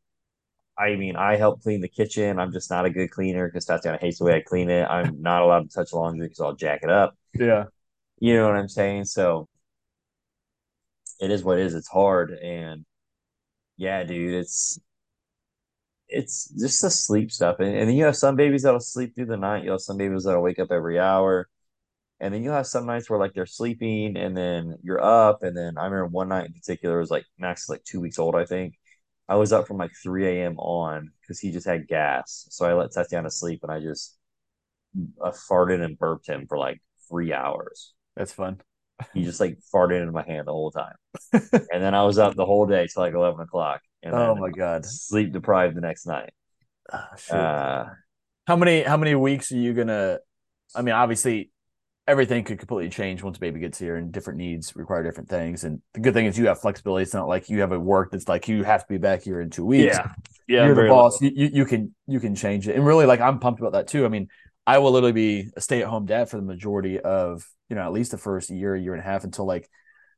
I 0.80 0.96
mean, 0.96 1.16
I 1.18 1.36
help 1.36 1.62
clean 1.62 1.82
the 1.82 1.90
kitchen. 1.90 2.40
I'm 2.40 2.52
just 2.54 2.70
not 2.72 2.86
a 2.86 2.90
good 2.90 3.12
cleaner 3.12 3.48
because 3.48 3.66
Tatiana 3.66 3.98
hates 4.00 4.20
the 4.20 4.26
way 4.26 4.36
I 4.38 4.42
clean 4.42 4.70
it. 4.70 4.84
I'm 4.86 5.22
not 5.22 5.42
allowed 5.42 5.70
to 5.70 5.76
touch 5.76 5.94
laundry 5.94 6.28
because 6.28 6.40
I'll 6.40 6.56
jack 6.56 6.82
it 6.84 6.90
up. 6.90 7.16
yeah, 7.34 7.66
You 8.20 8.36
know 8.36 8.48
what 8.48 8.56
I'm 8.58 8.70
saying? 8.70 9.06
So 9.06 9.48
it 11.20 11.32
is 11.32 11.44
what 11.44 11.60
it 11.60 11.66
is. 11.66 11.74
It's 11.76 11.88
hard, 11.88 12.32
and 12.32 12.86
yeah, 13.78 14.04
dude, 14.04 14.36
it's 14.36 14.80
it's 16.08 16.50
just 16.60 16.82
the 16.82 16.90
sleep 16.90 17.32
stuff. 17.32 17.58
And, 17.60 17.76
and 17.76 17.88
then 17.90 17.96
you 17.96 18.06
have 18.06 18.16
some 18.16 18.36
babies 18.36 18.64
that'll 18.64 18.80
sleep 18.80 19.16
through 19.16 19.28
the 19.28 19.38
night. 19.38 19.64
You 19.64 19.72
have 19.72 19.82
some 19.82 19.98
babies 19.98 20.24
that'll 20.24 20.42
wake 20.42 20.60
up 20.60 20.72
every 20.72 21.00
hour. 21.00 21.48
And 22.20 22.34
then 22.34 22.44
you 22.44 22.52
have 22.52 22.68
some 22.68 22.86
nights 22.88 23.10
where 23.10 23.20
like 23.20 23.34
they're 23.34 23.46
sleeping 23.46 24.18
and 24.18 24.38
then 24.38 24.78
you're 24.84 25.04
up. 25.04 25.44
And 25.44 25.58
then 25.58 25.78
I 25.78 25.86
remember 25.86 26.08
one 26.08 26.30
night 26.30 26.48
in 26.48 26.54
particular, 26.54 27.00
was 27.00 27.12
like 27.12 27.26
Max 27.40 27.64
is 27.64 27.70
like 27.70 27.84
two 27.86 28.02
weeks 28.02 28.20
old, 28.20 28.36
I 28.36 28.46
think. 28.46 28.76
I 29.30 29.36
was 29.36 29.54
up 29.54 29.68
from 29.68 29.78
like 29.78 29.92
3 30.02 30.28
a.m. 30.28 30.58
on 30.58 31.12
because 31.22 31.40
he 31.40 31.52
just 31.52 31.68
had 31.68 31.88
gas. 31.88 32.48
So 32.50 32.66
I 32.66 32.74
let 32.74 32.92
Tatiana 32.92 33.30
sleep 33.30 33.60
and 33.62 33.72
I 33.72 33.80
just 33.80 34.18
uh, 35.24 35.32
farted 35.32 35.84
and 35.84 35.98
burped 35.98 36.28
him 36.28 36.48
for 36.50 36.58
like 36.58 36.82
three 37.08 37.32
hours. 37.32 37.94
that's 38.16 38.34
fun. 38.34 38.60
He 39.14 39.24
just 39.24 39.40
like 39.40 39.60
farted 39.74 40.02
in 40.02 40.12
my 40.12 40.24
hand 40.24 40.48
the 40.48 40.52
whole 40.52 40.72
time. 40.72 40.96
and 41.32 41.84
then 41.84 41.94
I 41.94 42.04
was 42.04 42.18
up 42.18 42.36
the 42.36 42.46
whole 42.46 42.66
day 42.66 42.88
till 42.88 43.04
like 43.04 43.14
11 43.14 43.40
o'clock. 43.40 43.82
And 44.02 44.16
Oh 44.16 44.36
my 44.36 44.50
god. 44.50 44.86
sleep 44.86 45.32
deprived 45.32 45.76
the 45.76 45.82
next 45.82 46.08
night. 46.08 46.32
Shit. 47.18 47.36
Uh, 47.36 47.86
how 48.48 48.56
many 48.56 48.82
how 48.82 48.98
many 48.98 49.14
weeks 49.14 49.52
are 49.52 49.58
you 49.58 49.74
gonna? 49.74 50.20
I 50.76 50.82
mean, 50.82 50.96
obviously, 50.96 51.52
everything 52.10 52.44
could 52.44 52.58
completely 52.58 52.90
change 52.90 53.22
once 53.22 53.38
baby 53.38 53.60
gets 53.60 53.78
here, 53.78 53.96
and 53.96 54.12
different 54.12 54.40
needs 54.40 54.76
require 54.76 55.04
different 55.04 55.30
things. 55.30 55.64
And 55.64 55.82
the 55.94 56.00
good 56.00 56.14
thing 56.14 56.26
is 56.26 56.38
you 56.38 56.48
have 56.48 56.60
flexibility. 56.60 57.04
It's 57.04 57.14
not 57.14 57.28
like 57.28 57.50
you 57.50 57.62
have 57.62 57.72
a 57.72 57.80
work 57.80 58.12
that's 58.12 58.28
like 58.28 58.48
you 58.48 58.64
have 58.64 58.82
to 58.82 58.88
be 58.90 58.98
back 58.98 59.22
here 59.22 59.40
in 59.40 59.50
two 59.50 59.66
weeks. 59.66 59.96
yeah. 59.96 60.12
Yeah. 60.48 60.66
you're 60.66 60.76
the 60.76 60.90
boss. 60.90 61.22
You, 61.22 61.32
you 61.34 61.50
you 61.54 61.66
can 61.66 61.94
you 62.08 62.20
can 62.20 62.34
change 62.34 62.68
it. 62.68 62.76
And 62.76 62.86
really, 62.86 63.06
like 63.06 63.22
I'm 63.22 63.40
pumped 63.40 63.60
about 63.60 63.74
that 63.74 63.88
too. 63.88 64.06
I 64.06 64.10
mean, 64.10 64.28
I 64.66 64.80
will 64.80 64.92
literally 64.92 65.14
be 65.14 65.50
a 65.56 65.62
stay 65.62 65.82
at 65.82 65.88
home 65.88 66.06
dad 66.08 66.30
for 66.30 66.38
the 66.38 66.44
majority 66.44 67.00
of 67.00 67.46
you 67.70 67.76
know 67.76 67.84
at 67.84 67.94
least 67.94 68.12
the 68.12 68.18
first 68.18 68.50
year, 68.50 68.76
year 68.76 68.94
and 68.94 69.02
a 69.02 69.06
half 69.06 69.24
until 69.24 69.46
like, 69.46 69.70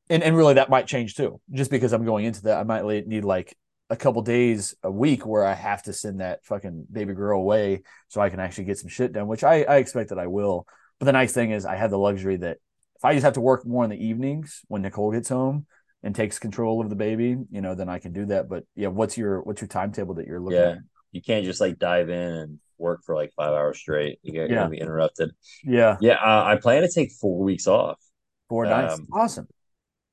and 0.10 0.24
and 0.24 0.38
really 0.38 0.54
that 0.54 0.70
might 0.70 0.88
change 0.88 1.16
too. 1.16 1.42
Just 1.52 1.70
because 1.70 1.92
I'm 1.92 2.06
going 2.06 2.26
into 2.26 2.44
that, 2.44 2.58
I 2.58 2.64
might 2.64 3.08
need 3.08 3.26
like 3.26 3.56
a 3.90 3.98
couple 3.98 4.22
days 4.22 4.74
a 4.84 4.90
week 4.90 5.26
where 5.26 5.44
I 5.44 5.54
have 5.54 5.84
to 5.84 5.92
send 5.94 6.22
that 6.22 6.46
fucking 6.46 6.88
baby 6.90 7.14
girl 7.14 7.42
away 7.42 7.84
so 8.08 8.22
I 8.22 8.30
can 8.30 8.40
actually 8.40 8.64
get 8.64 8.78
some 8.78 8.88
shit 8.88 9.12
done, 9.12 9.28
which 9.28 9.44
I 9.44 9.64
I 9.64 9.78
expect 9.78 10.10
that 10.10 10.20
I 10.20 10.28
will. 10.28 10.66
But 11.02 11.06
the 11.08 11.14
nice 11.14 11.34
thing 11.34 11.50
is 11.50 11.66
I 11.66 11.76
have 11.78 11.90
the 11.90 11.98
luxury 11.98 12.38
that 12.38 12.58
if 12.96 13.04
I 13.04 13.14
just 13.16 13.24
have 13.24 13.34
to 13.34 13.42
work 13.42 13.66
more 13.66 13.84
in 13.84 13.90
the 13.90 13.98
evenings 13.98 14.62
when 14.68 14.84
Nicole 14.84 15.12
gets 15.12 15.30
home 15.30 15.66
and 16.04 16.14
takes 16.16 16.38
control 16.38 16.80
of 16.80 16.92
the 16.92 16.96
baby, 16.96 17.36
you 17.50 17.60
know, 17.62 17.74
then 17.74 17.90
I 17.90 17.98
can 17.98 18.14
do 18.14 18.28
that. 18.28 18.48
But 18.48 18.66
yeah, 18.76 18.90
what's 18.90 19.18
your 19.18 19.42
what's 19.42 19.62
your 19.62 19.68
timetable 19.68 20.14
that 20.16 20.28
you're 20.28 20.40
looking 20.40 20.60
Yeah. 20.60 20.70
at? 20.74 20.78
You 21.12 21.24
can't 21.24 21.44
just 21.44 21.60
like 21.60 21.80
dive 21.80 22.10
in 22.10 22.22
and 22.34 22.60
work 22.78 23.02
for 23.04 23.16
like 23.16 23.32
five 23.36 23.52
hours 23.52 23.80
straight. 23.80 24.20
You 24.22 24.32
get, 24.32 24.42
you're 24.42 24.50
Yeah. 24.50 24.56
gonna 24.66 24.70
be 24.70 24.80
interrupted. 24.80 25.32
Yeah, 25.64 25.98
Yeah. 26.02 26.18
Uh, 26.24 26.44
I 26.46 26.58
plan 26.58 26.84
to 26.84 26.88
take 26.88 27.12
four 27.14 27.40
weeks 27.44 27.66
off. 27.66 28.00
four 28.48 28.66
nights. 28.68 29.00
Um, 29.00 29.08
Awesome. 29.12 29.48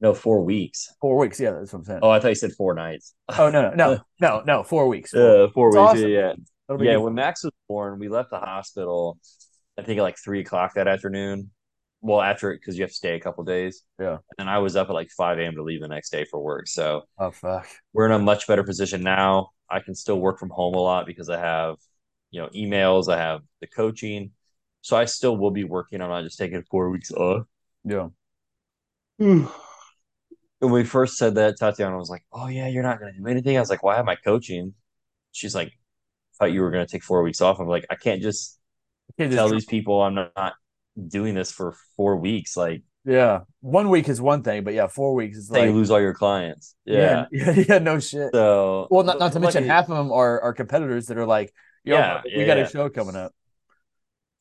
No, 0.01 0.14
four 0.14 0.42
weeks. 0.42 0.94
Four 1.03 1.18
weeks. 1.18 1.38
Yeah, 1.38 1.51
that's 1.51 1.70
what 1.74 1.81
I'm 1.81 1.85
saying. 1.85 2.01
Oh, 2.03 2.09
I 2.11 2.18
thought 2.20 2.29
you 2.29 2.35
said 2.37 2.53
four 2.53 2.72
nights. 2.72 3.14
Oh 3.38 3.51
no, 3.51 3.68
no, 3.68 3.74
no, 3.74 3.98
no, 4.20 4.42
no. 4.46 4.62
Four 4.62 4.88
weeks. 4.88 5.12
Uh, 5.12 5.48
four 5.53 5.68
weeks. 5.68 5.77
awesome. 5.77 6.09
Yeah, 6.09 6.18
yeah. 6.29 6.33
That'll 6.66 6.83
Yeah, 6.83 6.96
when 6.96 7.12
Max 7.14 7.44
was 7.44 7.53
born, 7.68 7.98
we 7.98 8.09
left 8.09 8.31
the 8.31 8.38
hospital. 8.38 9.18
I 9.79 9.83
think 9.83 9.99
at 9.99 10.03
like 10.03 10.19
three 10.19 10.41
o'clock 10.41 10.75
that 10.75 10.88
afternoon. 10.88 11.51
Well, 12.01 12.21
after 12.21 12.51
it, 12.53 12.61
because 12.61 12.77
you 12.77 12.83
have 12.83 12.91
to 12.91 12.97
stay 12.97 13.14
a 13.14 13.21
couple 13.21 13.45
days. 13.45 13.85
Yeah. 13.99 14.19
And 14.38 14.51
I 14.51 14.59
was 14.59 14.77
up 14.77 14.88
at 14.88 14.93
like 14.93 15.11
five 15.11 15.38
a.m. 15.38 15.55
to 15.55 15.62
leave 15.62 15.81
the 15.81 15.88
next 15.88 16.11
day 16.11 16.25
for 16.25 16.43
work. 16.43 16.67
So 16.67 17.03
oh 17.19 17.31
fuck. 17.31 17.67
we're 17.93 18.07
in 18.07 18.12
a 18.12 18.19
much 18.19 18.47
better 18.47 18.64
position 18.64 19.03
now. 19.03 19.51
I 19.71 19.81
can 19.81 19.95
still 19.95 20.21
work 20.21 20.38
from 20.38 20.51
home 20.51 20.75
a 20.75 20.81
lot 20.81 21.07
because 21.07 21.31
I 21.31 21.38
have, 21.38 21.77
you 22.31 22.41
know, 22.41 22.49
emails. 22.49 23.12
I 23.12 23.19
have 23.19 23.41
the 23.61 23.67
coaching, 23.67 24.33
so 24.81 24.97
I 24.97 25.05
still 25.05 25.37
will 25.37 25.51
be 25.51 25.64
working. 25.64 26.01
I'm 26.01 26.11
not 26.11 26.25
just 26.25 26.38
taking 26.38 26.62
four 26.71 26.91
weeks 26.91 27.12
off. 27.12 27.47
Yeah. 27.85 28.09
when 29.19 29.49
we 30.61 30.85
first 30.85 31.19
said 31.19 31.37
that, 31.37 31.59
Tatiana 31.59 31.97
was 31.97 32.11
like, 32.11 32.25
"Oh 32.33 32.49
yeah, 32.49 32.69
you're 32.69 32.83
not 32.83 32.99
going 32.99 33.12
to 33.12 33.19
do 33.19 33.27
anything." 33.27 33.57
I 33.57 33.61
was 33.61 33.71
like, 33.71 33.83
"Why 33.83 33.99
am 33.99 34.09
I 34.09 34.17
coaching?" 34.17 34.75
She's 35.33 35.55
like, 35.55 35.73
"Thought 36.38 36.53
you 36.53 36.62
were 36.62 36.71
going 36.71 36.87
to 36.87 36.91
take 36.91 37.05
four 37.05 37.23
weeks 37.23 37.41
off." 37.41 37.61
I'm 37.61 37.69
like, 37.69 37.87
"I 37.91 37.95
can't 37.97 38.23
just 38.23 38.58
tell 39.16 39.49
these 39.49 39.64
people 39.64 40.03
I'm 40.03 40.14
not 40.14 40.55
doing 41.07 41.35
this 41.35 41.51
for 41.53 41.74
four 41.97 42.16
weeks. 42.16 42.57
Like, 42.57 42.82
yeah. 43.05 43.41
One 43.61 43.89
week 43.89 44.09
is 44.09 44.20
one 44.20 44.43
thing, 44.43 44.64
but 44.64 44.74
yeah, 44.74 44.87
four 44.87 45.14
weeks 45.14 45.39
is 45.39 45.51
like 45.51 45.64
you 45.64 45.72
lose 45.72 45.91
all 45.91 46.01
your 46.01 46.14
clients." 46.14 46.74
Yeah. 46.85 47.26
yeah, 47.32 47.51
yeah, 47.57 47.64
yeah, 47.68 47.78
no 47.78 47.99
shit. 48.01 48.30
So 48.32 48.87
Well, 48.91 49.05
not 49.05 49.18
not 49.18 49.32
to 49.32 49.41
mention 49.41 49.62
lucky- 49.62 49.68
half 49.68 49.89
of 49.89 49.97
them 49.97 50.12
are 50.12 50.41
are 50.43 50.53
competitors 50.53 51.07
that 51.07 51.16
are 51.18 51.26
like, 51.26 51.53
yo, 51.85 51.97
Yeah, 51.97 52.20
we 52.24 52.41
yeah, 52.41 52.47
got 52.47 52.59
a 52.59 52.66
show 52.68 52.89
coming 52.91 53.16
up. 53.16 53.32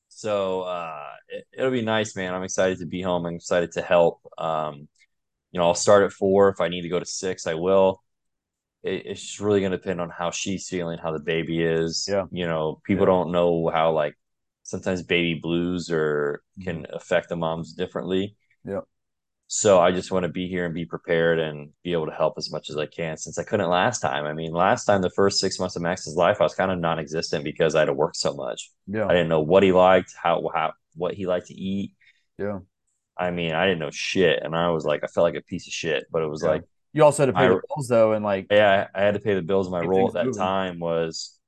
So 0.09 0.61
uh, 0.61 1.03
it, 1.29 1.45
it'll 1.57 1.71
be 1.71 1.81
nice, 1.81 2.15
man. 2.15 2.33
I'm 2.33 2.43
excited 2.43 2.79
to 2.79 2.85
be 2.85 3.01
home. 3.01 3.25
I'm 3.25 3.35
excited 3.35 3.71
to 3.73 3.81
help. 3.81 4.19
Um, 4.37 4.87
you 5.51 5.59
know, 5.59 5.67
I'll 5.67 5.75
start 5.75 6.03
at 6.03 6.11
four. 6.11 6.49
If 6.49 6.59
I 6.59 6.67
need 6.69 6.81
to 6.81 6.89
go 6.89 6.99
to 6.99 7.05
six, 7.05 7.47
I 7.47 7.53
will. 7.53 8.01
It, 8.83 9.05
it's 9.05 9.21
just 9.21 9.39
really 9.39 9.59
going 9.59 9.71
to 9.71 9.77
depend 9.77 10.01
on 10.01 10.09
how 10.09 10.31
she's 10.31 10.67
feeling, 10.67 10.97
how 10.97 11.11
the 11.13 11.19
baby 11.19 11.61
is. 11.61 12.07
Yeah. 12.09 12.25
You 12.31 12.47
know, 12.47 12.81
people 12.83 13.05
Yeah. 13.05 13.13
don't 13.13 13.31
know 13.31 13.69
how 13.73 13.91
like 13.91 14.17
sometimes 14.67 15.01
baby 15.01 15.39
blues 15.41 15.89
or 15.89 16.41
can 16.63 16.85
affect 16.93 17.29
the 17.29 17.35
moms 17.35 17.73
differently. 17.73 18.35
Mm-hmm. 18.65 18.71
Yeah. 18.75 18.81
So 19.49 19.79
I 19.79 19.93
just 19.93 20.11
want 20.11 20.23
to 20.23 20.29
be 20.29 20.49
here 20.49 20.65
and 20.65 20.73
be 20.75 20.83
prepared 20.85 21.39
and 21.39 21.69
be 21.81 21.93
able 21.93 22.07
to 22.07 22.11
help 22.11 22.33
as 22.37 22.51
much 22.51 22.69
as 22.69 22.75
I 22.75 22.85
can 22.85 23.15
since 23.15 23.37
I 23.39 23.43
couldn't 23.45 23.69
last 23.69 24.01
time. 24.01 24.25
I 24.25 24.33
mean, 24.33 24.51
last 24.51 24.83
time 24.83 25.01
the 25.01 25.09
first 25.09 25.39
six 25.39 25.57
months 25.57 25.77
of 25.77 25.81
Max's 25.83 26.15
life, 26.15 26.37
I 26.41 26.43
was 26.43 26.53
kind 26.53 26.69
of 26.69 26.79
non-existent 26.79 27.45
because 27.45 27.73
I 27.73 27.79
had 27.79 27.85
to 27.85 27.93
work 27.93 28.15
so 28.15 28.33
much. 28.33 28.69
Yeah. 28.87 29.05
I 29.05 29.13
didn't 29.13 29.29
know 29.29 29.39
what 29.39 29.63
he 29.63 29.71
liked, 29.71 30.13
how 30.21 30.49
how 30.53 30.73
what 30.95 31.13
he 31.13 31.25
liked 31.27 31.47
to 31.47 31.53
eat. 31.53 31.93
yeah. 32.37 32.59
I 33.19 33.31
mean, 33.31 33.53
I 33.53 33.65
didn't 33.65 33.79
know 33.79 33.89
shit, 33.89 34.43
and 34.43 34.53
I 34.55 34.69
was 34.69 34.83
like, 34.85 35.03
I 35.03 35.07
felt 35.07 35.23
like 35.23 35.35
a 35.35 35.41
piece 35.41 35.65
of 35.65 35.73
shit. 35.73 36.05
But 36.11 36.21
it 36.23 36.27
was 36.27 36.43
Yeah. 36.43 36.49
like, 36.49 36.63
You 36.93 37.03
also 37.03 37.23
had 37.23 37.27
to 37.27 37.33
pay 37.39 37.45
I- 37.45 37.49
the 37.49 37.61
bills 37.69 37.87
though, 37.87 38.11
and 38.13 38.23
like 38.25 38.47
Yeah, 38.51 38.87
I, 38.93 38.99
I 39.01 39.05
had 39.05 39.13
to 39.13 39.21
pay 39.21 39.33
the 39.33 39.41
bills. 39.41 39.69
My 39.71 39.79
role 39.81 40.09
at 40.09 40.13
that 40.15 40.25
moving. 40.25 40.39
time 40.39 40.79
was 40.79 41.39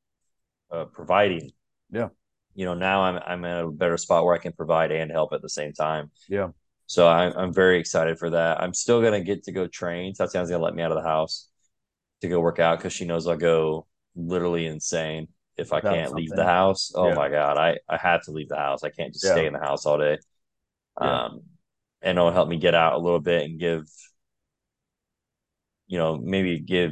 uh, 0.72 0.86
providing. 0.86 1.52
Yeah. 1.92 2.10
You 2.56 2.66
know, 2.66 2.74
now 2.74 3.04
I'm 3.04 3.18
I'm 3.26 3.46
in 3.46 3.58
a 3.66 3.72
better 3.72 3.98
spot 3.98 4.26
where 4.26 4.36
I 4.36 4.40
can 4.40 4.54
provide 4.54 4.92
and 4.92 5.12
help 5.12 5.34
at 5.34 5.42
the 5.42 5.50
same 5.50 5.74
time. 5.74 6.12
yeah, 6.28 6.50
So 6.88 7.08
I'm 7.08 7.34
I'm 7.38 7.54
very 7.54 7.80
excited 7.80 8.20
for 8.20 8.32
that. 8.32 8.62
I'm 8.62 8.74
still 8.74 9.02
gonna 9.02 9.22
get 9.24 9.44
to 9.46 9.52
go 9.54 9.68
train. 9.68 10.14
Tatiana's 10.16 10.50
gonna 10.52 10.64
let 10.64 10.76
me 10.76 10.84
out 10.84 10.92
of 10.92 10.98
the 10.98 11.10
house 11.10 11.50
to 12.22 12.30
go 12.30 12.40
work 12.42 12.60
out 12.60 12.80
because 12.80 12.94
she 12.94 13.06
knows 13.06 13.28
I'll 13.28 13.38
go 13.38 13.88
literally 14.16 14.68
insane 14.68 15.30
if 15.58 15.74
I 15.74 15.82
can't 15.82 16.16
leave 16.16 16.36
the 16.36 16.46
house. 16.46 16.92
Oh 16.96 17.12
Yeah. 17.12 17.14
my 17.14 17.30
god, 17.30 17.58
I 17.58 17.80
I 17.90 17.98
have 17.98 18.24
to 18.26 18.32
leave 18.32 18.50
the 18.50 18.58
house. 18.58 18.84
I 18.84 18.90
can't 18.92 19.14
just 19.14 19.28
Yeah. 19.28 19.30
stay 19.30 19.48
in 19.48 19.54
the 19.54 19.60
house 19.60 19.86
all 19.86 20.00
day. 20.00 20.20
Yeah. 21.00 21.20
Um, 21.20 21.42
and 22.02 22.18
it'll 22.18 22.32
help 22.32 22.50
me 22.50 22.58
get 22.60 22.76
out 22.76 22.94
a 22.96 23.00
little 23.00 23.22
bit 23.22 23.44
and 23.46 23.60
give, 23.60 23.84
you 25.88 25.98
know, 25.98 26.18
maybe 26.18 26.60
give 26.60 26.92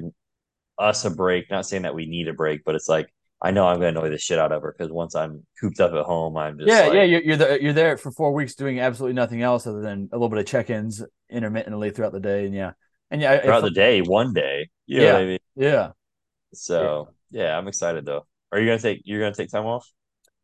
us 0.79 1.05
a 1.05 1.11
break. 1.11 1.51
Not 1.51 1.65
saying 1.67 1.83
that 1.83 1.95
we 1.95 2.05
need 2.07 2.27
a 2.27 2.33
break, 2.33 2.63
but 2.65 2.75
it's 2.75 2.89
like 2.89 3.09
I 3.41 3.51
know 3.51 3.67
I'm 3.67 3.75
gonna 3.75 3.99
annoy 3.99 4.09
the 4.09 4.17
shit 4.17 4.39
out 4.39 4.51
of 4.51 4.63
her 4.63 4.73
because 4.75 4.91
once 4.91 5.15
I'm 5.15 5.45
cooped 5.59 5.79
up 5.79 5.93
at 5.93 6.05
home, 6.05 6.37
I'm 6.37 6.57
just 6.57 6.67
yeah, 6.67 6.81
like, 6.81 6.93
yeah. 6.93 7.03
You're 7.03 7.21
you're 7.21 7.37
there, 7.37 7.61
you're 7.61 7.73
there 7.73 7.97
for 7.97 8.11
four 8.11 8.33
weeks 8.33 8.55
doing 8.55 8.79
absolutely 8.79 9.13
nothing 9.13 9.41
else 9.41 9.67
other 9.67 9.81
than 9.81 10.09
a 10.11 10.15
little 10.15 10.29
bit 10.29 10.39
of 10.39 10.45
check-ins 10.47 11.03
intermittently 11.29 11.91
throughout 11.91 12.13
the 12.13 12.19
day, 12.19 12.45
and 12.45 12.55
yeah, 12.55 12.71
and 13.11 13.21
yeah, 13.21 13.39
throughout 13.39 13.61
the 13.61 13.71
day, 13.71 14.01
one 14.01 14.33
day. 14.33 14.69
Yeah. 14.87 15.17
I 15.17 15.25
mean? 15.25 15.39
yeah, 15.55 15.91
So 16.53 17.09
yeah, 17.29 17.57
I'm 17.57 17.67
excited 17.67 18.05
though. 18.05 18.25
Are 18.51 18.59
you 18.59 18.65
gonna 18.65 18.79
take 18.79 19.01
you're 19.05 19.19
gonna 19.19 19.35
take 19.35 19.51
time 19.51 19.65
off? 19.65 19.87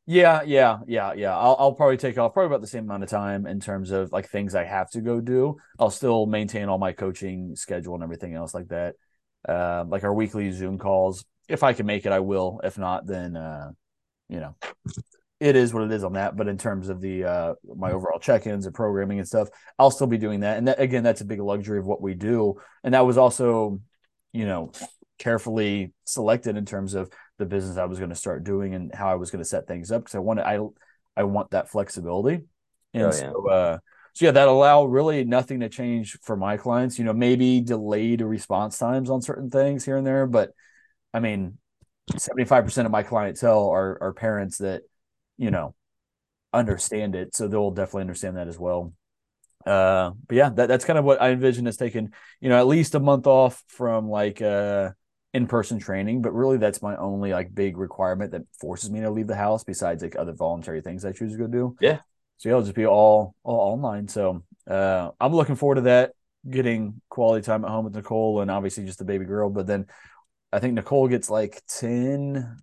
Yeah, 0.06 0.42
yeah, 0.44 0.80
yeah, 0.86 1.14
yeah. 1.14 1.36
I'll 1.36 1.56
I'll 1.58 1.74
probably 1.74 1.98
take 1.98 2.18
off 2.18 2.34
probably 2.34 2.48
about 2.48 2.62
the 2.62 2.68
same 2.68 2.84
amount 2.84 3.04
of 3.04 3.10
time 3.10 3.48
in 3.48 3.60
terms 3.60 3.92
of 3.92 4.12
like 4.12 4.30
things 4.30 4.54
I 4.54 4.66
have 4.66 4.90
to 4.92 5.02
go 5.02 5.22
do. 5.22 5.58
I'll 5.80 5.90
still 5.90 6.26
maintain 6.26 6.68
all 6.68 6.78
my 6.78 6.92
coaching 6.92 7.56
schedule 7.56 7.96
and 7.96 8.04
everything 8.04 8.34
else 8.34 8.54
like 8.54 8.68
that. 8.68 8.96
Uh, 9.48 9.86
like 9.88 10.04
our 10.04 10.14
weekly 10.14 10.52
Zoom 10.52 10.78
calls. 10.78 11.26
If 11.48 11.64
I 11.64 11.74
can 11.74 11.86
make 11.86 12.06
it, 12.06 12.12
I 12.12 12.20
will. 12.20 12.62
If 12.64 12.78
not, 12.78 13.06
then 13.06 13.36
uh, 13.36 13.72
you 14.30 14.40
know, 14.40 14.56
it 15.40 15.56
is 15.56 15.74
what 15.74 15.84
it 15.84 15.92
is 15.92 16.04
on 16.04 16.14
that. 16.14 16.36
But 16.36 16.48
in 16.48 16.58
terms 16.58 16.90
of 16.90 17.02
the 17.02 17.26
uh 17.26 17.54
my 17.76 17.92
overall 17.92 18.20
check-ins 18.20 18.66
and 18.66 18.74
programming 18.76 19.20
and 19.20 19.28
stuff, 19.28 19.50
I'll 19.78 19.92
still 19.92 20.08
be 20.08 20.18
doing 20.18 20.42
that. 20.42 20.58
And 20.58 20.68
that 20.68 20.80
again, 20.80 21.04
that's 21.04 21.22
a 21.22 21.26
big 21.26 21.40
luxury 21.40 21.80
of 21.80 21.86
what 21.86 22.02
we 22.02 22.14
do. 22.14 22.60
And 22.84 22.94
that 22.94 23.06
was 23.06 23.18
also, 23.18 23.82
you 24.32 24.46
know, 24.46 24.72
carefully 25.18 25.94
selected 26.06 26.58
in 26.58 26.66
terms 26.66 26.94
of 26.94 27.10
the 27.38 27.46
business 27.46 27.78
I 27.78 27.86
was 27.86 28.00
going 28.00 28.10
to 28.10 28.16
start 28.16 28.44
doing 28.44 28.74
and 28.74 28.94
how 28.94 29.10
I 29.10 29.16
was 29.16 29.32
going 29.32 29.44
to 29.44 29.50
set 29.50 29.68
things 29.68 29.92
up 29.92 30.04
because 30.04 30.16
I 30.16 30.20
wanted 30.20 30.46
I 30.46 30.60
I 31.16 31.24
want 31.24 31.52
that 31.52 31.70
flexibility. 31.70 32.42
And 32.94 33.04
Oh, 33.04 33.08
yeah. 33.08 33.12
so 33.12 33.50
uh 33.50 33.78
so 34.14 34.26
yeah, 34.26 34.32
that 34.32 34.48
allow 34.48 34.86
really 34.86 35.24
nothing 35.24 35.62
to 35.62 35.70
change 35.70 36.20
for 36.22 36.36
my 36.36 36.56
clients. 36.56 37.00
You 37.00 37.06
know, 37.06 37.14
maybe 37.14 37.62
delayed 37.62 38.22
response 38.22 38.78
times 38.78 39.10
on 39.10 39.22
certain 39.22 39.50
things 39.50 39.84
here 39.84 39.98
and 39.98 40.06
there, 40.06 40.28
but 40.28 40.52
I 41.14 41.20
mean, 41.20 41.58
75% 42.16 42.86
of 42.86 42.92
my 42.92 43.04
clientele 43.04 43.70
are 43.70 43.98
are 44.02 44.14
parents 44.14 44.58
that, 44.60 44.84
you 45.38 45.52
know, 45.52 45.76
understand 46.52 47.16
it. 47.16 47.36
So 47.36 47.48
they'll 47.48 47.72
definitely 47.72 48.02
understand 48.02 48.38
that 48.38 48.48
as 48.48 48.60
well. 48.60 48.94
Uh, 49.66 50.12
but 50.28 50.36
yeah, 50.36 50.50
that, 50.50 50.68
that's 50.68 50.86
kind 50.86 51.00
of 51.00 51.06
what 51.06 51.22
I 51.22 51.32
envision 51.32 51.68
as 51.68 51.78
taking, 51.78 52.14
you 52.42 52.50
know, 52.50 52.60
at 52.60 52.68
least 52.68 52.96
a 52.96 53.00
month 53.00 53.28
off 53.28 53.64
from 53.68 54.10
like 54.10 54.42
uh 54.42 54.92
in-person 55.34 55.80
training, 55.80 56.22
but 56.22 56.34
really 56.34 56.58
that's 56.58 56.82
my 56.82 56.96
only 56.98 57.32
like 57.32 57.56
big 57.56 57.78
requirement 57.78 58.32
that 58.32 58.44
forces 58.60 58.92
me 58.92 59.02
to 59.02 59.10
leave 59.10 59.26
the 59.28 59.36
house 59.36 59.64
besides 59.64 60.04
like 60.04 60.16
other 60.16 60.34
voluntary 60.34 60.82
things 60.82 61.06
I 61.06 61.12
choose 61.12 61.32
to 61.32 61.38
go 61.40 61.48
do. 61.48 61.76
Yeah. 61.82 62.00
So 62.38 62.50
yeah, 62.50 62.54
it'll 62.54 62.64
just 62.64 62.76
be 62.76 62.86
all 62.86 63.36
all 63.44 63.74
online. 63.74 64.08
So 64.08 64.44
uh 64.70 65.12
I'm 65.20 65.34
looking 65.34 65.56
forward 65.56 65.76
to 65.76 65.82
that, 65.82 66.12
getting 66.48 67.02
quality 67.10 67.44
time 67.44 67.64
at 67.64 67.72
home 67.72 67.86
with 67.86 67.96
Nicole 67.96 68.42
and 68.42 68.52
obviously 68.52 68.86
just 68.86 69.00
the 69.00 69.06
baby 69.06 69.26
girl. 69.26 69.50
But 69.50 69.66
then 69.66 69.88
I 70.54 70.60
think 70.60 70.76
Nicole 70.76 71.08
gets 71.08 71.30
like 71.30 71.62
10 71.68 72.58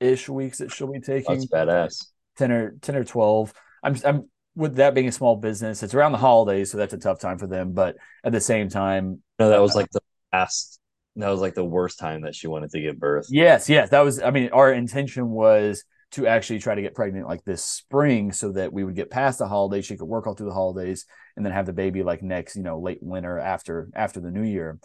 ish 0.00 0.28
weeks 0.28 0.58
that 0.58 0.72
she'll 0.72 0.92
be 0.92 1.00
taking. 1.00 1.38
That's 1.38 1.46
badass. 1.46 2.06
10 2.38 2.52
or 2.52 2.70
10 2.82 2.94
or 2.96 3.04
12 3.04 3.52
i'm 3.82 3.96
i'm 4.04 4.28
with 4.54 4.76
that 4.76 4.94
being 4.94 5.08
a 5.08 5.12
small 5.12 5.34
business 5.36 5.82
it's 5.82 5.92
around 5.94 6.12
the 6.12 6.18
holidays 6.18 6.70
so 6.70 6.78
that's 6.78 6.94
a 6.94 6.98
tough 6.98 7.18
time 7.18 7.36
for 7.36 7.48
them 7.48 7.72
but 7.72 7.96
at 8.24 8.30
the 8.32 8.40
same 8.40 8.68
time 8.68 9.20
No, 9.38 9.50
that 9.50 9.60
was 9.60 9.74
uh, 9.74 9.80
like 9.80 9.90
the 9.90 10.00
last. 10.32 10.78
That 11.16 11.30
was 11.30 11.40
like 11.40 11.54
the 11.54 11.64
worst 11.64 11.98
time 11.98 12.22
that 12.22 12.36
she 12.36 12.46
wanted 12.46 12.70
to 12.70 12.80
give 12.80 12.96
birth. 12.98 13.26
yes 13.28 13.68
yes 13.68 13.90
that 13.90 14.00
was 14.00 14.22
i 14.22 14.30
mean 14.30 14.50
our 14.52 14.72
intention 14.72 15.30
was 15.30 15.82
to 16.12 16.26
actually 16.28 16.60
try 16.60 16.74
to 16.76 16.82
get 16.82 16.94
pregnant 16.94 17.26
like 17.26 17.42
this 17.44 17.64
spring 17.64 18.30
so 18.30 18.52
that 18.52 18.72
we 18.72 18.84
would 18.84 18.94
get 18.94 19.10
past 19.10 19.40
the 19.40 19.48
holidays 19.48 19.84
she 19.84 19.96
could 19.96 20.06
work 20.06 20.26
all 20.28 20.34
through 20.34 20.48
the 20.48 20.54
holidays 20.54 21.06
and 21.36 21.44
then 21.44 21.52
have 21.52 21.66
the 21.66 21.72
baby 21.72 22.04
like 22.04 22.22
next 22.22 22.54
you 22.54 22.62
know 22.62 22.78
late 22.78 22.98
winter 23.02 23.36
after 23.38 23.88
after 23.94 24.20
the 24.20 24.30
new 24.30 24.44
year 24.44 24.78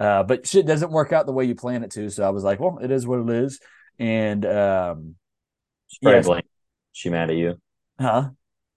uh, 0.00 0.22
but 0.24 0.46
shit 0.46 0.66
doesn't 0.66 0.90
work 0.90 1.12
out 1.12 1.26
the 1.26 1.32
way 1.32 1.44
you 1.44 1.54
plan 1.54 1.84
it 1.84 1.90
to 1.92 2.10
so 2.10 2.24
i 2.24 2.30
was 2.30 2.42
like 2.44 2.58
well 2.58 2.78
it 2.82 2.90
is 2.90 3.06
what 3.06 3.20
it 3.20 3.30
is 3.30 3.60
and 3.98 4.44
um 4.46 5.14
She 5.88 5.98
Yes. 6.02 6.26
blame. 6.26 6.42
She 6.92 7.10
mad 7.10 7.30
at 7.30 7.36
you? 7.36 7.60
huh 8.00 8.30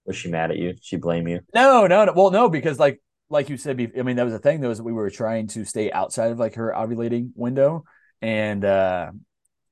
Was 0.05 0.15
she 0.17 0.29
mad 0.29 0.51
at 0.51 0.57
you? 0.57 0.75
She 0.81 0.97
blame 0.97 1.27
you? 1.27 1.39
No, 1.53 1.87
no, 1.87 2.05
no. 2.05 2.13
Well, 2.13 2.31
no, 2.31 2.49
because 2.49 2.79
like 2.79 3.01
like 3.29 3.49
you 3.49 3.57
said, 3.57 3.79
I 3.97 4.01
mean, 4.03 4.17
that 4.17 4.23
was 4.23 4.33
the 4.33 4.39
thing 4.39 4.61
though, 4.61 4.69
is 4.69 4.77
that 4.77 4.83
we 4.83 4.93
were 4.93 5.09
trying 5.09 5.47
to 5.47 5.65
stay 5.65 5.91
outside 5.91 6.31
of 6.31 6.39
like 6.39 6.55
her 6.55 6.71
ovulating 6.75 7.31
window, 7.35 7.83
and 8.21 8.63
uh 8.63 9.11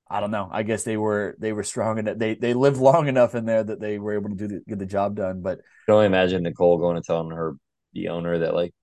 I 0.10 0.20
don't 0.20 0.32
know. 0.32 0.50
I 0.52 0.64
guess 0.64 0.84
they 0.84 0.98
were 0.98 1.36
they 1.40 1.54
were 1.54 1.64
strong 1.64 1.98
enough. 2.00 2.18
They 2.18 2.36
they 2.36 2.54
lived 2.54 2.78
long 2.78 3.08
enough 3.08 3.36
in 3.36 3.46
there 3.46 3.64
that 3.64 3.80
they 3.80 3.98
were 4.00 4.14
able 4.14 4.30
to 4.30 4.36
do 4.36 4.48
the, 4.48 4.62
get 4.68 4.80
the 4.80 4.86
job 4.86 5.16
done. 5.16 5.42
But 5.42 5.60
I 5.60 5.64
can 5.86 5.94
only 5.96 6.06
imagine 6.08 6.44
Nicole 6.44 6.78
going 6.80 6.98
and 6.98 7.06
telling 7.06 7.32
her 7.32 7.56
the 7.94 8.10
owner 8.10 8.40
that 8.40 8.54
like 8.54 8.74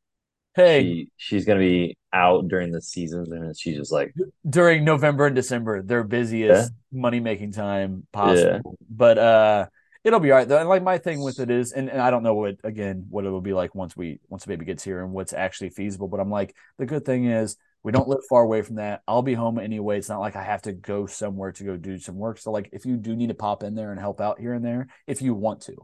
hey, 0.55 0.83
she 0.83 1.11
she's 1.17 1.45
gonna 1.45 1.61
be 1.61 1.98
out 2.13 2.49
during 2.49 2.71
the 2.73 2.81
seasons, 2.81 3.31
and 3.31 3.57
she's 3.59 3.77
just 3.77 3.93
like, 3.93 4.15
during 4.49 4.85
November 4.85 5.27
and 5.27 5.37
December, 5.37 5.83
their 5.83 6.05
busiest 6.05 6.73
money 6.93 7.21
making 7.21 7.53
time 7.53 8.07
possible. 8.13 8.77
Yeah. 8.81 8.87
But 8.89 9.19
uh 9.19 9.67
it'll 10.05 10.21
be 10.21 10.31
all 10.31 10.39
right 10.39 10.49
though. 10.49 10.59
And 10.59 10.69
like 10.69 10.83
my 10.83 10.99
thing 10.99 11.21
with 11.23 11.39
it 11.41 11.51
is, 11.51 11.73
and, 11.73 11.89
and 11.89 12.01
I 12.01 12.11
don't 12.11 12.23
know 12.23 12.35
what 12.35 12.57
again 12.65 13.07
what 13.11 13.25
it'll 13.25 13.41
be 13.41 13.53
like 13.53 13.75
once 13.75 13.97
we 13.97 14.21
once 14.29 14.45
the 14.45 14.49
baby 14.49 14.65
gets 14.65 14.83
here 14.83 15.03
and 15.03 15.13
what's 15.13 15.33
actually 15.33 15.71
feasible. 15.71 16.09
But 16.09 16.21
I'm 16.21 16.31
like, 16.31 16.55
the 16.79 16.87
good 16.87 17.05
thing 17.05 17.27
is 17.27 17.57
we 17.83 17.93
don't 17.93 18.09
live 18.09 18.21
far 18.29 18.43
away 18.43 18.63
from 18.63 18.77
that. 18.77 19.03
I'll 19.07 19.23
be 19.23 19.35
home 19.35 19.59
anyway. 19.59 19.99
It's 19.99 20.09
not 20.09 20.21
like 20.21 20.37
I 20.37 20.43
have 20.43 20.63
to 20.63 20.73
go 20.73 21.07
somewhere 21.07 21.53
to 21.53 21.65
go 21.65 21.77
do 21.77 21.99
some 21.99 22.17
work. 22.17 22.39
So 22.39 22.51
like 22.51 22.71
if 22.73 22.87
you 22.87 22.97
do 22.97 23.15
need 23.15 23.29
to 23.29 23.35
pop 23.35 23.63
in 23.63 23.75
there 23.75 23.91
and 23.93 24.01
help 24.01 24.21
out 24.21 24.41
here 24.41 24.55
and 24.55 24.65
there, 24.65 24.89
if 25.07 25.23
you 25.23 25.35
want 25.35 25.63
to. 25.63 25.75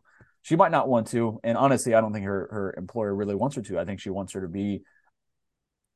She 0.43 0.57
might 0.57 0.71
not 0.71 0.89
want 0.89 1.07
to. 1.09 1.41
And 1.43 1.57
honestly, 1.57 1.95
I 1.95 2.03
don't 2.03 2.13
think 2.13 2.27
her 2.27 2.49
her 2.51 2.75
employer 2.77 3.15
really 3.15 3.35
wants 3.35 3.57
her 3.57 3.63
to. 3.63 3.79
I 3.79 3.87
think 3.87 4.01
she 4.01 4.11
wants 4.11 4.35
her 4.35 4.43
to 4.43 4.49
be 4.49 4.83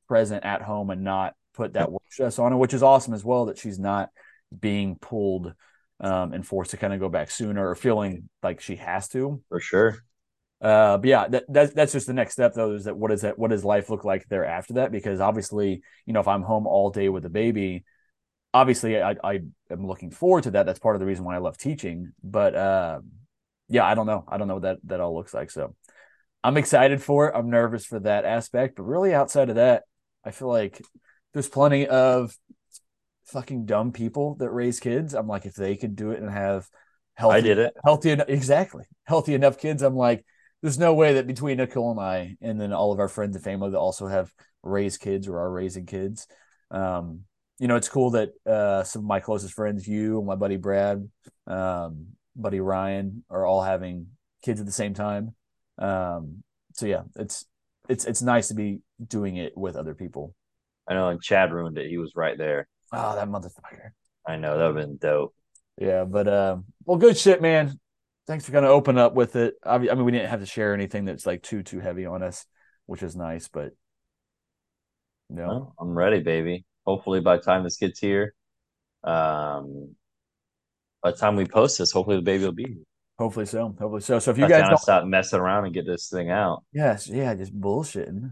present 0.09 0.43
at 0.43 0.61
home 0.61 0.89
and 0.89 1.03
not 1.03 1.35
put 1.53 1.73
that 1.73 1.89
work 1.89 2.01
stress 2.09 2.39
on 2.39 2.51
her, 2.51 2.57
which 2.57 2.73
is 2.73 2.83
awesome 2.83 3.13
as 3.13 3.23
well 3.23 3.45
that 3.45 3.57
she's 3.57 3.79
not 3.79 4.09
being 4.59 4.95
pulled 4.95 5.53
um, 6.01 6.33
and 6.33 6.45
forced 6.45 6.71
to 6.71 6.77
kind 6.77 6.93
of 6.93 6.99
go 6.99 7.07
back 7.07 7.31
sooner 7.31 7.69
or 7.69 7.75
feeling 7.75 8.27
like 8.43 8.59
she 8.59 8.75
has 8.75 9.07
to. 9.09 9.41
for 9.47 9.61
sure. 9.61 9.99
Uh, 10.61 10.97
but 10.97 11.07
yeah, 11.07 11.27
that, 11.29 11.45
that's 11.47 11.73
that's 11.73 11.93
just 11.93 12.07
the 12.07 12.13
next 12.13 12.33
step 12.33 12.53
though. 12.53 12.73
Is 12.73 12.83
that 12.83 12.97
what 12.97 13.13
is 13.13 13.21
that? 13.21 13.39
What 13.39 13.51
does 13.51 13.63
life 13.63 13.89
look 13.89 14.03
like 14.03 14.27
there 14.27 14.43
after 14.43 14.73
that? 14.73 14.91
Because 14.91 15.21
obviously, 15.21 15.81
you 16.05 16.11
know, 16.13 16.19
if 16.19 16.27
I'm 16.27 16.41
home 16.41 16.67
all 16.67 16.89
day 16.89 17.07
with 17.07 17.23
the 17.23 17.29
baby, 17.29 17.85
obviously 18.53 19.01
I 19.01 19.15
I 19.23 19.39
am 19.69 19.87
looking 19.87 20.11
forward 20.11 20.43
to 20.43 20.51
that. 20.51 20.65
That's 20.65 20.79
part 20.79 20.97
of 20.97 20.99
the 20.99 21.05
reason 21.05 21.23
why 21.23 21.35
I 21.35 21.39
love 21.39 21.57
teaching. 21.57 22.11
But 22.21 22.55
uh, 22.55 22.99
yeah, 23.69 23.85
I 23.85 23.95
don't 23.95 24.07
know. 24.07 24.25
I 24.27 24.37
don't 24.37 24.49
know 24.49 24.55
what 24.55 24.63
that 24.63 24.79
that 24.85 24.99
all 24.99 25.15
looks 25.15 25.33
like. 25.33 25.49
So 25.49 25.75
I'm 26.43 26.57
excited 26.57 27.01
for 27.01 27.29
it. 27.29 27.35
I'm 27.35 27.49
nervous 27.49 27.85
for 27.85 27.99
that 27.99 28.25
aspect, 28.25 28.75
but 28.75 28.83
really 28.83 29.13
outside 29.13 29.49
of 29.49 29.55
that, 29.55 29.83
I 30.23 30.31
feel 30.31 30.49
like 30.49 30.81
there's 31.33 31.49
plenty 31.49 31.87
of 31.87 32.35
fucking 33.25 33.65
dumb 33.65 33.91
people 33.91 34.35
that 34.35 34.49
raise 34.49 34.79
kids. 34.79 35.13
I'm 35.13 35.27
like, 35.27 35.45
if 35.45 35.55
they 35.55 35.75
could 35.75 35.95
do 35.95 36.11
it 36.11 36.21
and 36.21 36.29
have 36.29 36.67
healthy, 37.15 37.37
I 37.37 37.41
did 37.41 37.57
it. 37.59 37.73
healthy 37.83 38.11
enough, 38.11 38.29
exactly 38.29 38.85
healthy 39.05 39.33
enough 39.33 39.57
kids. 39.57 39.81
I'm 39.81 39.95
like, 39.95 40.25
there's 40.61 40.79
no 40.79 40.93
way 40.93 41.13
that 41.15 41.27
between 41.27 41.57
Nicole 41.57 41.91
and 41.91 41.99
I, 41.99 42.35
and 42.41 42.59
then 42.59 42.73
all 42.73 42.91
of 42.91 42.99
our 42.99 43.07
friends 43.07 43.35
and 43.35 43.43
family 43.43 43.71
that 43.71 43.77
also 43.77 44.07
have 44.07 44.31
raised 44.63 45.01
kids 45.01 45.27
or 45.27 45.37
are 45.39 45.51
raising 45.51 45.85
kids, 45.85 46.27
um, 46.71 47.21
you 47.59 47.67
know, 47.67 47.75
it's 47.75 47.89
cool 47.89 48.11
that 48.11 48.31
uh, 48.45 48.83
some 48.83 49.01
of 49.01 49.07
my 49.07 49.19
closest 49.19 49.53
friends, 49.53 49.87
you 49.87 50.17
and 50.17 50.27
my 50.27 50.35
buddy 50.35 50.57
Brad, 50.57 51.09
um, 51.45 52.07
buddy 52.35 52.59
Ryan, 52.59 53.23
are 53.29 53.45
all 53.45 53.61
having 53.61 54.07
kids 54.41 54.59
at 54.59 54.65
the 54.65 54.71
same 54.71 54.93
time. 54.93 55.35
Um, 55.77 56.43
so 56.73 56.85
yeah, 56.85 57.03
it's 57.15 57.45
it's 57.89 58.05
it's 58.05 58.21
nice 58.21 58.47
to 58.49 58.53
be 58.53 58.79
doing 59.05 59.35
it 59.37 59.57
with 59.57 59.75
other 59.75 59.93
people. 59.93 60.33
I 60.87 60.93
know, 60.93 61.09
and 61.09 61.21
Chad 61.21 61.51
ruined 61.51 61.77
it. 61.77 61.89
He 61.89 61.97
was 61.97 62.13
right 62.15 62.37
there. 62.37 62.67
Oh, 62.93 63.15
that 63.15 63.27
motherfucker. 63.27 63.89
I 64.27 64.37
know 64.37 64.57
that 64.57 64.67
would 64.67 64.77
have 64.77 64.87
been 64.87 64.97
dope. 64.97 65.33
Yeah, 65.77 66.03
but 66.05 66.27
um, 66.27 66.65
well, 66.85 66.97
good 66.97 67.17
shit, 67.17 67.41
man. 67.41 67.79
Thanks 68.27 68.45
for 68.45 68.51
kind 68.51 68.65
of 68.65 68.71
open 68.71 68.97
up 68.97 69.13
with 69.13 69.35
it. 69.35 69.55
I 69.63 69.77
mean, 69.77 69.89
I 69.89 69.95
mean, 69.95 70.05
we 70.05 70.11
didn't 70.11 70.29
have 70.29 70.39
to 70.39 70.45
share 70.45 70.73
anything 70.73 71.05
that's 71.05 71.25
like 71.25 71.41
too 71.41 71.63
too 71.63 71.79
heavy 71.79 72.05
on 72.05 72.21
us, 72.23 72.45
which 72.85 73.01
is 73.03 73.15
nice. 73.15 73.47
But 73.47 73.71
no, 75.29 75.47
Well, 75.47 75.73
I'm 75.79 75.97
ready, 75.97 76.19
baby. 76.21 76.65
Hopefully, 76.85 77.19
by 77.21 77.37
the 77.37 77.43
time 77.43 77.63
this 77.63 77.77
gets 77.77 77.99
here, 77.99 78.33
um, 79.03 79.95
by 81.01 81.11
the 81.11 81.17
time 81.17 81.35
we 81.35 81.45
post 81.45 81.77
this, 81.79 81.91
hopefully 81.91 82.17
the 82.17 82.21
baby 82.23 82.43
will 82.45 82.51
be. 82.51 82.65
here. 82.65 82.83
Hopefully 83.19 83.45
so. 83.45 83.75
Hopefully 83.79 84.01
so. 84.01 84.17
So 84.17 84.31
if 84.31 84.37
you 84.37 84.45
By 84.45 84.49
guys 84.49 84.69
don't, 84.69 84.77
stop 84.79 85.05
messing 85.05 85.39
around 85.39 85.65
and 85.65 85.73
get 85.73 85.85
this 85.85 86.09
thing 86.09 86.31
out. 86.31 86.63
yes, 86.73 87.07
yeah, 87.07 87.35
just 87.35 87.53
bullshitting. 87.53 88.31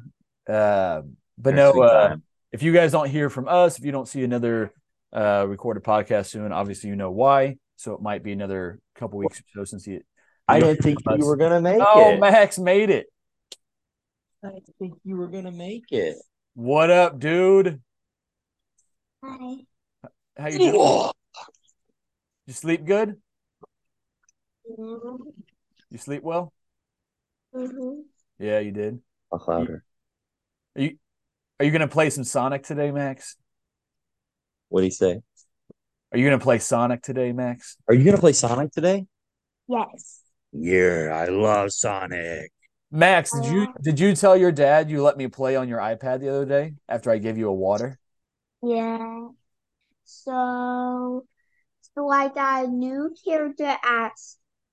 Uh, 0.49 1.01
but 1.37 1.53
no, 1.53 1.79
uh, 1.83 2.15
if 2.51 2.63
you 2.63 2.73
guys 2.73 2.91
don't 2.93 3.09
hear 3.09 3.29
from 3.29 3.47
us, 3.47 3.77
if 3.77 3.85
you 3.85 3.91
don't 3.91 4.07
see 4.07 4.23
another 4.23 4.73
uh, 5.13 5.45
recorded 5.47 5.83
podcast 5.83 6.27
soon, 6.27 6.51
obviously 6.51 6.89
you 6.89 6.95
know 6.95 7.11
why. 7.11 7.57
So 7.75 7.93
it 7.93 8.01
might 8.01 8.23
be 8.23 8.31
another 8.31 8.79
couple 8.95 9.19
weeks 9.19 9.39
or 9.39 9.43
so 9.53 9.63
since 9.65 9.85
you. 9.85 10.01
I 10.47 10.55
you 10.57 10.63
didn't 10.63 10.81
think 10.81 10.99
you 11.17 11.25
were 11.25 11.35
gonna 11.35 11.61
make 11.61 11.81
Oh, 11.81 12.09
it. 12.09 12.15
Oh, 12.15 12.17
Max 12.19 12.57
made 12.57 12.89
it. 12.89 13.05
I 14.43 14.47
didn't 14.49 14.75
think 14.79 14.93
you 15.03 15.17
were 15.17 15.27
gonna 15.27 15.51
make 15.51 15.83
it. 15.91 16.15
What 16.55 16.89
up, 16.89 17.19
dude? 17.19 17.81
Hi. 19.23 19.57
How 20.37 20.47
you 20.47 20.57
doing? 20.57 21.11
You 22.47 22.53
sleep 22.53 22.85
good? 22.85 23.17
Mhm. 24.69 25.33
You 25.89 25.97
sleep 25.97 26.23
well? 26.23 26.53
Mhm. 27.53 28.03
Yeah, 28.39 28.59
you 28.59 28.71
did. 28.71 29.01
Talk 29.31 29.47
louder. 29.47 29.83
Are 30.75 30.81
you 30.81 30.97
are 31.59 31.65
you 31.65 31.71
gonna 31.71 31.87
play 31.87 32.09
some 32.09 32.23
Sonic 32.23 32.63
today, 32.63 32.91
Max? 32.91 33.35
What 34.69 34.81
do 34.81 34.85
you 34.85 34.91
say? 34.91 35.21
Are 36.11 36.17
you 36.17 36.25
gonna 36.25 36.39
play 36.39 36.59
Sonic 36.59 37.01
today, 37.01 37.31
Max? 37.31 37.77
Are 37.87 37.93
you 37.93 38.03
gonna 38.03 38.17
play 38.17 38.33
Sonic 38.33 38.71
today? 38.71 39.05
Yes. 39.67 40.21
Yeah, 40.51 41.11
I 41.13 41.25
love 41.27 41.71
Sonic. 41.71 42.51
Max, 42.89 43.31
did 43.31 43.45
you 43.45 43.63
Uh, 43.63 43.73
did 43.81 43.99
you 43.99 44.15
tell 44.15 44.37
your 44.37 44.51
dad 44.51 44.89
you 44.89 45.03
let 45.03 45.17
me 45.17 45.27
play 45.27 45.55
on 45.55 45.67
your 45.67 45.79
iPad 45.79 46.21
the 46.21 46.29
other 46.29 46.45
day 46.45 46.73
after 46.87 47.11
I 47.11 47.17
gave 47.17 47.37
you 47.37 47.49
a 47.49 47.53
water? 47.53 47.99
Yeah. 48.61 49.29
So, 50.05 51.25
so 51.95 52.09
I 52.09 52.29
got 52.29 52.65
a 52.65 52.67
new 52.67 53.13
character 53.25 53.75
at 53.83 54.13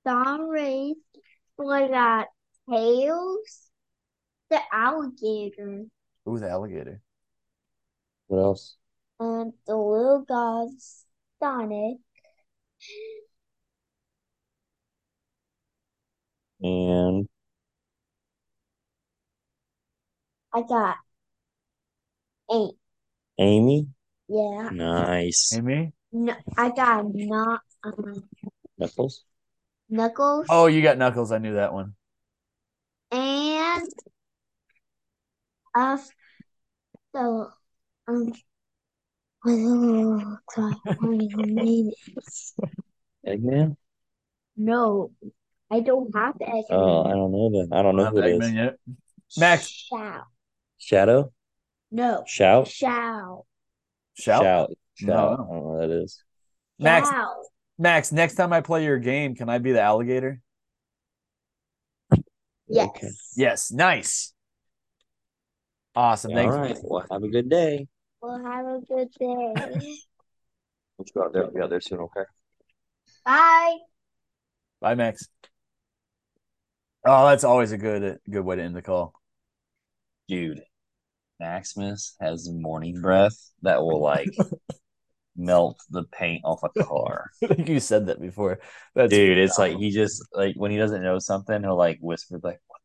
Storm 0.04 0.50
Race. 0.50 0.96
So 1.56 1.70
I 1.70 1.88
got 1.88 2.26
Tails, 2.68 3.70
the 4.50 4.60
alligator, 4.70 5.86
Ooh, 6.28 6.38
the 6.38 6.48
alligator. 6.50 7.00
What 8.26 8.38
else? 8.38 8.76
and 9.18 9.54
the 9.66 9.76
little 9.76 10.24
god 10.28 10.68
Sonic. 11.40 11.98
And 16.60 17.28
I 20.52 20.62
got 20.62 20.96
eight. 22.52 22.74
Amy. 23.38 23.88
Yeah. 24.28 24.68
Nice. 24.70 25.52
Amy? 25.56 25.92
No, 26.12 26.34
I 26.56 26.70
got 26.70 27.06
not 27.14 27.60
um, 27.82 28.28
Knuckles. 28.78 29.24
Knuckles 29.94 30.46
Oh, 30.48 30.66
you 30.66 30.82
got 30.82 30.98
Knuckles. 30.98 31.30
I 31.32 31.38
knew 31.38 31.54
that 31.54 31.72
one. 31.72 31.94
and 33.12 33.88
uh 35.76 35.98
so 37.14 37.48
um 38.08 38.32
oh 39.46 40.36
God, 40.56 40.74
I 40.86 40.94
don't 40.94 41.22
even 41.22 41.54
name 41.54 41.90
it. 41.90 42.28
Eggman. 43.26 43.76
No, 44.56 45.10
I 45.70 45.80
don't 45.80 46.14
have 46.16 46.38
the 46.38 46.44
Eggman. 46.44 46.64
Oh, 46.70 47.04
I 47.04 47.10
don't 47.12 47.32
know 47.32 47.50
that. 47.50 47.68
I 47.72 47.82
don't 47.82 47.96
know 47.96 48.04
Not 48.04 48.12
who 48.12 48.18
it 48.20 48.38
Eggman 48.40 48.48
is. 48.48 48.52
yet. 48.54 48.74
Max. 49.38 49.68
Shout. 49.68 50.24
Shadow. 50.78 51.32
No. 51.90 52.24
Shout. 52.26 52.68
Shout. 52.68 53.44
Shout. 54.14 54.42
Shout. 54.42 54.70
No. 55.02 55.12
Shout. 55.12 55.32
I 55.32 55.36
don't 55.36 55.48
know 55.50 55.60
what 55.62 55.80
that 55.88 55.90
is. 56.02 56.22
Max, 56.78 57.08
Shout. 57.08 57.28
Max, 57.78 58.12
next 58.12 58.34
time 58.34 58.52
I 58.52 58.60
play 58.60 58.84
your 58.84 58.98
game, 58.98 59.34
can 59.34 59.48
I 59.48 59.58
be 59.58 59.72
the 59.72 59.80
alligator? 59.80 60.40
Yes. 62.68 62.88
Okay. 62.88 63.10
Yes. 63.36 63.72
Nice. 63.72 64.32
Awesome. 65.94 66.30
All 66.32 66.36
Thanks. 66.36 66.54
right. 66.54 66.76
Well, 66.82 67.04
have 67.10 67.22
a 67.22 67.28
good 67.28 67.48
day. 67.48 67.86
Well, 68.20 68.42
have 68.42 68.66
a 68.66 68.80
good 68.80 69.08
day. 69.18 69.54
Let's 70.98 71.10
go 71.12 71.24
out 71.24 71.32
there. 71.32 71.44
I'll 71.44 71.50
be 71.50 71.60
out 71.60 71.70
there 71.70 71.80
soon. 71.80 72.00
Okay. 72.00 72.22
Bye. 73.24 73.76
Bye, 74.80 74.94
Max. 74.94 75.28
Oh, 77.06 77.26
that's 77.28 77.44
always 77.44 77.72
a 77.72 77.78
good 77.78 78.18
good 78.30 78.44
way 78.44 78.56
to 78.56 78.62
end 78.62 78.76
the 78.76 78.82
call. 78.82 79.12
Dude, 80.26 80.62
Maximus 81.38 82.16
has 82.20 82.50
morning 82.50 83.00
breath 83.02 83.36
that 83.62 83.82
will 83.82 84.00
like 84.00 84.30
melt 85.36 85.80
the 85.90 86.04
paint 86.04 86.42
off 86.44 86.62
a 86.62 86.84
car. 86.84 87.30
I 87.42 87.54
think 87.54 87.68
you 87.68 87.80
said 87.80 88.06
that 88.06 88.20
before. 88.20 88.60
That's 88.94 89.10
Dude, 89.10 89.38
it's 89.38 89.58
like 89.58 89.76
he 89.76 89.90
just 89.90 90.22
like 90.32 90.54
when 90.56 90.70
he 90.70 90.76
doesn't 90.76 91.02
know 91.02 91.18
something, 91.18 91.62
he'll 91.62 91.76
like 91.76 91.98
whisper 92.00 92.40
like 92.42 92.60
"What 92.66 92.80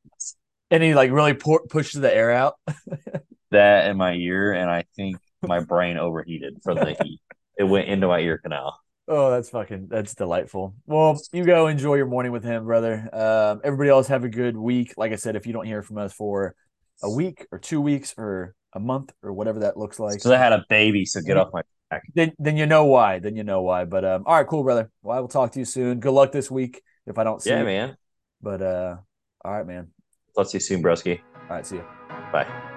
and 0.71 0.83
he 0.83 0.93
like 0.93 1.11
really 1.11 1.33
pour, 1.33 1.61
pushes 1.67 2.01
the 2.01 2.13
air 2.13 2.31
out. 2.31 2.55
that 3.51 3.87
in 3.87 3.97
my 3.97 4.13
ear, 4.13 4.53
and 4.53 4.69
I 4.69 4.85
think 4.95 5.17
my 5.41 5.59
brain 5.59 5.97
overheated 5.97 6.59
from 6.63 6.75
the 6.75 6.95
heat. 7.01 7.21
It 7.57 7.63
went 7.63 7.87
into 7.87 8.07
my 8.07 8.19
ear 8.19 8.37
canal. 8.37 8.79
Oh, 9.07 9.31
that's 9.31 9.49
fucking 9.49 9.87
that's 9.89 10.13
delightful. 10.13 10.75
Well, 10.85 11.19
you 11.33 11.43
go 11.43 11.67
enjoy 11.67 11.95
your 11.95 12.05
morning 12.05 12.31
with 12.31 12.43
him, 12.43 12.65
brother. 12.65 13.09
Um, 13.11 13.59
everybody 13.63 13.89
else 13.89 14.07
have 14.07 14.23
a 14.23 14.29
good 14.29 14.55
week. 14.55 14.93
Like 14.97 15.11
I 15.11 15.15
said, 15.15 15.35
if 15.35 15.47
you 15.47 15.53
don't 15.53 15.65
hear 15.65 15.81
from 15.81 15.97
us 15.97 16.13
for 16.13 16.55
a 17.01 17.09
week 17.09 17.47
or 17.51 17.57
two 17.57 17.81
weeks 17.81 18.13
or 18.17 18.53
a 18.73 18.79
month 18.79 19.11
or 19.23 19.33
whatever 19.33 19.61
that 19.61 19.77
looks 19.77 19.99
like, 19.99 20.13
Because 20.13 20.29
I 20.31 20.37
had 20.37 20.53
a 20.53 20.63
baby, 20.69 21.05
so 21.05 21.21
get 21.21 21.37
off 21.37 21.49
my. 21.51 21.63
Then 22.15 22.33
then 22.39 22.57
you 22.57 22.65
know 22.65 22.85
why. 22.85 23.19
Then 23.19 23.35
you 23.35 23.43
know 23.43 23.61
why. 23.61 23.85
But 23.85 24.05
um, 24.05 24.23
all 24.25 24.35
right, 24.35 24.47
cool, 24.47 24.63
brother. 24.63 24.89
Well, 25.01 25.17
I 25.17 25.19
will 25.21 25.27
talk 25.27 25.51
to 25.53 25.59
you 25.59 25.65
soon. 25.65 25.99
Good 25.99 26.11
luck 26.11 26.31
this 26.31 26.49
week. 26.51 26.81
If 27.05 27.17
I 27.17 27.23
don't 27.23 27.41
see 27.41 27.51
Yeah, 27.51 27.59
you. 27.59 27.65
man. 27.65 27.97
But 28.41 28.61
uh, 28.61 28.97
all 29.43 29.51
right, 29.51 29.65
man. 29.65 29.87
Talk 30.35 30.49
to 30.49 30.57
you 30.57 30.61
soon, 30.61 30.83
broski. 30.83 31.19
All 31.49 31.55
right, 31.55 31.65
see 31.65 31.77
you. 31.77 31.85
Bye. 32.31 32.68